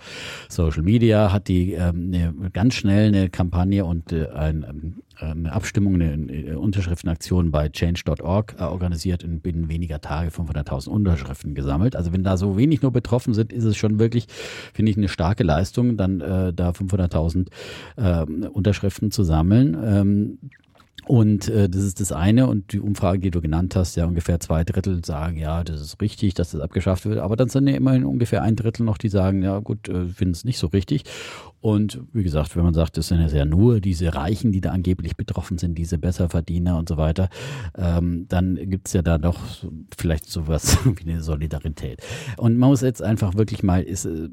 [0.50, 5.52] Social Media hat die ähm, eine, ganz schnell eine Kampagne und äh, ein ähm, eine
[5.52, 11.96] Abstimmung, eine Unterschriftenaktion bei change.org äh, organisiert und binnen weniger Tage 500.000 Unterschriften gesammelt.
[11.96, 14.28] Also wenn da so wenig nur betroffen sind, ist es schon wirklich,
[14.74, 17.41] finde ich, eine starke Leistung, dann äh, da 500.000 äh,
[17.96, 20.38] Unterschriften zu sammeln.
[21.12, 22.48] Und äh, das ist das eine.
[22.48, 26.00] Und die Umfrage, die du genannt hast, ja ungefähr zwei Drittel sagen, ja, das ist
[26.00, 27.20] richtig, dass das abgeschafft wird.
[27.20, 30.32] Aber dann sind ja immerhin ungefähr ein Drittel noch, die sagen, ja gut, äh, finden
[30.32, 31.04] es nicht so richtig.
[31.60, 35.18] Und wie gesagt, wenn man sagt, das sind ja nur diese Reichen, die da angeblich
[35.18, 37.30] betroffen sind, diese Besserverdiener und so weiter,
[37.76, 39.38] ähm, dann gibt's ja da doch
[39.98, 42.02] vielleicht sowas wie eine Solidarität.
[42.38, 44.30] Und man muss jetzt einfach wirklich mal ist, äh,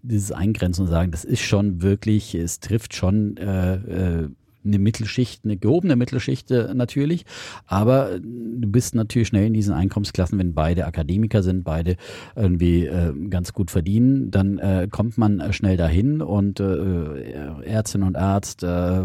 [0.00, 4.28] dieses Eingrenzen und sagen, das ist schon wirklich, es trifft schon äh, äh,
[4.64, 7.24] eine Mittelschicht, eine gehobene Mittelschicht äh, natürlich,
[7.66, 11.96] aber du bist natürlich schnell in diesen Einkommensklassen, wenn beide Akademiker sind, beide
[12.34, 17.32] irgendwie äh, ganz gut verdienen, dann äh, kommt man schnell dahin und äh,
[17.64, 19.00] Ärztin und Arzt, äh,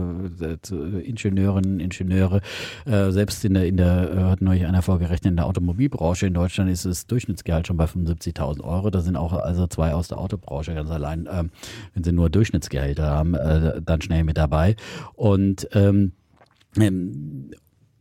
[1.04, 2.42] Ingenieurinnen, Ingenieure,
[2.86, 6.70] äh, selbst in der, in der, hat neulich einer vorgerechnet, in der Automobilbranche in Deutschland
[6.70, 8.90] ist das Durchschnittsgehalt schon bei 75.000 Euro.
[8.90, 11.28] Da sind auch also zwei aus der Autobranche ganz allein,
[11.94, 13.34] wenn sie nur Durchschnittsgehälter haben,
[13.86, 14.76] dann schnell mit dabei.
[15.14, 16.14] Und und ähm,
[16.80, 17.52] ähm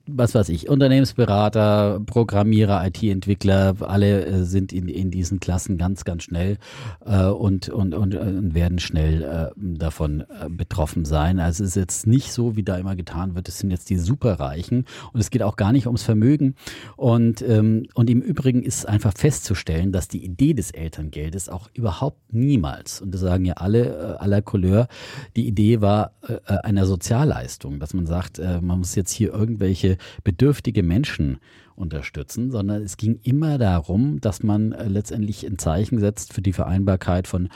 [0.07, 6.25] was weiß ich, Unternehmensberater, Programmierer, IT-Entwickler, alle äh, sind in, in diesen Klassen ganz, ganz
[6.25, 6.59] schnell
[7.07, 11.39] äh, und, und, und, und werden schnell äh, davon äh, betroffen sein.
[11.39, 13.99] Also es ist jetzt nicht so, wie da immer getan wird, es sind jetzt die
[13.99, 16.57] Superreichen und es geht auch gar nicht ums Vermögen.
[16.97, 22.33] Und, ähm, und im Übrigen ist einfach festzustellen, dass die Idee des Elterngeldes auch überhaupt
[22.33, 24.89] niemals, und das sagen ja alle, äh, aller Couleur,
[25.37, 29.93] die Idee war äh, einer Sozialleistung, dass man sagt, äh, man muss jetzt hier irgendwelche
[30.25, 31.39] bedürftige Menschen
[31.75, 36.53] unterstützen, sondern es ging immer darum, dass man äh, letztendlich ein Zeichen setzt für die
[36.53, 37.49] Vereinbarkeit von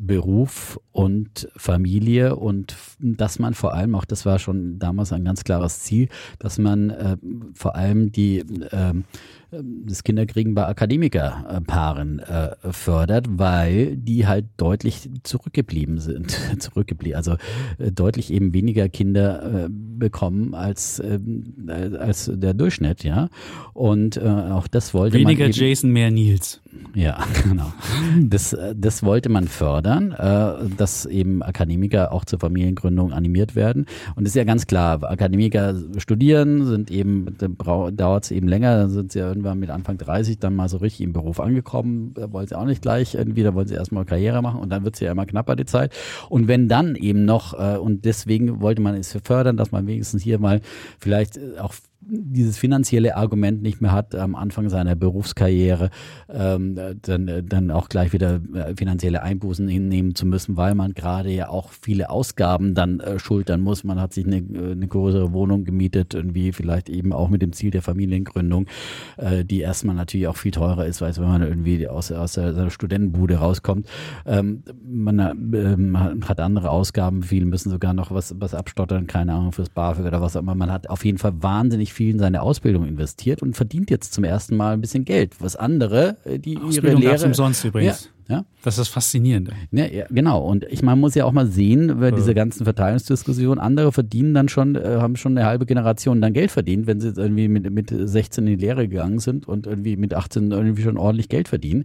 [0.00, 5.42] Beruf und Familie und dass man vor allem, auch das war schon damals ein ganz
[5.42, 7.16] klares Ziel, dass man äh,
[7.52, 8.94] vor allem die äh,
[9.50, 17.36] das Kinderkriegen bei Akademikerpaaren äh, fördert, weil die halt deutlich zurückgeblieben sind, zurückgeblieben, also
[17.78, 21.18] äh, deutlich eben weniger Kinder äh, bekommen als äh,
[21.98, 23.28] als der Durchschnitt, ja.
[23.72, 26.60] Und auch das wollte weniger man weniger Jason, mehr Nils.
[26.94, 27.72] Ja, genau.
[28.20, 30.14] Das, das wollte man fördern,
[30.76, 33.86] dass eben Akademiker auch zur Familiengründung animiert werden.
[34.16, 37.36] Und es ist ja ganz klar, Akademiker studieren, sind eben,
[37.92, 40.78] dauert es eben länger, dann sind sie ja irgendwann mit Anfang 30 dann mal so
[40.78, 44.04] richtig im Beruf angekommen, da wollen sie auch nicht gleich irgendwie, da wollen sie erstmal
[44.04, 45.94] Karriere machen und dann wird es ja immer knapper die Zeit.
[46.28, 50.22] Und wenn dann eben noch, äh, und deswegen wollte man es fördern, dass man wenigstens
[50.22, 50.60] hier mal
[50.98, 51.74] vielleicht auch
[52.10, 55.90] dieses finanzielle Argument nicht mehr hat am Anfang seiner Berufskarriere,
[56.28, 61.30] ähm, dann, dann auch gleich wieder äh, finanzielle Einbußen hinnehmen zu müssen, weil man gerade
[61.30, 63.84] ja auch viele Ausgaben dann äh, schultern muss.
[63.84, 67.70] Man hat sich eine, eine größere Wohnung gemietet, irgendwie vielleicht eben auch mit dem Ziel
[67.70, 68.66] der Familiengründung,
[69.18, 72.70] äh, die erstmal natürlich auch viel teurer ist, weil wenn man irgendwie aus, aus der
[72.70, 73.86] Studentenbude rauskommt.
[74.26, 79.34] Ähm, man, äh, man hat andere Ausgaben, viele müssen sogar noch was, was abstottern, keine
[79.34, 80.54] Ahnung, fürs BAföG oder was auch immer.
[80.54, 84.22] Man hat auf jeden Fall wahnsinnig viel in seine Ausbildung investiert und verdient jetzt zum
[84.22, 85.34] ersten Mal ein bisschen Geld.
[85.40, 87.26] Was andere, äh, die Ausbildung ihre Lehre...
[87.26, 88.10] umsonst übrigens.
[88.28, 88.44] Ja, ja.
[88.62, 89.52] Das ist das Faszinierende.
[89.72, 90.44] Ja, ja, genau.
[90.44, 94.48] Und ich man muss ja auch mal sehen, über diese ganzen Verteilungsdiskussionen, andere verdienen dann
[94.48, 97.92] schon, äh, haben schon eine halbe Generation dann Geld verdient, wenn sie irgendwie mit, mit
[97.92, 101.84] 16 in die Lehre gegangen sind und irgendwie mit 18 irgendwie schon ordentlich Geld verdienen.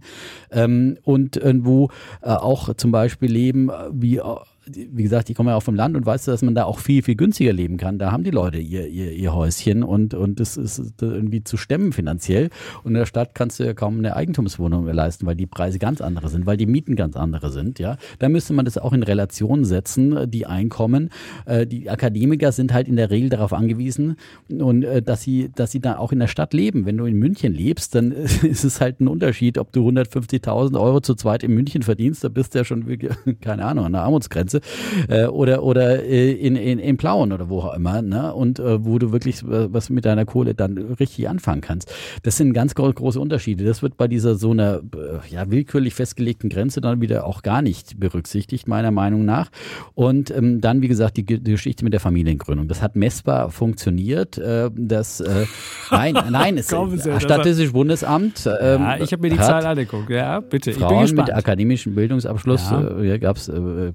[0.52, 1.88] Ähm, und irgendwo
[2.22, 4.20] äh, auch zum Beispiel leben, wie
[4.66, 7.02] wie gesagt, ich komme ja auch vom Land und weiß, dass man da auch viel,
[7.02, 7.98] viel günstiger leben kann.
[7.98, 11.92] Da haben die Leute ihr, ihr, ihr Häuschen und, und das ist irgendwie zu stemmen
[11.92, 12.50] finanziell.
[12.82, 16.00] Und in der Stadt kannst du ja kaum eine Eigentumswohnung leisten, weil die Preise ganz
[16.00, 17.78] andere sind, weil die Mieten ganz andere sind.
[17.78, 21.10] Ja, Da müsste man das auch in Relation setzen, die Einkommen.
[21.46, 24.16] Äh, die Akademiker sind halt in der Regel darauf angewiesen,
[24.48, 26.86] und, äh, dass, sie, dass sie da auch in der Stadt leben.
[26.86, 28.12] Wenn du in München lebst, dann
[28.42, 32.28] ist es halt ein Unterschied, ob du 150.000 Euro zu zweit in München verdienst, da
[32.28, 32.86] bist du ja schon,
[33.40, 34.60] keine Ahnung, an der Armutsgrenze Grenze
[35.08, 38.34] äh, oder oder äh, in, in, in Plauen oder wo auch immer, ne?
[38.34, 41.92] Und äh, wo du wirklich was mit deiner Kohle dann richtig anfangen kannst.
[42.22, 43.64] Das sind ganz große Unterschiede.
[43.64, 47.62] Das wird bei dieser so einer äh, ja, willkürlich festgelegten Grenze dann wieder auch gar
[47.62, 49.50] nicht berücksichtigt, meiner Meinung nach.
[49.94, 52.68] Und ähm, dann, wie gesagt, die, die Geschichte mit der Familiengründung.
[52.68, 54.38] Das hat messbar funktioniert.
[54.38, 55.46] Äh, das äh,
[55.90, 58.46] nein, nein, es Statistisches Bundesamt.
[58.60, 60.10] Ähm, ja, ich habe mir die Zahl angeguckt.
[60.10, 60.72] Ja, bitte.
[60.72, 63.00] Frauen mit akademischem Bildungsabschluss, ja.
[63.00, 63.92] äh, gab es äh,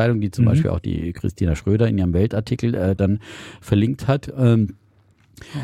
[0.00, 0.48] Pressemitteilung, die zum mhm.
[0.48, 3.20] Beispiel auch die Christina Schröder in ihrem Weltartikel äh, dann
[3.60, 4.32] verlinkt hat.
[4.36, 4.76] Ähm,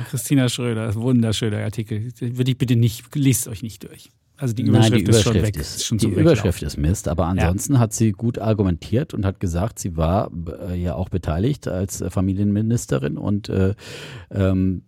[0.09, 2.11] Christina Schröder, wunderschöner Artikel.
[2.21, 4.11] Würde ich bitte nicht, lest euch nicht durch.
[4.39, 5.57] Also die Überschrift, Nein, die Überschrift ist schon weg.
[5.57, 7.79] Ist, ist die Überschrift ist Mist, aber ansonsten ja.
[7.79, 10.31] hat sie gut argumentiert und hat gesagt, sie war
[10.69, 13.75] äh, ja auch beteiligt als Familienministerin und äh,
[14.31, 14.83] ähm,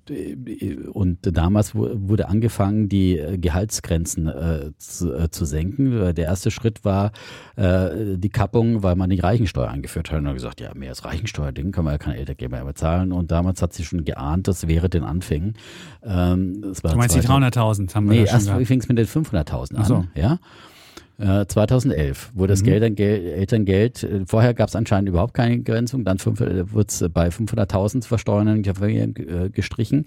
[0.92, 6.14] und damals wurde angefangen, die Gehaltsgrenzen äh, zu, äh, zu, senken.
[6.14, 7.12] Der erste Schritt war
[7.56, 11.04] äh, die Kappung, weil man die Reichensteuer eingeführt hat und hat gesagt, ja, mehr als
[11.04, 13.12] Reichensteuer, den können wir ja keine Eltergeber mehr bezahlen.
[13.12, 15.54] Und damals hat sie schon geahnt, das wäre den Anfängen.
[16.02, 19.06] Ähm, du meinst die 300.000 haben wir Nee, erst fing es mit den
[19.44, 19.84] 500.000 an.
[19.84, 20.04] So.
[20.14, 20.38] Ja.
[21.20, 22.66] 2011 wurde das mhm.
[22.66, 27.28] Geld, Elterngeld, äh, vorher gab es anscheinend überhaupt keine Grenzung, dann äh, wurde es bei
[27.28, 30.04] 500.000 versteuernden äh, gestrichen,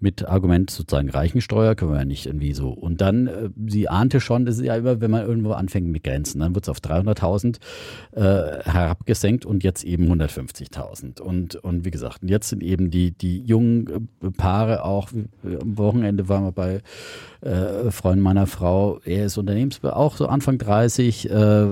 [0.00, 2.70] mit Argument sozusagen Reichensteuer, können wir ja nicht irgendwie so.
[2.70, 6.40] Und dann, sie ahnte schon, das ist ja immer, wenn man irgendwo anfängt mit Grenzen,
[6.40, 7.58] dann wird es auf 300.000
[8.12, 8.20] äh,
[8.64, 11.20] herabgesenkt und jetzt eben 150.000.
[11.20, 15.10] Und, und wie gesagt, jetzt sind eben die, die jungen Paare auch,
[15.44, 16.80] am Wochenende waren wir bei
[17.42, 21.66] äh, Freund meiner Frau, er ist Unternehmens, auch so Anfang Anfang 30, äh,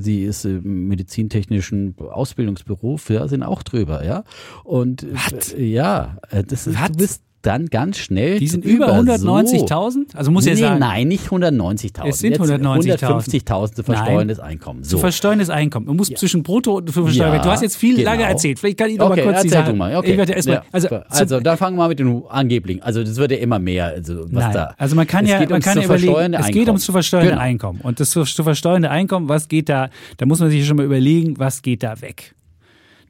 [0.00, 4.24] sie ist im medizintechnischen Ausbildungsberuf, ja, sind auch drüber, ja.
[4.64, 5.54] Und What?
[5.54, 8.38] Äh, ja, äh, das ist, du bist dann ganz schnell.
[8.38, 10.14] Die sind über 190.000?
[10.14, 10.80] Also muss nee, ja sagen.
[10.80, 12.06] Nein, nicht 190.000.
[12.06, 12.98] Es sind 190.000.
[12.98, 14.84] 150.000 zu versteuerndes Einkommen.
[14.84, 14.96] So.
[14.96, 15.86] Zu versteuerndes Einkommen.
[15.86, 16.16] Du musst ja.
[16.16, 17.34] zwischen Brutto und versteuern.
[17.34, 18.10] Ja, du hast jetzt viel genau.
[18.10, 18.58] lange erzählt.
[18.58, 19.72] Vielleicht kann ich noch okay, mal kurz die Sache.
[19.72, 19.96] Mal.
[19.96, 20.16] Okay.
[20.46, 20.62] Ja.
[20.72, 22.82] also, also dann fangen wir mal mit den angeblichen.
[22.82, 23.86] Also das wird ja immer mehr.
[23.86, 24.52] Also, was Nein.
[24.52, 24.74] da.
[24.76, 27.42] also man kann es ja, man kann ja überlegen, es geht ums zu versteuernde genau.
[27.42, 27.80] Einkommen.
[27.82, 31.38] Und das zu versteuernde Einkommen, was geht da, da muss man sich schon mal überlegen,
[31.38, 32.34] was geht da weg.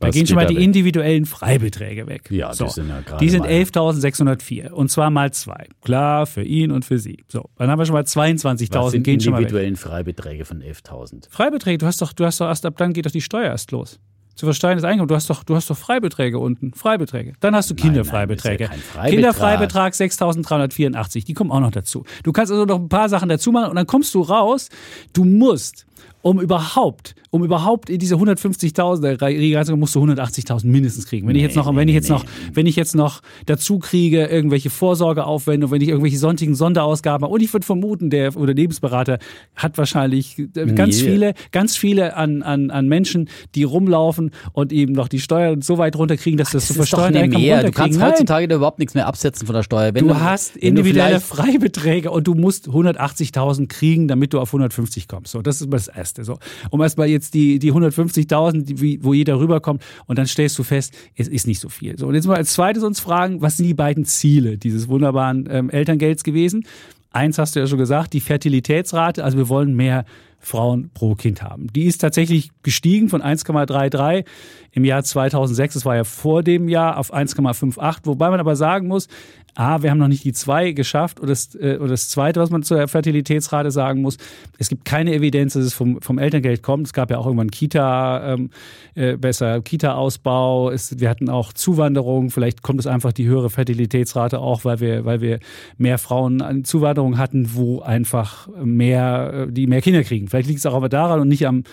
[0.01, 0.64] Da gehen schon mal die weg?
[0.64, 2.31] individuellen Freibeträge weg.
[2.31, 2.64] Ja, so.
[2.64, 3.22] die sind ja gerade.
[3.22, 5.66] Die sind 11.604 und zwar mal zwei.
[5.82, 7.18] Klar, für ihn und für sie.
[7.28, 9.43] So, dann haben wir schon mal 22.000 gehen schon mal weg.
[9.44, 11.31] individuellen Freibeträge von 11.000?
[11.31, 13.72] Freibeträge, du hast doch, du hast doch erst ab dann geht doch die Steuer erst
[13.72, 14.01] los.
[14.36, 15.09] zu versteuerndes Einkommen.
[15.09, 16.72] Du hast doch, du hast doch Freibeträge unten.
[16.72, 17.35] Freibeträge.
[17.40, 18.64] Dann hast du Kinderfreibeträge.
[18.64, 21.27] Nein, nein, ja kein Kinderfreibetrag 6.384.
[21.27, 22.05] Die kommen auch noch dazu.
[22.22, 24.70] Du kannst also noch ein paar Sachen dazu machen und dann kommst du raus.
[25.12, 25.86] Du musst
[26.22, 31.28] um überhaupt, um überhaupt in diese 150.000 Riege musst du 180.000 mindestens kriegen.
[31.28, 34.69] Wenn ich jetzt noch, wenn ich jetzt noch, wenn ich jetzt noch dazu kriege, irgendwelche
[34.69, 39.19] Vorsorgeaufwendungen, wenn ich irgendwelche sonstigen Sonderausgaben habe, und ich würde vermuten, der Unternehmensberater
[39.55, 40.43] hat wahrscheinlich
[40.74, 41.09] ganz nee.
[41.09, 45.78] viele, ganz viele an, an, an Menschen, die rumlaufen und eben noch die Steuern so
[45.78, 47.62] weit runterkriegen, dass das, das zu versteuern mehr.
[47.62, 48.57] Du kannst heutzutage Nein.
[48.57, 49.94] überhaupt nichts mehr absetzen von der Steuer.
[49.94, 55.07] Wenn du, du hast individuelle Freibeträge und du musst 180.000 kriegen, damit du auf 150
[55.07, 55.31] kommst.
[55.31, 56.24] So, das ist das Erste.
[56.24, 56.39] So,
[56.70, 61.28] um erstmal jetzt die, die 150.000, wo jeder rüberkommt und dann stellst du fest, es
[61.28, 61.98] ist nicht so viel.
[61.98, 65.48] So, und jetzt mal als zweites uns fragen, was sind die beiden Ziele dieses wunderbaren
[65.51, 66.64] ähm, Elterngelds gewesen?
[67.12, 69.24] Eins hast du ja schon gesagt, die Fertilitätsrate.
[69.24, 70.05] Also wir wollen mehr
[70.41, 71.69] Frauen pro Kind haben.
[71.73, 74.25] Die ist tatsächlich gestiegen von 1,33
[74.73, 78.01] im Jahr 2006, das war ja vor dem Jahr, auf 1,58.
[78.05, 79.09] Wobei man aber sagen muss,
[79.55, 81.21] A, wir haben noch nicht die zwei geschafft.
[81.21, 84.17] Und das, äh, und das Zweite, was man zur Fertilitätsrate sagen muss,
[84.59, 86.87] es gibt keine Evidenz, dass es vom, vom Elterngeld kommt.
[86.87, 88.51] Es gab ja auch irgendwann Kita, ähm,
[88.95, 90.73] äh, besser Kita-Ausbau.
[90.73, 92.31] Wir hatten auch Zuwanderung.
[92.31, 95.41] Vielleicht kommt es einfach die höhere Fertilitätsrate auch, weil wir, weil wir
[95.79, 100.29] mehr Frauen an Zuwanderung hatten, wo einfach mehr, äh, die mehr Kinder kriegen.
[100.31, 101.65] Vielleicht liegt es auch aber daran und nicht am,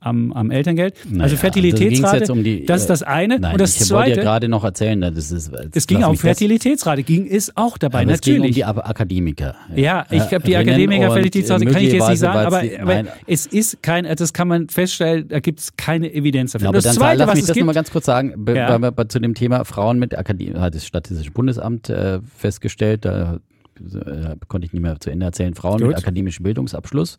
[0.00, 0.94] am, am Elterngeld.
[1.08, 3.38] Naja, also Fertilitätsrate, also um die, das ist das eine.
[3.38, 4.08] Nein, und das ich zweite.
[4.08, 5.52] wollte ja gerade noch erzählen, das ist.
[5.72, 8.38] Es ging auch Fertilitätsrate, ging es auch dabei, aber natürlich.
[8.38, 9.54] Es ging um die Akademiker.
[9.74, 13.82] Ja, ich habe die Akademiker Fertilitätsrate, kann ich jetzt nicht sagen, aber, aber es ist
[13.82, 16.66] kein, das kann man feststellen, da gibt es keine Evidenz dafür.
[16.66, 19.08] Ja, aber das dann zweite, lass mich das nochmal ganz kurz sagen, ja.
[19.08, 23.38] zu dem Thema Frauen mit Akademie, hat das Statistische Bundesamt äh, festgestellt, da
[23.80, 25.88] äh, konnte ich nicht mehr zu Ende erzählen, Frauen Gut.
[25.88, 27.16] mit akademischem Bildungsabschluss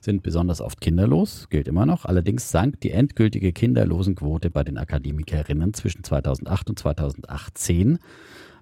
[0.00, 2.04] sind besonders oft kinderlos, gilt immer noch.
[2.04, 7.98] Allerdings sank die endgültige Kinderlosenquote bei den Akademikerinnen zwischen 2008 und 2018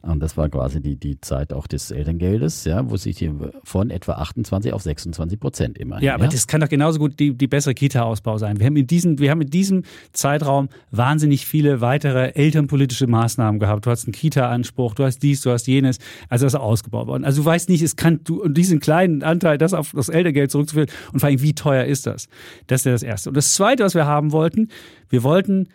[0.07, 3.33] und das war quasi die, die Zeit auch des Elterngeldes, ja, wo sich die
[3.65, 6.01] von etwa 28 auf 26 Prozent immer.
[6.03, 6.31] Ja, aber ja?
[6.31, 8.59] das kann doch genauso gut die, die bessere Kita-Ausbau sein.
[8.59, 13.87] Wir haben, in diesem, wir haben in diesem Zeitraum wahnsinnig viele weitere elternpolitische Maßnahmen gehabt.
[13.87, 15.99] Du hast einen Kita-Anspruch, du hast dies, du hast jenes.
[16.29, 17.25] Also das ist ausgebaut worden.
[17.25, 20.51] Also du weißt nicht, es kann du, und diesen kleinen Anteil, das auf das Elterngeld
[20.51, 22.29] zurückzuführen und vor allem, wie teuer ist das?
[22.67, 23.31] Das ist ja das Erste.
[23.31, 24.69] Und das Zweite, was wir haben wollten,
[25.09, 25.69] wir wollten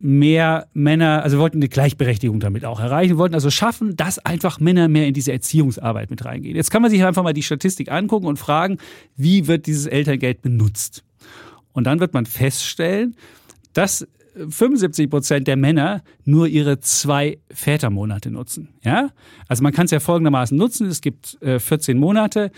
[0.00, 3.10] mehr Männer, also wir wollten eine Gleichberechtigung damit auch erreichen.
[3.10, 6.56] Wir wollten also schaffen, dass einfach Männer mehr in diese Erziehungsarbeit mit reingehen.
[6.56, 8.78] Jetzt kann man sich einfach mal die Statistik angucken und fragen,
[9.16, 11.04] wie wird dieses Elterngeld benutzt?
[11.72, 13.16] Und dann wird man feststellen,
[13.72, 14.06] dass
[14.48, 18.68] 75 Prozent der Männer nur ihre zwei Vätermonate nutzen.
[18.84, 19.10] Ja?
[19.48, 20.86] Also man kann es ja folgendermaßen nutzen.
[20.86, 22.52] Es gibt 14 äh, Monate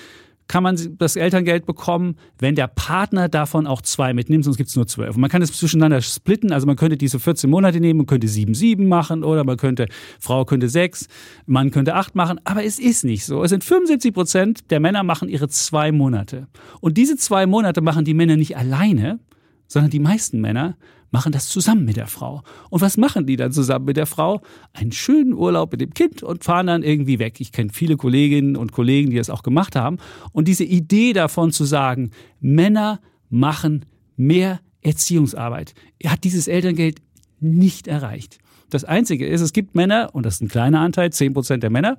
[0.50, 4.74] kann man das Elterngeld bekommen, wenn der Partner davon auch zwei mitnimmt, sonst gibt es
[4.74, 5.16] nur zwölf.
[5.16, 8.54] man kann es zwischeneinander splitten, also man könnte diese 14 Monate nehmen, man könnte sieben,
[8.54, 9.86] sieben machen oder man könnte,
[10.18, 11.06] Frau könnte sechs,
[11.46, 13.44] Mann könnte acht machen, aber es ist nicht so.
[13.44, 16.48] Es sind 75 Prozent der Männer machen ihre zwei Monate.
[16.80, 19.20] Und diese zwei Monate machen die Männer nicht alleine,
[19.68, 20.76] sondern die meisten Männer
[21.10, 22.42] machen das zusammen mit der Frau.
[22.70, 24.40] Und was machen die dann zusammen mit der Frau?
[24.72, 27.40] Einen schönen Urlaub mit dem Kind und fahren dann irgendwie weg.
[27.40, 29.98] Ich kenne viele Kolleginnen und Kollegen, die das auch gemacht haben.
[30.32, 32.10] Und diese Idee davon zu sagen,
[32.40, 35.74] Männer machen mehr Erziehungsarbeit,
[36.04, 37.00] hat dieses Elterngeld
[37.40, 38.38] nicht erreicht.
[38.70, 41.70] Das Einzige ist, es gibt Männer, und das ist ein kleiner Anteil, zehn Prozent der
[41.70, 41.98] Männer,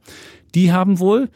[0.56, 1.30] die haben wohl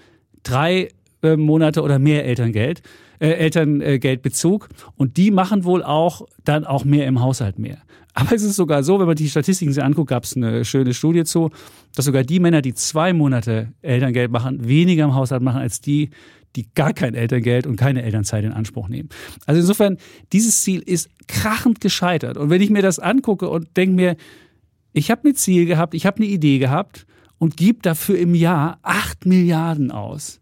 [0.44, 0.90] drei
[1.38, 2.82] Monate oder mehr Elterngeld
[3.20, 7.78] äh, Elterngeldbezug und die machen wohl auch dann auch mehr im Haushalt mehr.
[8.14, 10.94] Aber es ist sogar so, wenn man die Statistiken sich anguckt, gab es eine schöne
[10.94, 11.50] Studie zu,
[11.96, 16.12] dass sogar die Männer, die zwei Monate Elterngeld machen, weniger im Haushalt machen als die,
[16.56, 19.10] die gar kein Elterngeld und keine Elternzeit in Anspruch nehmen.
[19.46, 19.98] Also insofern,
[20.32, 22.38] dieses Ziel ist krachend gescheitert.
[22.38, 24.16] Und wenn ich mir das angucke und denke mir,
[24.94, 27.06] ich habe ein Ziel gehabt, ich habe eine Idee gehabt
[27.38, 30.40] und gebe dafür im Jahr acht Milliarden aus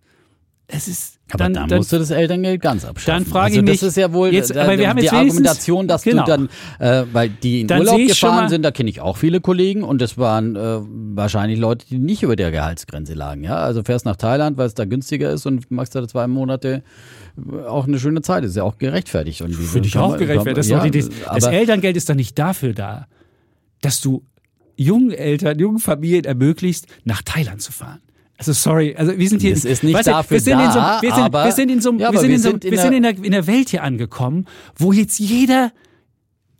[0.75, 3.23] es ist aber dann, dann musst du das Elterngeld ganz abschaffen.
[3.23, 5.03] Dann frage also ich mich, das ist ja wohl jetzt, äh, aber wir haben die
[5.03, 6.25] jetzt Argumentation, dass genau.
[6.25, 9.39] du dann, äh, weil die in dann Urlaub gefahren sind, da kenne ich auch viele
[9.39, 10.79] Kollegen und das waren äh,
[11.15, 13.43] wahrscheinlich Leute, die nicht über der Gehaltsgrenze lagen.
[13.43, 16.83] Ja, also fährst nach Thailand, weil es da günstiger ist und machst da zwei Monate
[17.37, 18.43] äh, auch eine schöne Zeit.
[18.43, 19.39] Das ist ja auch gerechtfertigt.
[19.39, 20.57] Finde ich auch gerechtfertigt.
[20.57, 23.07] Das, ja, die, das Elterngeld ist doch nicht dafür da,
[23.81, 24.23] dass du
[24.75, 28.01] jungen Eltern, jungen Familien ermöglicht, nach Thailand zu fahren.
[28.37, 29.53] Also sorry, also wir sind hier.
[29.53, 31.69] Das ist nicht weißt, dafür wir sind da, in so, wir sind, aber, wir sind
[31.69, 33.83] in so, ja, wir sind, in, so, wir sind in, der, in der Welt hier
[33.83, 34.45] angekommen,
[34.75, 35.71] wo jetzt jeder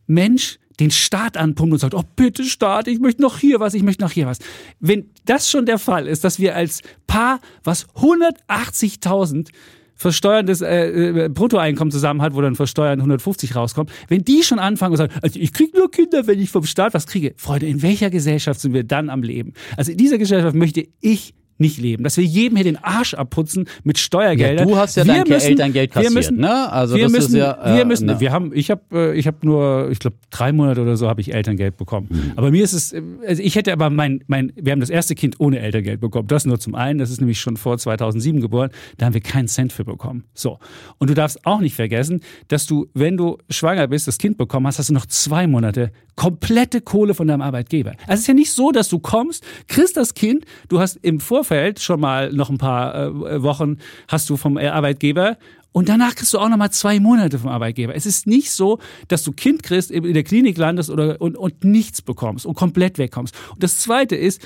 [0.07, 3.83] Mensch den Staat anpumpt und sagt, oh bitte Staat, ich möchte noch hier was, ich
[3.83, 4.39] möchte noch hier was.
[4.79, 9.49] Wenn das schon der Fall ist, dass wir als Paar, was 180.000
[9.95, 14.93] versteuerndes äh, äh, Bruttoeinkommen zusammen hat, wo dann versteuern 150 rauskommt, wenn die schon anfangen
[14.93, 17.33] und sagen, also ich kriege nur Kinder, wenn ich vom Staat was kriege.
[17.37, 19.53] Freunde, in welcher Gesellschaft sind wir dann am Leben?
[19.77, 22.03] Also in dieser Gesellschaft möchte ich nicht leben.
[22.03, 24.67] Dass wir jedem hier den Arsch abputzen mit Steuergeldern.
[24.67, 26.71] Ja, du hast ja wir dein müssen, Elterngeld kassiert, wir müssen, ne?
[26.71, 28.19] Also wir das müssen, ist ja, äh, wir müssen, ne.
[28.19, 31.21] wir haben, ich habe, äh, ich habe nur, ich glaube, drei Monate oder so habe
[31.21, 32.07] ich Elterngeld bekommen.
[32.09, 32.31] Mhm.
[32.35, 35.15] Aber mir ist es, äh, also ich hätte aber mein, mein, wir haben das erste
[35.15, 36.27] Kind ohne Elterngeld bekommen.
[36.27, 38.69] Das nur zum einen, das ist nämlich schon vor 2007 geboren.
[38.97, 40.25] Da haben wir keinen Cent für bekommen.
[40.33, 40.59] So.
[40.97, 42.19] Und du darfst auch nicht vergessen,
[42.49, 45.91] dass du, wenn du schwanger bist, das Kind bekommen hast, hast du noch zwei Monate
[46.15, 47.91] komplette Kohle von deinem Arbeitgeber.
[48.01, 51.19] Also es ist ja nicht so, dass du kommst, kriegst das Kind, du hast im
[51.19, 53.77] Vorfeld schon mal noch ein paar äh, Wochen
[54.07, 55.37] hast du vom Arbeitgeber
[55.71, 57.95] und danach kriegst du auch noch mal zwei Monate vom Arbeitgeber.
[57.95, 61.63] Es ist nicht so, dass du Kind kriegst, in der Klinik landest oder und, und
[61.63, 63.35] nichts bekommst und komplett wegkommst.
[63.51, 64.41] Und das Zweite ist,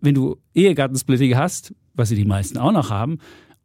[0.00, 3.18] wenn du Ehegattensplitting hast, was sie die meisten auch noch haben,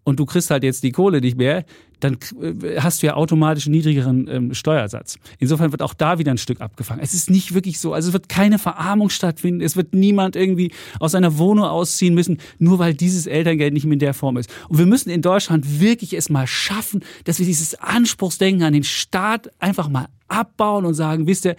[0.07, 1.65] und du kriegst halt jetzt die Kohle nicht mehr,
[1.99, 5.19] dann äh, hast du ja automatisch einen niedrigeren ähm, Steuersatz.
[5.37, 7.01] Insofern wird auch da wieder ein Stück abgefangen.
[7.03, 7.91] Es ist nicht wirklich so.
[7.91, 9.59] Also es wird keine Verarmung stattfinden.
[9.59, 10.71] Es wird niemand irgendwie
[11.01, 14.49] aus seiner Wohnung ausziehen müssen, nur weil dieses Elterngeld nicht mehr in der Form ist.
[14.69, 18.85] Und wir müssen in Deutschland wirklich es mal schaffen, dass wir dieses Anspruchsdenken an den
[18.85, 21.57] Staat einfach mal abbauen und sagen, wisst ihr,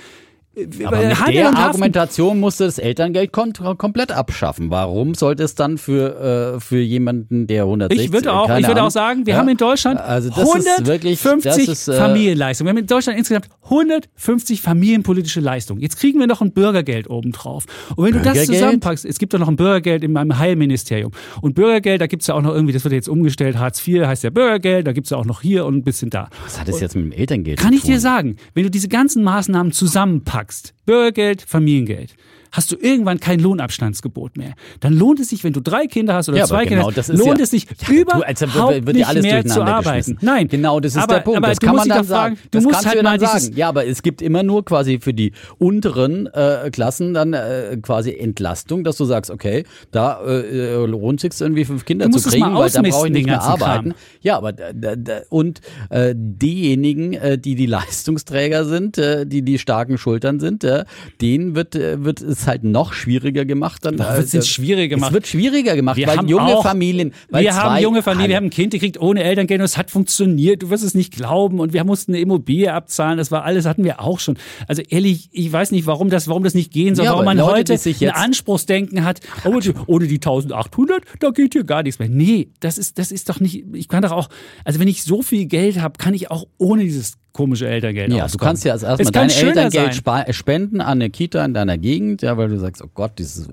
[0.85, 4.71] Aber mit Handel der Argumentation musste das Elterngeld kon komplett abschaffen.
[4.71, 8.83] Warum sollte es dann für, äh, für jemanden, der 160 Ich würde auch, ich würde
[8.83, 11.99] auch sagen, wir ja, haben in Deutschland also das ist wirklich, 150 das ist, äh,
[11.99, 12.67] Familienleistungen.
[12.67, 15.81] Wir haben in Deutschland insgesamt 150 familienpolitische Leistungen.
[15.81, 17.65] Jetzt kriegen wir noch ein Bürgergeld obendrauf.
[17.97, 21.13] Und wenn du das zusammenpackst, es gibt doch noch ein Bürgergeld in meinem Heilministerium.
[21.41, 24.07] Und Bürgergeld, da gibt es ja auch noch irgendwie, das wird jetzt umgestellt, Hartz IV
[24.07, 26.29] heißt ja Bürgergeld, da gibt es ja auch noch hier und ein bisschen da.
[26.45, 28.01] Was hat das jetzt mit dem Elterngeld Kann zu ich dir tun?
[28.01, 30.48] sagen, wenn du diese ganzen Maßnahmen zusammenpackst,
[30.87, 32.15] Bürgergeld, Familiengeld,
[32.53, 34.55] hast du irgendwann kein Lohnabstandsgebot mehr.
[34.81, 36.89] Dann lohnt es sich, wenn du drei Kinder hast oder Ja, zwei aber Kinder genau,
[36.89, 38.47] hast, das ist lohnt ja- es sich Ja, du, überhaupt also
[38.87, 40.19] wird- nicht mehr zu durcheinander arbeiten.
[40.21, 41.37] Nein, Genau, das ist aber, der Punkt.
[41.39, 42.39] Aber das du kann man dann fragen, sagen.
[42.51, 43.53] du das musst halt du mal sagen.
[43.57, 48.13] Ja, aber es gibt immer nur quasi für die unteren äh, Klassen dann äh, quasi
[48.13, 52.29] Entlastung, dass du sagst, okay, da äh, äh, lohnt sich irgendwie fünf Kinder Du zu
[52.31, 53.63] kriegen, weil da brauche ich nicht mehr ganzen Kram.
[53.71, 53.95] arbeiten.
[54.23, 55.61] Ja, aber da, da, da, und
[55.91, 60.85] äh, diejenigen, äh, die die Leistungsträger sind, äh, die die starken Schultern sind, äh,
[61.21, 63.85] denen wird äh, wird es halt noch schwieriger gemacht.
[63.85, 65.11] Dann äh, nicht schwieriger gemacht.
[65.11, 68.31] Es wird schwieriger gemacht, Wir weil haben junge auch- Familien, weil wir haben junge Familien,
[68.31, 70.63] wir haben ein Kind, die kriegt ohne Elterngeld und es hat funktioniert.
[70.63, 73.19] Du wirst es nicht glauben und wir mussten eine Immobilie abzahlen.
[73.19, 74.37] Das war alles, hatten wir auch schon.
[74.67, 77.37] Also ehrlich, ich weiß nicht, warum das, warum das nicht gehen soll, Ja, warum man
[77.39, 79.21] Leute, heute sich ein Anspruchsdenken hat.
[79.45, 82.09] Oh, ohne die 1800, da geht hier gar nichts mehr.
[82.09, 84.29] Nee, das ist, das ist doch nicht, ich kann doch auch,
[84.65, 88.19] also wenn ich so viel Geld habe, kann ich auch ohne dieses komische Elterngeld Ja,
[88.19, 88.47] du auskommen.
[88.49, 89.93] kannst ja als erstmal dein Elterngeld sein.
[89.93, 93.49] spa- spenden an eine Kita in deiner Gegend, ja, weil du sagst, oh Gott, dieses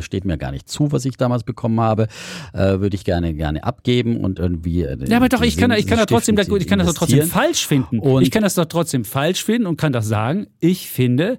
[0.00, 2.08] steht mir gar nicht zu, was ich damals bekommen habe,
[2.52, 4.82] äh, würde ich gerne gerne abgeben und irgendwie.
[4.82, 6.94] Äh, Ja, aber doch, ich kann, ich kann das trotzdem, Stiftung ich kann das doch
[6.94, 8.00] trotzdem falsch finden.
[8.00, 11.38] Und- ich kann das doch trotzdem falsch finden und kann doch sagen, ich finde,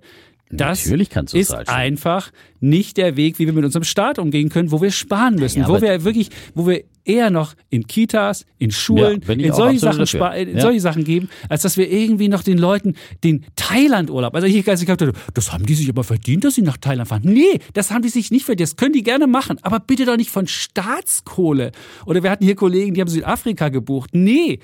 [0.58, 4.20] das Natürlich kannst du ist falsch einfach nicht der Weg, wie wir mit unserem Staat
[4.20, 7.86] umgehen können, wo wir sparen müssen, Ja, wo wir wirklich, wo wir eher noch in
[7.88, 10.06] Kitas, in Schulen, Ja, in solche Sachen,
[10.38, 10.62] in Ja.
[10.62, 14.80] solche Sachen geben, als dass wir irgendwie noch den Leuten den Thailand-Urlaub, also ich, als
[14.82, 17.24] ich gesagt habe, das haben die sich aber verdient, dass sie nach Thailand fahren.
[17.26, 18.70] Nee, das haben die sich nicht verdient.
[18.70, 21.72] Das können die gerne machen, aber bitte doch nicht von Staatskohle.
[22.06, 24.12] Oder wir hatten hier Kollegen, die haben Südafrika gebucht.
[24.14, 24.60] Nee.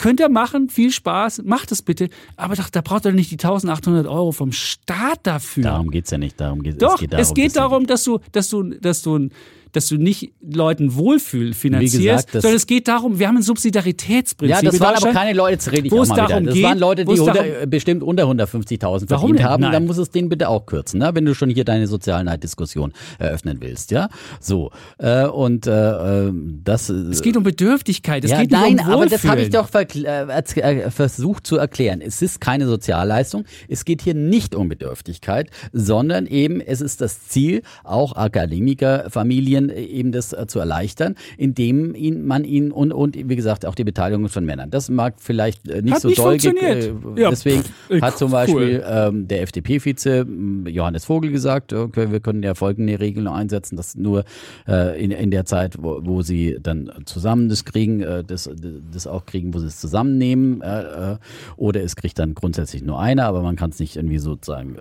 [0.00, 2.08] Könnt ihr machen, viel Spaß, macht es bitte.
[2.34, 5.62] Aber doch, da braucht ihr nicht die 1800 Euro vom Staat dafür.
[5.62, 6.40] Darum geht's ja nicht.
[6.40, 9.28] Darum geht, Doch, es geht darum, es geht darum, dass du, dass du, dass du,
[9.72, 14.62] dass du nicht Leuten Wohlfühl finanzierst, gesagt, sondern es geht darum, wir haben ein Subsidiaritätsprinzip.
[14.62, 16.26] Ja, das waren aber keine Leute, jetzt rede ich auch mal wieder.
[16.28, 19.62] darum Das geht- waren Leute, die unter, bestimmt unter 150.000 Warum verdient haben.
[19.62, 19.72] Nein.
[19.72, 21.10] Dann muss es denen bitte auch kürzen, ne?
[21.14, 23.90] wenn du schon hier deine Sozialneiddiskussion eröffnen willst.
[23.90, 24.08] Ja,
[24.40, 24.70] so.
[24.98, 26.32] Äh, und äh, äh,
[26.64, 26.88] das.
[26.88, 30.22] Es geht um Bedürftigkeit, es ja, geht nein, um aber das habe ich doch äh,
[30.60, 32.00] äh, versucht zu erklären.
[32.00, 33.44] Es ist keine Sozialleistung.
[33.68, 39.82] Es geht hier nicht um Bedürftigkeit, sondern eben es ist das Ziel, auch Akademikerfamilien äh,
[39.82, 43.84] eben das äh, zu erleichtern, indem ihn, man ihnen und, und wie gesagt auch die
[43.84, 44.70] Beteiligung von Männern.
[44.70, 46.84] Das mag vielleicht äh, nicht Hat so nicht doll funktioniert.
[47.16, 48.32] äh, Ja, Deswegen pff, hat zum cool.
[48.32, 53.76] Beispiel ähm, der FDP-Vize m, Johannes Vogel gesagt, okay, wir können ja folgende Regeln einsetzen,
[53.76, 54.24] dass nur
[54.68, 58.48] äh, in, in der Zeit, wo, wo sie dann zusammen das kriegen, äh, das,
[58.92, 61.16] das auch kriegen, wo sie es zusammennehmen, äh,
[61.56, 64.76] oder es kriegt dann grundsätzlich nur einer, aber man kann es nicht irgendwie sozusagen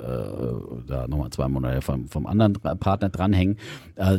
[0.88, 3.58] da nochmal zwei Monate vom, vom anderen Partner dranhängen.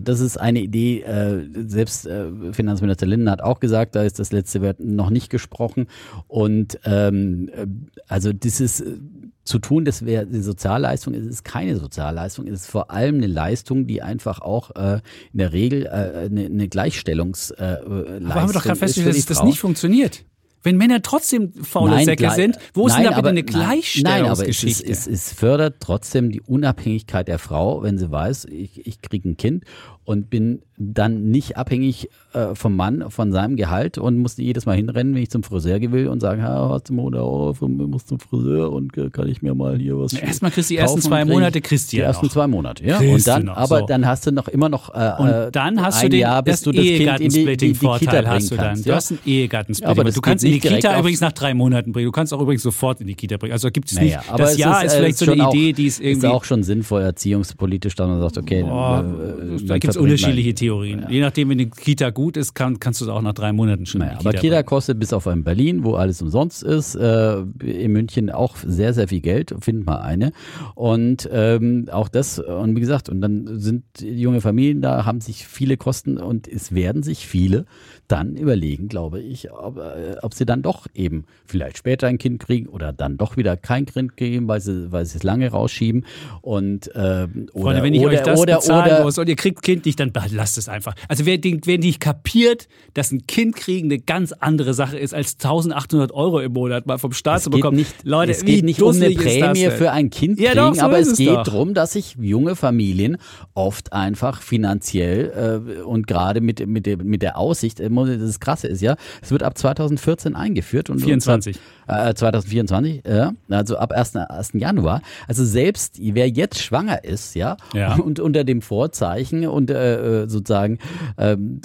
[0.03, 4.33] Das ist eine Idee, äh, selbst äh, Finanzminister Linden hat auch gesagt, da ist das
[4.33, 5.87] letzte Wert noch nicht gesprochen.
[6.29, 7.67] Und ähm, äh,
[8.09, 8.99] also dieses äh,
[9.45, 13.27] zu tun, das wäre die Sozialleistung, es ist keine Sozialleistung, es ist vor allem eine
[13.27, 15.01] Leistung, die einfach auch äh,
[15.33, 19.27] in der Regel äh, eine, eine Gleichstellungsleistung äh, Aber haben wir doch gerade festgestellt, dass
[19.27, 20.25] das nicht funktioniert.
[20.63, 23.67] Wenn Männer trotzdem faule Nein, Säcke sind, wo ist nein, denn da bitte aber- eine
[23.69, 24.91] nein, Nein, aber es, ist, Gleichstellungsgeschichte?
[24.91, 29.37] es, es fördert trotzdem die Unabhängigkeit der Frau, wenn sie weiß, ich, ich kriege ein
[29.37, 29.65] Kind
[30.05, 34.77] und bin dann nicht abhängig äh, vom Mann, von seinem Gehalt und muss jedes Mal
[34.77, 37.67] hinrennen, wenn ich zum Friseur will und sagen, ha, hast du mal 100 Euro, für-
[37.67, 40.71] ich muss zum Friseur und äh, kann ich mir mal hier was Na, erstmal kriegst
[40.71, 42.33] du die ersten zwei Und Monate kriegst du Die ja ersten noch.
[42.33, 42.97] zwei Monate, ja.
[42.99, 43.87] Kriegst und dann, du noch, aber so.
[43.87, 46.43] dann hast du noch immer noch äh, Und äh, dann hast du ein den Jahr,
[46.43, 48.65] bis das du das Kind in die, die, die Kita hast du dann.
[48.67, 48.87] kannst.
[48.87, 48.97] Du ja.
[48.97, 49.91] hast einen Ehegattensplitting.
[49.91, 52.07] Aber das du kannst in die Kita übrigens nach drei Monaten bringen.
[52.07, 53.53] Du kannst auch übrigens sofort in die Kita bringen.
[53.53, 54.29] Also gibt es Naja, nicht.
[54.31, 56.27] aber das es Jahr ist, äh, vielleicht so schon eine auch, Idee, die ist irgendwie.
[56.27, 60.55] Ist auch schon sinnvoll erziehungspolitisch, dass man sagt, okay, Boah, äh, da gibt es unterschiedliche
[60.55, 61.07] Theorien.
[61.09, 63.87] Je nachdem, wenn die Kita gut ist, kann, kannst du es auch nach drei Monaten
[63.87, 64.67] schon Naja, die aber Kita Kita bringen.
[64.67, 69.09] kostet bis auf in Berlin, wo alles umsonst ist, äh, in München auch sehr, sehr
[69.09, 69.55] viel Geld.
[69.61, 70.33] Find mal eine.
[70.75, 75.47] Und ähm, auch das, und wie gesagt, und dann sind junge Familien da, haben sich
[75.47, 77.65] viele Kosten und es werden sich viele
[78.11, 82.41] dann überlegen, glaube ich, ob, äh, ob sie dann doch eben vielleicht später ein Kind
[82.41, 86.05] kriegen oder dann doch wieder kein Kind kriegen, weil sie, weil sie es lange rausschieben.
[86.41, 89.37] Und ähm, oder, Freunde, wenn ich oder, euch das oder, bezahlen oder, muss und ihr
[89.37, 90.95] kriegt Kind nicht, dann lasst es einfach.
[91.09, 95.15] Also wer, den, wer nicht kapiert, dass ein Kind kriegen eine ganz andere Sache ist,
[95.15, 97.77] als 1800 Euro im Monat mal vom Staat zu bekommen.
[97.77, 100.83] nicht, Leute, es geht nicht um eine Prämie für ein Kind Ja, kriegen, doch, so
[100.83, 103.19] aber es es geht darum, dass sich junge Familien
[103.55, 108.67] oft einfach finanziell äh, und gerade mit, mit, der, mit der Aussicht, äh, das Krasse
[108.69, 110.91] ist ja, es wird ab 2014 eingeführt.
[110.91, 111.57] Und 24.
[111.89, 114.17] Und, äh, 2024, ja, also ab 1.
[114.17, 114.51] 1.
[114.55, 115.03] Januar.
[115.27, 117.95] Also selbst wer jetzt schwanger ist, ja, Ja.
[117.97, 120.79] und unter dem Vorzeichen und äh, äh, sozusagen
[121.19, 121.61] ähm,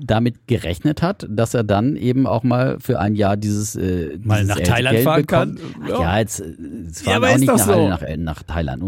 [0.00, 4.42] damit gerechnet hat, dass er dann eben auch mal für ein Jahr dieses, äh, Mal
[4.42, 5.60] dieses nach Thailand Geld fahren bekommt.
[5.60, 5.88] kann.
[5.88, 6.00] Ja.
[6.00, 6.54] Ja, jetzt, äh,
[6.88, 7.88] es fahren aber auch nicht nach, so.
[7.88, 8.82] nach, äh, nach Thailand.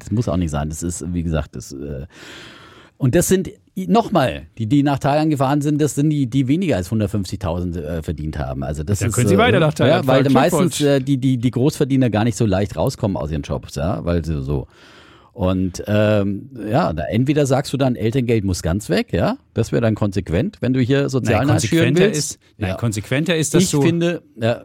[0.00, 0.68] Das muss auch nicht sein.
[0.68, 1.74] Das ist, wie gesagt, das.
[2.98, 6.48] Äh, und das sind nochmal, die, die nach Thailand gefahren sind, das sind die, die
[6.48, 8.62] weniger als 150.000 äh, verdient haben.
[8.62, 11.18] Also das Dann ist, können Sie äh, weiter nach Thailand Ja, weil meistens äh, die,
[11.18, 14.66] die, die Großverdiener gar nicht so leicht rauskommen aus ihren Jobs, ja, weil sie so.
[15.32, 19.80] Und ähm, ja, da entweder sagst du dann, Elterngeld muss ganz weg, ja, das wäre
[19.80, 22.32] dann konsequent, wenn du hier Sozialnachschüren konsequenter willst.
[22.32, 22.76] ist, nein, ja.
[22.76, 24.64] konsequenter ist, dass Ich du finde, ja,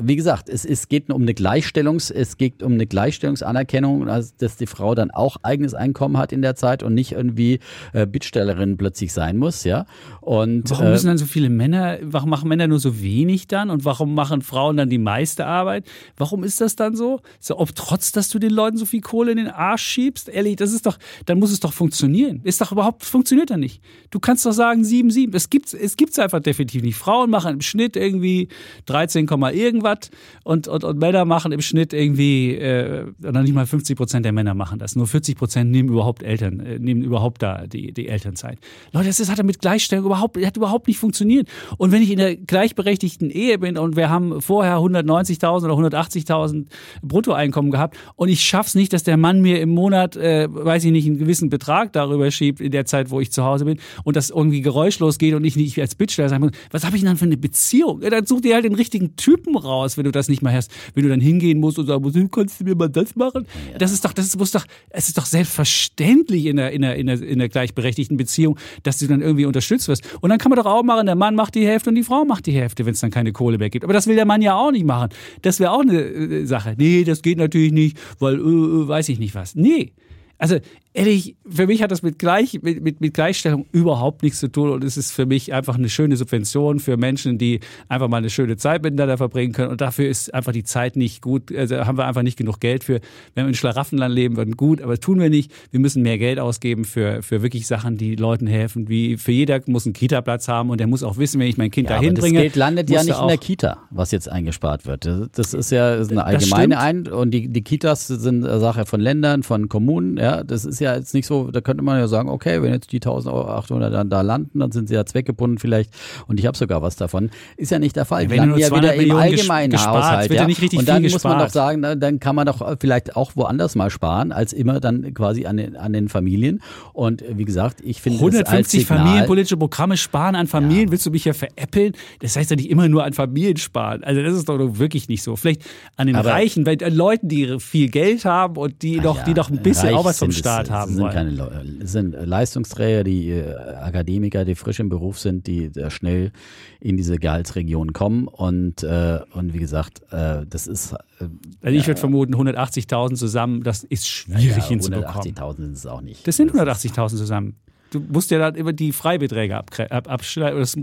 [0.00, 4.56] wie gesagt, es, es geht um eine Gleichstellungs, es geht um eine Gleichstellungsanerkennung, also, dass
[4.56, 7.58] die Frau dann auch eigenes Einkommen hat in der Zeit und nicht irgendwie
[7.92, 9.86] äh, Bittstellerin plötzlich sein muss, ja.
[10.20, 13.70] Und Warum äh, müssen dann so viele Männer, warum machen Männer nur so wenig dann
[13.70, 15.84] und warum machen Frauen dann die meiste Arbeit?
[16.16, 17.20] Warum ist das dann so?
[17.40, 20.28] so ob trotz, dass du den Leuten so viel Kohle in den Arsch schiebst?
[20.28, 20.96] Ehrlich, das ist doch,
[21.26, 22.40] dann muss es doch funktionieren.
[22.44, 23.82] Ist doch überhaupt, funktioniert dann nicht.
[24.10, 25.34] Du kannst doch sagen 7, 7.
[25.34, 26.96] Es gibt's, es gibt's einfach definitiv nicht.
[26.96, 28.48] Frauen machen im Schnitt irgendwie
[28.84, 30.10] 13, Komma irgendwas
[30.44, 34.32] und, und, und Männer machen im Schnitt irgendwie, äh, oder nicht mal 50 Prozent der
[34.32, 34.96] Männer machen das.
[34.96, 38.58] Nur 40 Prozent nehmen überhaupt Eltern, äh, nehmen überhaupt da die, die Elternzeit.
[38.92, 41.48] Leute, das ist, hat mit Gleichstellung überhaupt, hat überhaupt nicht funktioniert.
[41.78, 46.66] Und wenn ich in der gleichberechtigten Ehe bin und wir haben vorher 190.000 oder 180.000
[47.00, 50.92] Bruttoeinkommen gehabt und ich schaff's nicht, dass der Mann mir im Monat, äh, weiß ich
[50.92, 54.17] nicht, einen gewissen Betrag darüber schiebt in der Zeit, wo ich zu Hause bin und
[54.18, 57.08] das irgendwie geräuschlos geht und ich nicht als Bittsteller sagen muss, was habe ich denn
[57.08, 58.02] dann für eine Beziehung?
[58.02, 60.70] Ja, dann such dir halt den richtigen Typen raus, wenn du das nicht mehr hast.
[60.94, 63.46] Wenn du dann hingehen musst und sagen musst, "Du, kannst du mir mal das machen?
[63.78, 67.06] Das ist doch, das muss doch, es ist doch selbstverständlich in der, in der, in
[67.06, 70.02] der, in der gleichberechtigten Beziehung, dass du dann irgendwie unterstützt wirst.
[70.20, 72.24] Und dann kann man doch auch machen, der Mann macht die Hälfte und die Frau
[72.24, 73.84] macht die Hälfte, wenn es dann keine Kohle mehr gibt.
[73.84, 75.10] Aber das will der Mann ja auch nicht machen.
[75.42, 76.74] Das wäre auch eine äh, Sache.
[76.76, 79.54] Nee, das geht natürlich nicht, weil, äh, äh, weiß ich nicht was.
[79.54, 79.92] Nee.
[80.38, 80.58] Also
[80.94, 84.70] ehrlich, für mich hat das mit, Gleich, mit, mit, mit Gleichstellung überhaupt nichts zu tun
[84.70, 88.30] und es ist für mich einfach eine schöne Subvention für Menschen, die einfach mal eine
[88.30, 91.98] schöne Zeit miteinander verbringen können und dafür ist einfach die Zeit nicht gut, also haben
[91.98, 93.00] wir einfach nicht genug Geld für.
[93.34, 95.52] Wenn wir in Schlaraffenland leben würden, gut, aber das tun wir nicht.
[95.70, 99.60] Wir müssen mehr Geld ausgeben für, für wirklich Sachen, die Leuten helfen, wie für jeder
[99.66, 102.10] muss einen Kita-Platz haben und der muss auch wissen, wenn ich mein Kind ja, dahin
[102.10, 102.40] aber das bringe.
[102.40, 105.06] Geld landet ja nicht in der Kita, was jetzt eingespart wird.
[105.06, 108.86] Das- Das ist ja ist eine Das allgemeine Ein und die, die Kitas sind Sache
[108.86, 110.16] von Ländern, von Kommunen.
[110.16, 111.50] Ja, das ist ja jetzt nicht so.
[111.50, 114.88] Da könnte man ja sagen, okay, wenn jetzt die 1800 dann da landen, dann sind
[114.88, 115.90] sie ja zweckgebunden vielleicht
[116.26, 117.30] und ich habe sogar was davon.
[117.56, 118.22] Ist ja nicht der Fall.
[118.22, 120.30] Ja, Die wenn landen ja 200 wieder im Millionen allgemeinen gespart, Haushalt.
[120.30, 120.46] wird ja ja.
[120.48, 121.52] nicht richtig und dann muss man doch gespart.
[121.52, 125.56] sagen, dann kann man doch vielleicht auch woanders mal sparen, als immer dann quasi an
[125.56, 126.60] den, an den Familien.
[126.92, 130.90] Und äh, wie gesagt, ich finde es als 150 Signal, familienpolitische Programme sparen an Familien.
[130.90, 131.92] Willst du mich ja veräppeln?
[132.20, 134.04] Das heißt ja nicht immer nur an Familien sparen.
[134.04, 135.36] Also das ist doch wirklich nicht so.
[135.36, 135.62] Vielleicht
[135.96, 139.16] an den Aber- Reichen, bei an Leuten, die viel Geld haben und die Ah doch,
[139.18, 141.78] ja, die doch ein bisschen auch was vom Staat Standard haben sind wollen.
[141.78, 146.32] keine sind Leistungsträger, die äh, Akademiker, die frisch im Beruf sind, die äh, schnell
[146.80, 151.28] in diese Gehaltsregion kommen und äh, und wie gesagt, äh, das ist äh,
[151.62, 155.34] Also ich würde vermuten, 180.000 zusammen, das ist schwierig ja, hinzubekommen.
[155.34, 156.26] 180.000 sind es auch nicht.
[156.26, 157.56] Das sind 180.000 zusammen.
[157.90, 160.58] Du musst ja dann immer die Freibeträge abschneiden.
[160.58, 160.76] Das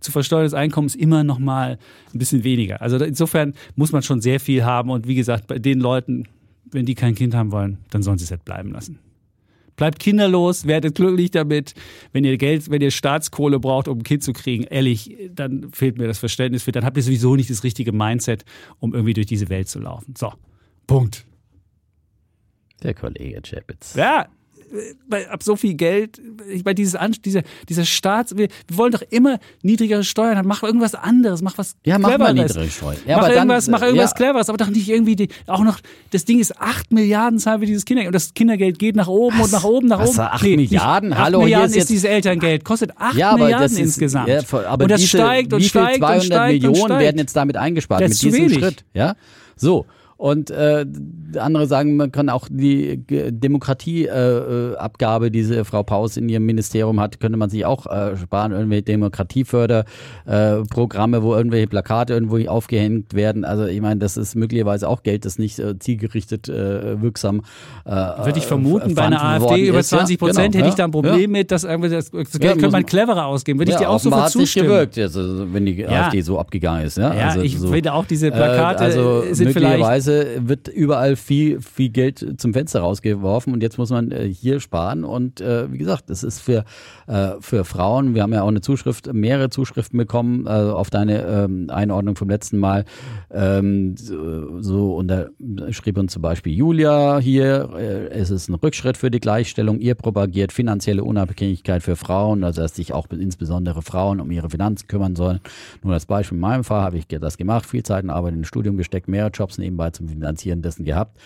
[0.00, 1.78] zu versteuerndes Einkommen ist immer noch mal
[2.12, 2.82] ein bisschen weniger.
[2.82, 4.90] Also insofern muss man schon sehr viel haben.
[4.90, 6.28] Und wie gesagt, bei den Leuten,
[6.70, 8.98] wenn die kein Kind haben wollen, dann sollen sie es halt bleiben lassen.
[9.76, 11.74] Bleibt kinderlos, werdet glücklich damit.
[12.12, 15.98] Wenn ihr Geld, wenn ihr Staatskohle braucht, um ein Kind zu kriegen, ehrlich, dann fehlt
[15.98, 16.72] mir das Verständnis für.
[16.72, 18.44] Dann habt ihr sowieso nicht das richtige Mindset,
[18.78, 20.14] um irgendwie durch diese Welt zu laufen.
[20.16, 20.32] So,
[20.86, 21.24] Punkt.
[22.82, 23.94] Der Kollege Chapitz.
[23.94, 24.28] Ja,
[25.08, 26.20] bei, ab so viel Geld,
[26.64, 30.48] bei dieses An- dieser, dieser Staats, wir, wir wollen doch immer niedrigere Steuern haben.
[30.48, 32.54] Mach irgendwas anderes, mach was Ja, mach mal Cleveres.
[32.54, 32.96] niedrige Steuern.
[33.06, 34.16] Ja, mach aber dann, irgendwas, mach äh, irgendwas ja.
[34.16, 35.78] Cleveres, aber doch nicht irgendwie die, auch noch,
[36.10, 39.40] das Ding ist 8 Milliarden zahlen wir dieses Kindergeld und das Kindergeld geht nach oben
[39.40, 40.20] und nach oben, nach Was, oben.
[40.20, 41.12] acht Milliarden?
[41.12, 44.28] 8 Hallo, Milliarden ist ist, jetzt- dieses Elterngeld, kostet 8 Ja, Milliarden das ist, insgesamt.
[44.28, 46.86] Ja, aber und das diese, steigt und wie viel steigt 200 und steigt Millionen und
[46.86, 47.00] steigt.
[47.02, 48.58] werden jetzt damit eingespart Das mit ist diesem wenig.
[48.58, 48.84] Schritt.
[48.94, 49.16] Ja,
[49.56, 49.86] so.
[50.22, 50.86] Und äh,
[51.36, 57.00] andere sagen, man kann auch die Demokratieabgabe, äh, die diese Frau Paus in ihrem Ministerium
[57.00, 58.52] hat, könnte man sich auch äh, sparen.
[58.52, 63.44] Irgendwelche Demokratieförderprogramme, äh, Programme, wo irgendwelche Plakate irgendwo aufgehängt werden.
[63.44, 67.42] Also ich meine, das ist möglicherweise auch Geld, das nicht äh, zielgerichtet äh, wirksam
[67.84, 69.90] äh, Würde ich vermuten, bei einer AfD über ist.
[69.90, 71.26] Ja, 20 Prozent genau, hätte ich da ein Problem ja.
[71.26, 73.58] mit, dass irgendwie das, das Geld Ja, könnte man cleverer ausgeben.
[73.58, 74.68] Würde ich dir auch offenbar sofort hat nicht zustimmen.
[74.68, 76.04] gewirkt, jetzt, wenn die Ja.
[76.04, 76.96] AfD so abgegangen ist.
[76.96, 77.66] Ja, Ja, also ich so.
[77.66, 82.52] finde auch diese Plakate äh, also sind vielleicht möglicherweise wird überall viel, viel Geld zum
[82.52, 85.04] Fenster rausgeworfen und jetzt muss man äh, hier sparen.
[85.04, 86.64] Und äh, wie gesagt, das ist für,
[87.06, 91.70] äh, für Frauen, wir haben ja auch eine Zuschrift, mehrere Zuschriften bekommen auf deine ähm,
[91.70, 92.84] Einordnung vom letzten Mal,
[93.30, 95.26] ähm, so, und da
[95.70, 97.70] schrieb uns zum Beispiel Julia hier,
[98.10, 102.76] es ist ein Rückschritt für die Gleichstellung, ihr propagiert finanzielle Unabhängigkeit für Frauen, also dass
[102.76, 105.40] sich auch insbesondere Frauen um ihre Finanzen kümmern sollen.
[105.82, 108.40] Nur als Beispiel in meinem Fall habe ich das gemacht, viel Zeit und Arbeit in
[108.40, 111.18] ein Studium gesteckt, mehrere Jobs nebenbei zum Finanzieren dessen gehabt,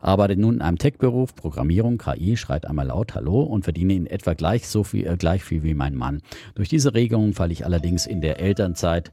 [0.00, 4.34] arbeite nun in einem Tech-Beruf, Programmierung, KI, schreit einmal laut Hallo und verdiene in etwa
[4.34, 6.22] gleich so viel, äh, gleich viel wie mein Mann.
[6.54, 9.12] Durch diese Regelung falle ich allerdings in der Elternzeit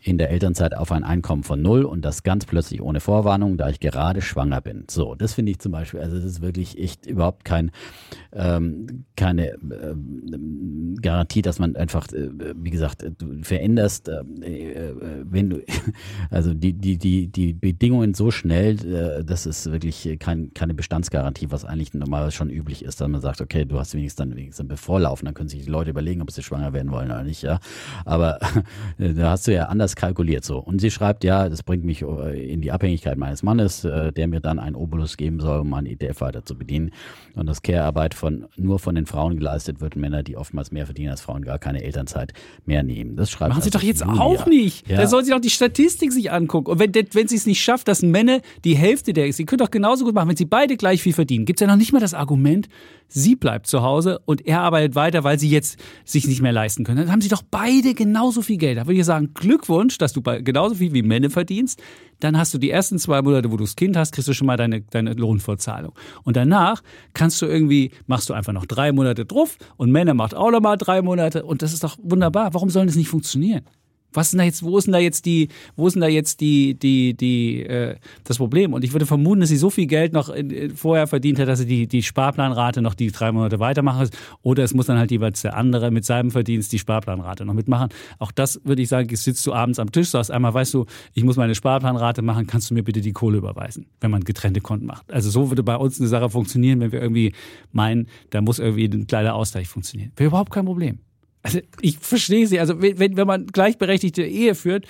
[0.00, 3.68] in der Elternzeit auf ein Einkommen von null und das ganz plötzlich ohne Vorwarnung, da
[3.68, 4.84] ich gerade schwanger bin.
[4.88, 7.72] So, das finde ich zum Beispiel, also das ist wirklich echt überhaupt kein,
[8.32, 15.50] ähm, keine ähm, Garantie, dass man einfach, äh, wie gesagt, du veränderst, äh, äh, wenn
[15.50, 15.62] du,
[16.30, 21.50] also die, die, die, die Bedingungen so schnell, äh, das ist wirklich kein, keine Bestandsgarantie,
[21.50, 24.60] was eigentlich normalerweise schon üblich ist, dass man sagt, okay, du hast wenigstens dann wenigstens
[24.60, 27.42] einen Bevorlaufen, dann können sich die Leute überlegen, ob sie schwanger werden wollen oder nicht,
[27.42, 27.58] ja.
[28.04, 28.38] Aber
[28.98, 30.58] da hast du ja anders kalkuliert so.
[30.58, 34.28] Und sie schreibt, ja, das bringt mich äh, in die Abhängigkeit meines Mannes, äh, der
[34.28, 36.92] mir dann einen Obolus geben soll, um meine ETF weiter zu bedienen.
[37.34, 41.10] Und dass Care-Arbeit von, nur von den Frauen geleistet wird, Männer, die oftmals mehr verdienen
[41.10, 42.32] als Frauen, gar keine Elternzeit
[42.66, 43.16] mehr nehmen.
[43.16, 44.20] Das schreibt Machen Sie also doch jetzt Julia.
[44.20, 44.88] auch nicht.
[44.88, 44.98] Ja.
[44.98, 46.70] Da soll sie doch die Statistik sich angucken.
[46.70, 49.58] Und wenn, wenn sie es nicht schafft, dass Männer die Hälfte der ist, sie können
[49.58, 51.44] doch genauso gut machen, wenn sie beide gleich viel verdienen.
[51.44, 52.68] Gibt es ja noch nicht mal das Argument,
[53.08, 56.84] sie bleibt zu Hause und er arbeitet weiter, weil sie jetzt sich nicht mehr leisten
[56.84, 56.98] können.
[56.98, 58.78] Dann haben sie doch beide genauso viel Geld.
[58.78, 61.82] Da würde ich sagen, Glückwunsch, dass du genauso viel wie Männer verdienst.
[62.20, 64.46] Dann hast du die ersten zwei Monate, wo du das Kind hast, kriegst du schon
[64.46, 65.92] mal deine, deine Lohnfortzahlung.
[66.24, 66.82] Und danach
[67.14, 70.60] kannst du irgendwie, machst du einfach noch drei Monate drauf und Männer macht auch noch
[70.60, 72.54] mal drei Monate und das ist doch wunderbar.
[72.54, 73.64] Warum soll das nicht funktionieren?
[74.12, 76.08] Was ist denn da jetzt, wo ist denn da jetzt die, wo ist denn da
[76.08, 78.72] jetzt die, die, die, äh, das Problem?
[78.72, 81.48] Und ich würde vermuten, dass sie so viel Geld noch in, in, vorher verdient hat,
[81.48, 84.08] dass sie die, die Sparplanrate noch die drei Monate weitermachen.
[84.42, 87.90] Oder es muss dann halt jeweils der andere mit seinem Verdienst die Sparplanrate noch mitmachen.
[88.18, 91.24] Auch das würde ich sagen, sitzt du abends am Tisch, sagst einmal, weißt du, ich
[91.24, 94.86] muss meine Sparplanrate machen, kannst du mir bitte die Kohle überweisen, wenn man getrennte Konten
[94.86, 95.12] macht.
[95.12, 97.32] Also so würde bei uns eine Sache funktionieren, wenn wir irgendwie
[97.72, 100.12] meinen, da muss irgendwie ein kleiner Ausgleich funktionieren.
[100.16, 101.00] Wäre überhaupt kein Problem.
[101.48, 102.60] Also ich verstehe sie.
[102.60, 104.86] Also wenn, wenn man gleichberechtigte Ehe führt,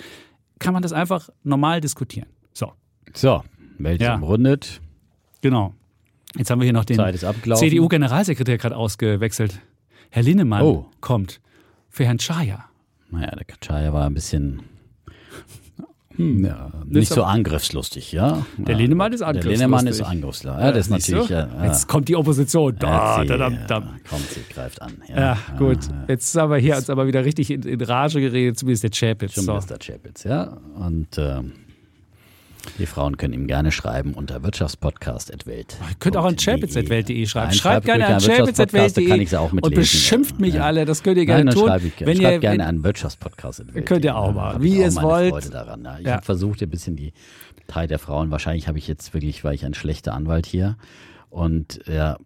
[0.59, 2.27] kann man das einfach normal diskutieren.
[2.53, 2.73] So,
[3.13, 3.43] So,
[3.77, 4.15] Welt Ja.
[4.15, 4.81] umrundet.
[5.41, 5.73] genau.
[6.37, 6.97] Jetzt haben wir hier noch den.
[7.55, 9.59] CDU-Generalsekretär gerade ausgewechselt.
[10.11, 10.85] Herr Linnemann Oh.
[11.01, 11.41] kommt
[11.89, 12.65] für Herrn Chaya.
[13.09, 14.61] Naja, der Kaczaya war ein bisschen
[16.19, 18.45] ja, nicht so angriffslustig, ja.
[18.57, 20.49] Der ja, Linnemann ist Der Linnemann ist angriffslustig.
[20.51, 20.65] angriffslustig.
[20.65, 21.29] Ja, das ist natürlich.
[21.29, 22.75] Ja, Jetzt kommt die Opposition.
[22.77, 23.79] Da, ja, da, da, da.
[23.79, 24.93] ja, kommt, sie greift an.
[25.07, 25.79] Ja, gut.
[26.09, 29.33] Jetzt haben wir hier uns aber wieder richtig in, in Rage geredet, zumindest der Chapitz.
[29.35, 29.53] Zum So.
[29.53, 29.77] Mr.
[29.79, 30.57] Chapitz, ja.
[30.75, 31.53] Und ähm,
[32.79, 35.77] die Frauen können ihm gerne schreiben unter wirtschaftspodcast.welt.
[35.89, 37.47] Ihr könnt auch an chapitz.welt.de schreiben.
[37.49, 40.63] Nein, Schreibt gerne an chapitz.welt.de da kann ich sie auch und beschimpft mich Ja.
[40.63, 40.85] alle.
[40.85, 41.67] Das könnt ihr gerne Nein, tun.
[41.67, 43.85] schreibe ich, wenn schreibt ihr, gerne an wirtschaftspodcast.welt.
[43.85, 45.29] Könnt ihr auch hab wie ihr auch es wollt.
[45.31, 45.87] Freude daran.
[45.99, 46.13] Ich Ja.
[46.13, 47.13] habe versucht, ein bisschen die
[47.67, 50.75] Teil der Frauen, wahrscheinlich habe ich jetzt wirklich, weil ich ein schlechter Anwalt hier
[51.29, 52.17] und ja,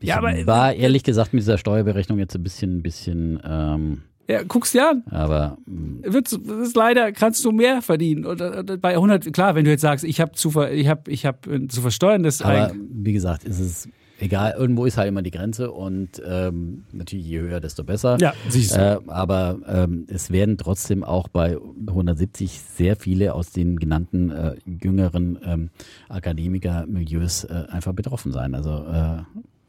[0.00, 4.02] Ich Ja, aber- war ehrlich gesagt mit dieser Steuerberechnung jetzt ein bisschen, ein bisschen, ähm,
[4.28, 5.02] Ja, guck's dir an.
[5.10, 8.24] aber mh, Wird's, ist leider kannst du mehr verdienen.
[8.24, 11.08] Und, äh, bei 100, klar, wenn du jetzt sagst, ich habe zu, ver, ich hab,
[11.08, 13.88] ich hab äh, zu versteuerndes aber Ein- wie gesagt, ist es
[14.20, 18.16] egal, irgendwo ist halt immer die Grenze und ähm, natürlich je höher, desto besser.
[18.20, 18.78] Ja, siehst du.
[18.80, 21.58] Äh, aber ähm, es werden trotzdem auch bei
[21.88, 25.70] 170 sehr viele aus den genannten äh, jüngeren ähm,
[26.08, 28.54] Akademiker-Milieus äh, einfach betroffen sein.
[28.54, 29.22] Also äh,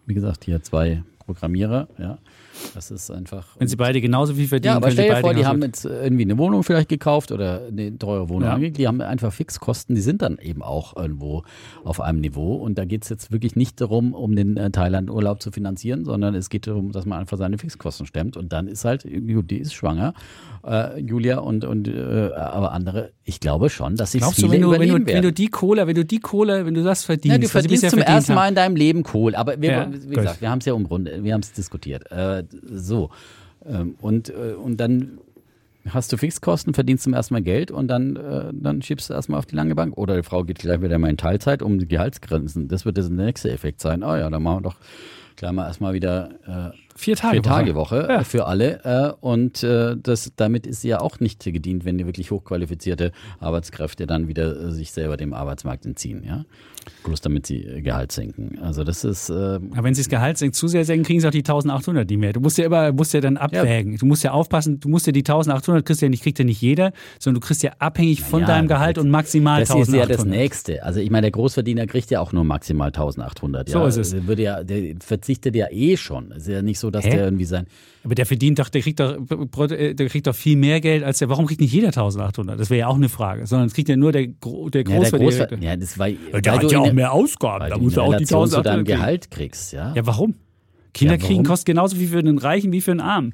[0.05, 2.17] wie gesagt, hier zwei Programmierer, ja,
[2.73, 3.45] das ist einfach.
[3.57, 6.23] wenn sie beide genauso viel verdienen, Ja, aber stell dir vor, die haben jetzt irgendwie
[6.23, 8.69] eine Wohnung vielleicht gekauft oder eine teure Wohnung Ja.
[8.69, 11.43] Die haben einfach Fixkosten, die sind dann eben auch irgendwo
[11.83, 12.55] auf einem Niveau.
[12.55, 16.35] Und da geht es jetzt wirklich nicht darum, um den äh, Thailand-Urlaub zu finanzieren, sondern
[16.35, 18.37] es geht darum, dass man einfach seine Fixkosten stemmt.
[18.37, 20.13] Und dann ist halt, gut, die ist schwanger,
[20.65, 24.61] äh, Julia und, und äh, aber andere, ich glaube schon, dass sich viele du, wenn
[24.61, 27.35] du, wenn, du, wenn du die Kohle, wenn du die Kohle, wenn du das verdienst,
[27.35, 29.35] Ja, du verdienst bisher zum ersten Mal in deinem Leben Kohl.
[29.35, 30.15] Aber wir, Ja, wie gut.
[30.15, 32.09] gesagt, wir haben es ja umrundet, wir haben es diskutiert.
[32.11, 33.09] Äh, so.
[33.65, 35.19] Ähm, und, äh, und dann
[35.89, 39.39] hast du Fixkosten, verdienst zum ersten Mal Geld und dann, äh, dann schiebst du erstmal
[39.39, 39.97] auf die lange Bank.
[39.97, 42.67] Oder die Frau geht gleich wieder mal in Teilzeit um die Gehaltsgrenzen.
[42.67, 44.03] Das wird jetzt der nächste Effekt sein.
[44.03, 44.75] Oh ja, dann machen wir doch
[45.35, 46.29] gleich mal erstmal wieder
[46.73, 47.33] äh, Vier Tage.
[47.37, 48.21] vier Tage Woche Ja.
[48.21, 48.83] äh, für alle.
[48.85, 53.11] Äh, und äh, das, damit ist sie ja auch nicht gedient, wenn die wirklich hochqualifizierte
[53.39, 56.23] Arbeitskräfte dann wieder äh, sich selber dem Arbeitsmarkt entziehen.
[56.23, 56.45] Ja?
[57.03, 58.59] Bloß damit sie äh, Gehalt senken.
[58.61, 61.27] Also das ist, äh, Aber wenn sie das Gehalt senken, zu sehr senken, kriegen sie
[61.27, 62.33] auch die 1800 nicht mehr.
[62.33, 63.97] Du musst ja immer, musst ja dann abwägen.
[63.97, 66.61] Du musst ja aufpassen, du musst ja die 1800 kriegst ja nicht, kriegt ja nicht
[66.61, 70.03] jeder, sondern du kriegst ja abhängig von ja, deinem Gehalt und maximal das ist ja
[70.03, 70.19] 1800.
[70.19, 70.83] das Nächste.
[70.83, 73.69] Also ich meine, der Großverdiener kriegt ja auch nur maximal 1800.
[73.69, 73.79] Ja?
[73.79, 74.11] So ist es.
[74.11, 76.31] Der Würde ja, der verzichtet ja eh schon.
[76.31, 77.11] Es ist ja nicht so, dass Hä?
[77.11, 77.67] der irgendwie sein.
[78.03, 81.29] Aber der verdient doch, der kriegt doch, der kriegt doch viel mehr Geld als der.
[81.29, 82.59] Warum kriegt nicht jeder 1800?
[82.59, 83.47] Das wäre ja auch eine Frage.
[83.47, 85.31] Sondern es kriegt ja nur der, Gro- der Ja, Großverdiener.
[85.47, 87.69] Großver ja, das war, der hat ja auch mehr Ausgaben.
[87.69, 88.97] Da du muss er auch die Relation zu 1800 deinem kriegen.
[88.97, 89.93] Gehalt kriegst, ja.
[89.95, 90.35] Ja, warum?
[90.93, 91.27] Kinder Ja, warum?
[91.29, 93.33] kriegen kosten genauso viel für einen Reichen wie für einen Armen.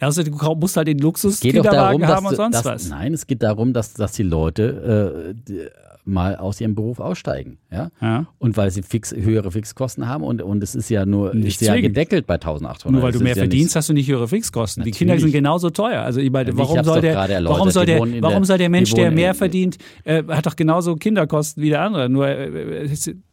[0.00, 2.88] Also du musst halt den Luxus darum, Kinderwagen haben und sonst dass was.
[2.90, 5.60] nein, es geht darum, dass, dass die Leute äh,
[6.06, 7.90] mal aus ihrem Beruf aussteigen, ja?
[8.00, 8.26] Ja.
[8.38, 11.66] Und weil sie fix, höhere Fixkosten haben und, und es ist ja nur Nicht ist
[11.66, 12.92] ja gedeckelt bei 1800.
[12.92, 14.84] Nur weil du mehr ja verdienst, nicht- hast du nicht höhere Fixkosten.
[14.84, 14.98] Die Natürlich.
[14.98, 16.02] Kinder sind genauso teuer.
[16.02, 18.58] Also ich meine, Ich warum hab's soll der, warum soll Die der, warum der- soll
[18.58, 22.08] der die Mensch, der mehr verdient, äh, hat doch genauso Kinderkosten wie der andere.
[22.08, 22.88] Nur äh,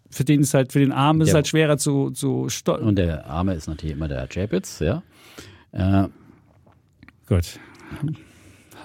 [0.09, 1.35] für den ist halt, für den Armen ist es Ja.
[1.35, 2.83] halt schwerer zu, zu steuern.
[2.83, 5.03] Und der Arme ist natürlich immer der Chapitz, ja.
[5.71, 6.07] Äh,
[7.27, 7.59] Gut.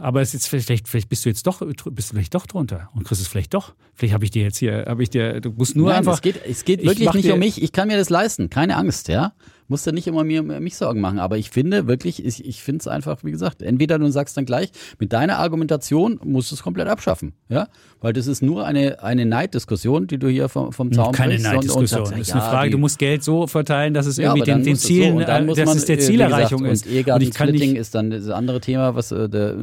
[0.01, 3.05] Aber es ist vielleicht, vielleicht bist du jetzt doch, bist du vielleicht doch drunter und
[3.05, 3.75] kriegst es vielleicht doch.
[3.95, 6.15] Vielleicht habe ich dir jetzt hier, habe ich dir, du musst nur Nein, einfach.
[6.15, 7.63] es geht, es geht ich wirklich nicht dir- um mich.
[7.63, 9.33] Ich kann mir das leisten, keine Angst, ja.
[9.69, 11.19] Musst du nicht immer mir mich Sorgen machen.
[11.19, 14.47] Aber ich finde wirklich, ich, ich finde es einfach, wie gesagt, entweder du sagst dann
[14.47, 17.69] gleich, mit deiner Argumentation musst du es komplett abschaffen, ja,
[18.01, 21.39] weil das ist nur eine eine Neiddiskussion, die du hier vom, vom Zaun Keine und-
[21.39, 22.05] und Neiddiskussion.
[22.11, 24.51] Das ist ja, eine Frage, die- du musst Geld so verteilen, dass es Ja, irgendwie
[24.51, 24.87] den, den so.
[24.89, 26.87] Zielen, Und dann äh, muss dass man, es der äh, Zielerreichung gesagt, ist.
[26.87, 29.55] Und Ehegatten ich kann Splitting nicht, ist dann das andere Thema, was äh, der,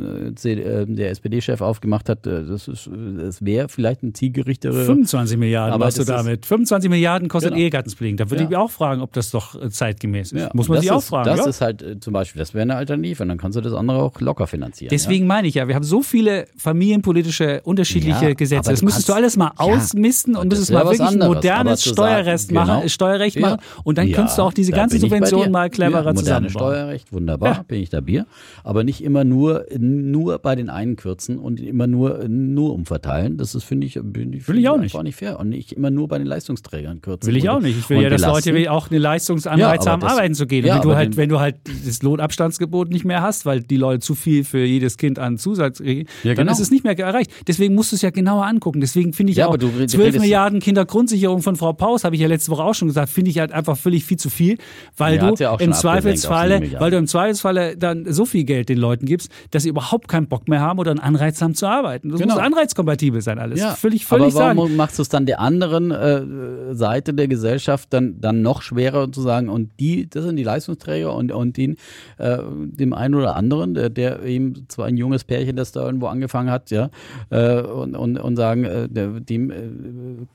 [0.44, 2.26] äh, der SPD-Chef aufgemacht hat.
[2.26, 6.45] Das, ist, das wäre vielleicht ein zielgerichtetere 25 Milliarden Aber machst du damit.
[6.45, 7.64] 25 Milliarden kostet Genau.
[7.64, 8.18] Ehegattensplitting.
[8.18, 8.44] Da würde Ja.
[8.44, 10.41] ich mich auch fragen, ob das doch äh, zeitgemäß ist.
[10.41, 11.26] Ja, Muss man sich auch fragen.
[11.30, 11.45] Das ja?
[11.47, 14.01] ist halt äh, zum Beispiel, das wäre eine Alternative und dann kannst du das andere
[14.01, 14.89] auch locker finanzieren.
[14.89, 18.72] Deswegen meine ich ja, wir haben so viele familienpolitische unterschiedliche Ja, Gesetze.
[18.72, 21.35] Das müsstest du alles mal Ja, ausmisten und müsstest mal wirklich ein anderes.
[21.35, 22.88] modernes zu sagen, Steuerrecht machen, genau.
[22.88, 23.41] Steuerrecht Ja.
[23.41, 25.51] machen und dann Ja, könntest du auch diese Subventionen dir.
[25.51, 26.49] mal cleverer ja, zusammenbauen.
[26.73, 27.63] Steuerrecht, wunderbar, Ja.
[27.67, 28.26] bin ich da Bier.
[28.63, 33.38] Aber nicht immer nur, nur bei den einen kürzen und immer nur, nur umverteilen.
[33.38, 35.01] Das ist, finde ich, finde ich, Will ich auch nicht.
[35.03, 35.39] nicht fair.
[35.39, 37.27] Und nicht immer nur bei den Leistungsträgern kürzen.
[37.27, 37.77] Will ich auch nicht.
[37.77, 38.22] Ich will ja, dass.
[38.22, 40.65] Leute auch eine Leistungsanreiz Ja, aber haben, das- arbeiten zu gehen.
[40.65, 41.55] Ja, wenn du halt, wenn du halt
[41.85, 45.77] das Lohnabstandsgebot nicht mehr hast, weil die Leute zu viel für jedes Kind an Zusatz
[45.79, 46.51] kriegen, Ja, dann genau.
[46.51, 47.31] ist es nicht mehr erreicht.
[47.47, 48.81] Deswegen musst du es ja genauer angucken.
[48.81, 52.03] Deswegen finde ich Ja, auch aber du red- 12 redest- Milliarden Kindergrundsicherung von Frau Paus,
[52.03, 54.29] habe ich ja letzte Woche auch schon gesagt, finde ich halt einfach völlig viel zu
[54.29, 54.57] viel,
[54.97, 58.77] weil Ja, du schon im Zweifelsfalle, weil du im Zweifelsfalle dann so viel Geld den
[58.77, 62.09] Leuten gibst, dass sie überhaupt keinen Bock mehr haben oder einen Anreiz haben zu arbeiten.
[62.09, 62.35] Das Genau.
[62.35, 63.59] muss anreizkompatibel sein alles.
[63.59, 64.75] Ja, völlig, völlig aber warum sagen.
[64.75, 69.21] machst du es dann der anderen äh, Seite der Gesellschaft dann, dann noch schwerer zu
[69.21, 71.77] sagen, und die, das sind die Leistungsträger und, und den,
[72.18, 76.07] äh, dem einen oder anderen, der, der eben zwar ein junges Pärchen, das da irgendwo
[76.07, 76.89] angefangen hat, ja,
[77.30, 79.56] äh, und, und, und sagen, äh, dem äh,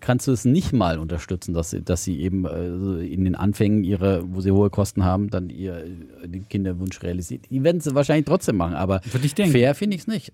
[0.01, 3.85] kannst du es nicht mal unterstützen, dass sie, dass sie eben äh, in den Anfängen
[3.85, 5.77] ihre, wo sie hohe Kosten haben, dann ihr
[6.23, 7.47] äh, den Kinderwunsch realisiert.
[7.51, 10.33] Die werden es wahrscheinlich trotzdem machen, aber fair finde ich es nicht.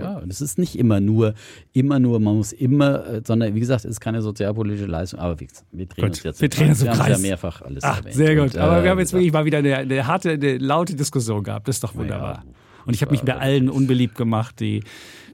[0.00, 1.34] Ja, das ist nicht immer nur,
[1.72, 5.64] immer nur, man muss immer, sondern wie gesagt, es ist keine sozialpolitische Leistung, aber gesagt,
[5.72, 7.22] wir drehen Gut, uns jetzt wir drehen uns im Wir haben es Kreis.
[7.22, 8.14] ja mehrfach alles Ach, erwähnt.
[8.14, 8.54] sehr gut.
[8.54, 11.42] Und, Aber äh, wir haben jetzt wirklich mal wieder eine, eine harte, eine laute Diskussion
[11.42, 11.68] gehabt.
[11.68, 12.44] Das ist doch wunderbar.
[12.44, 12.52] Ja,
[12.86, 14.82] Und ich habe mich bei allen unbeliebt gemacht, die,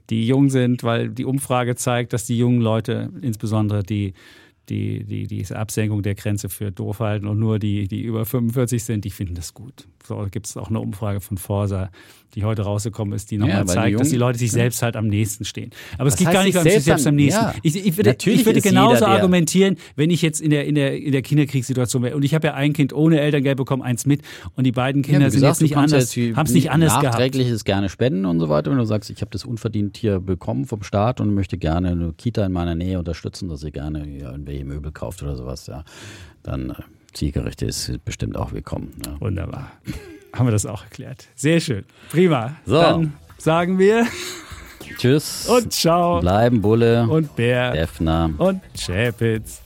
[0.09, 4.13] die jung sind, weil die Umfrage zeigt, dass die jungen Leute, insbesondere die
[4.69, 8.83] die, die diese Absenkung der Grenze für doof halten und nur die, die über 45
[8.83, 9.87] sind, die finden das gut.
[10.03, 11.91] So gibt es auch eine Umfrage von Forsa,
[12.35, 14.81] die heute rausgekommen ist, die nochmal Ja, weil die zeigt, dass die Leute sich selbst
[14.81, 15.71] halt am nächsten stehen.
[15.97, 17.41] Aber es geht gar nicht um sich selbst am- nächsten.
[17.41, 17.53] ja.
[17.63, 20.65] Ich, ich würde, Natürlich ich würde genauso jeder, der- argumentieren, wenn ich jetzt in der,
[20.65, 22.15] in der, in der Kinderkriegssituation wäre.
[22.15, 24.21] Und ich habe ja ein Kind ohne Elterngeld bekommen, eins mit.
[24.55, 27.03] Und die beiden Kinder Ja, sind gesagt, jetzt nicht anders, haben es nicht anders gehabt.
[27.05, 28.69] nachträgliches gerne spenden und so weiter.
[28.71, 32.13] Wenn du sagst, ich habe das unverdient hier bekommen vom Staat und möchte gerne eine
[32.13, 35.83] Kita in meiner Nähe unterstützen, dass ihr gerne ja, irgendwelche Möbel kauft oder sowas, ja,
[36.43, 36.73] dann äh,
[37.13, 38.91] Zielgerichte ist bestimmt auch willkommen.
[39.05, 39.19] Ja.
[39.21, 39.71] Wunderbar.
[40.35, 41.25] Haben wir das auch erklärt.
[41.35, 41.85] Sehr schön.
[42.09, 42.55] Prima.
[42.65, 42.79] So.
[42.81, 44.05] Dann sagen wir
[44.97, 45.47] Tschüss.
[45.47, 47.07] und ciao Bleiben Bulle.
[47.07, 48.29] und Bär Defner.
[48.37, 49.61] und Chapitz.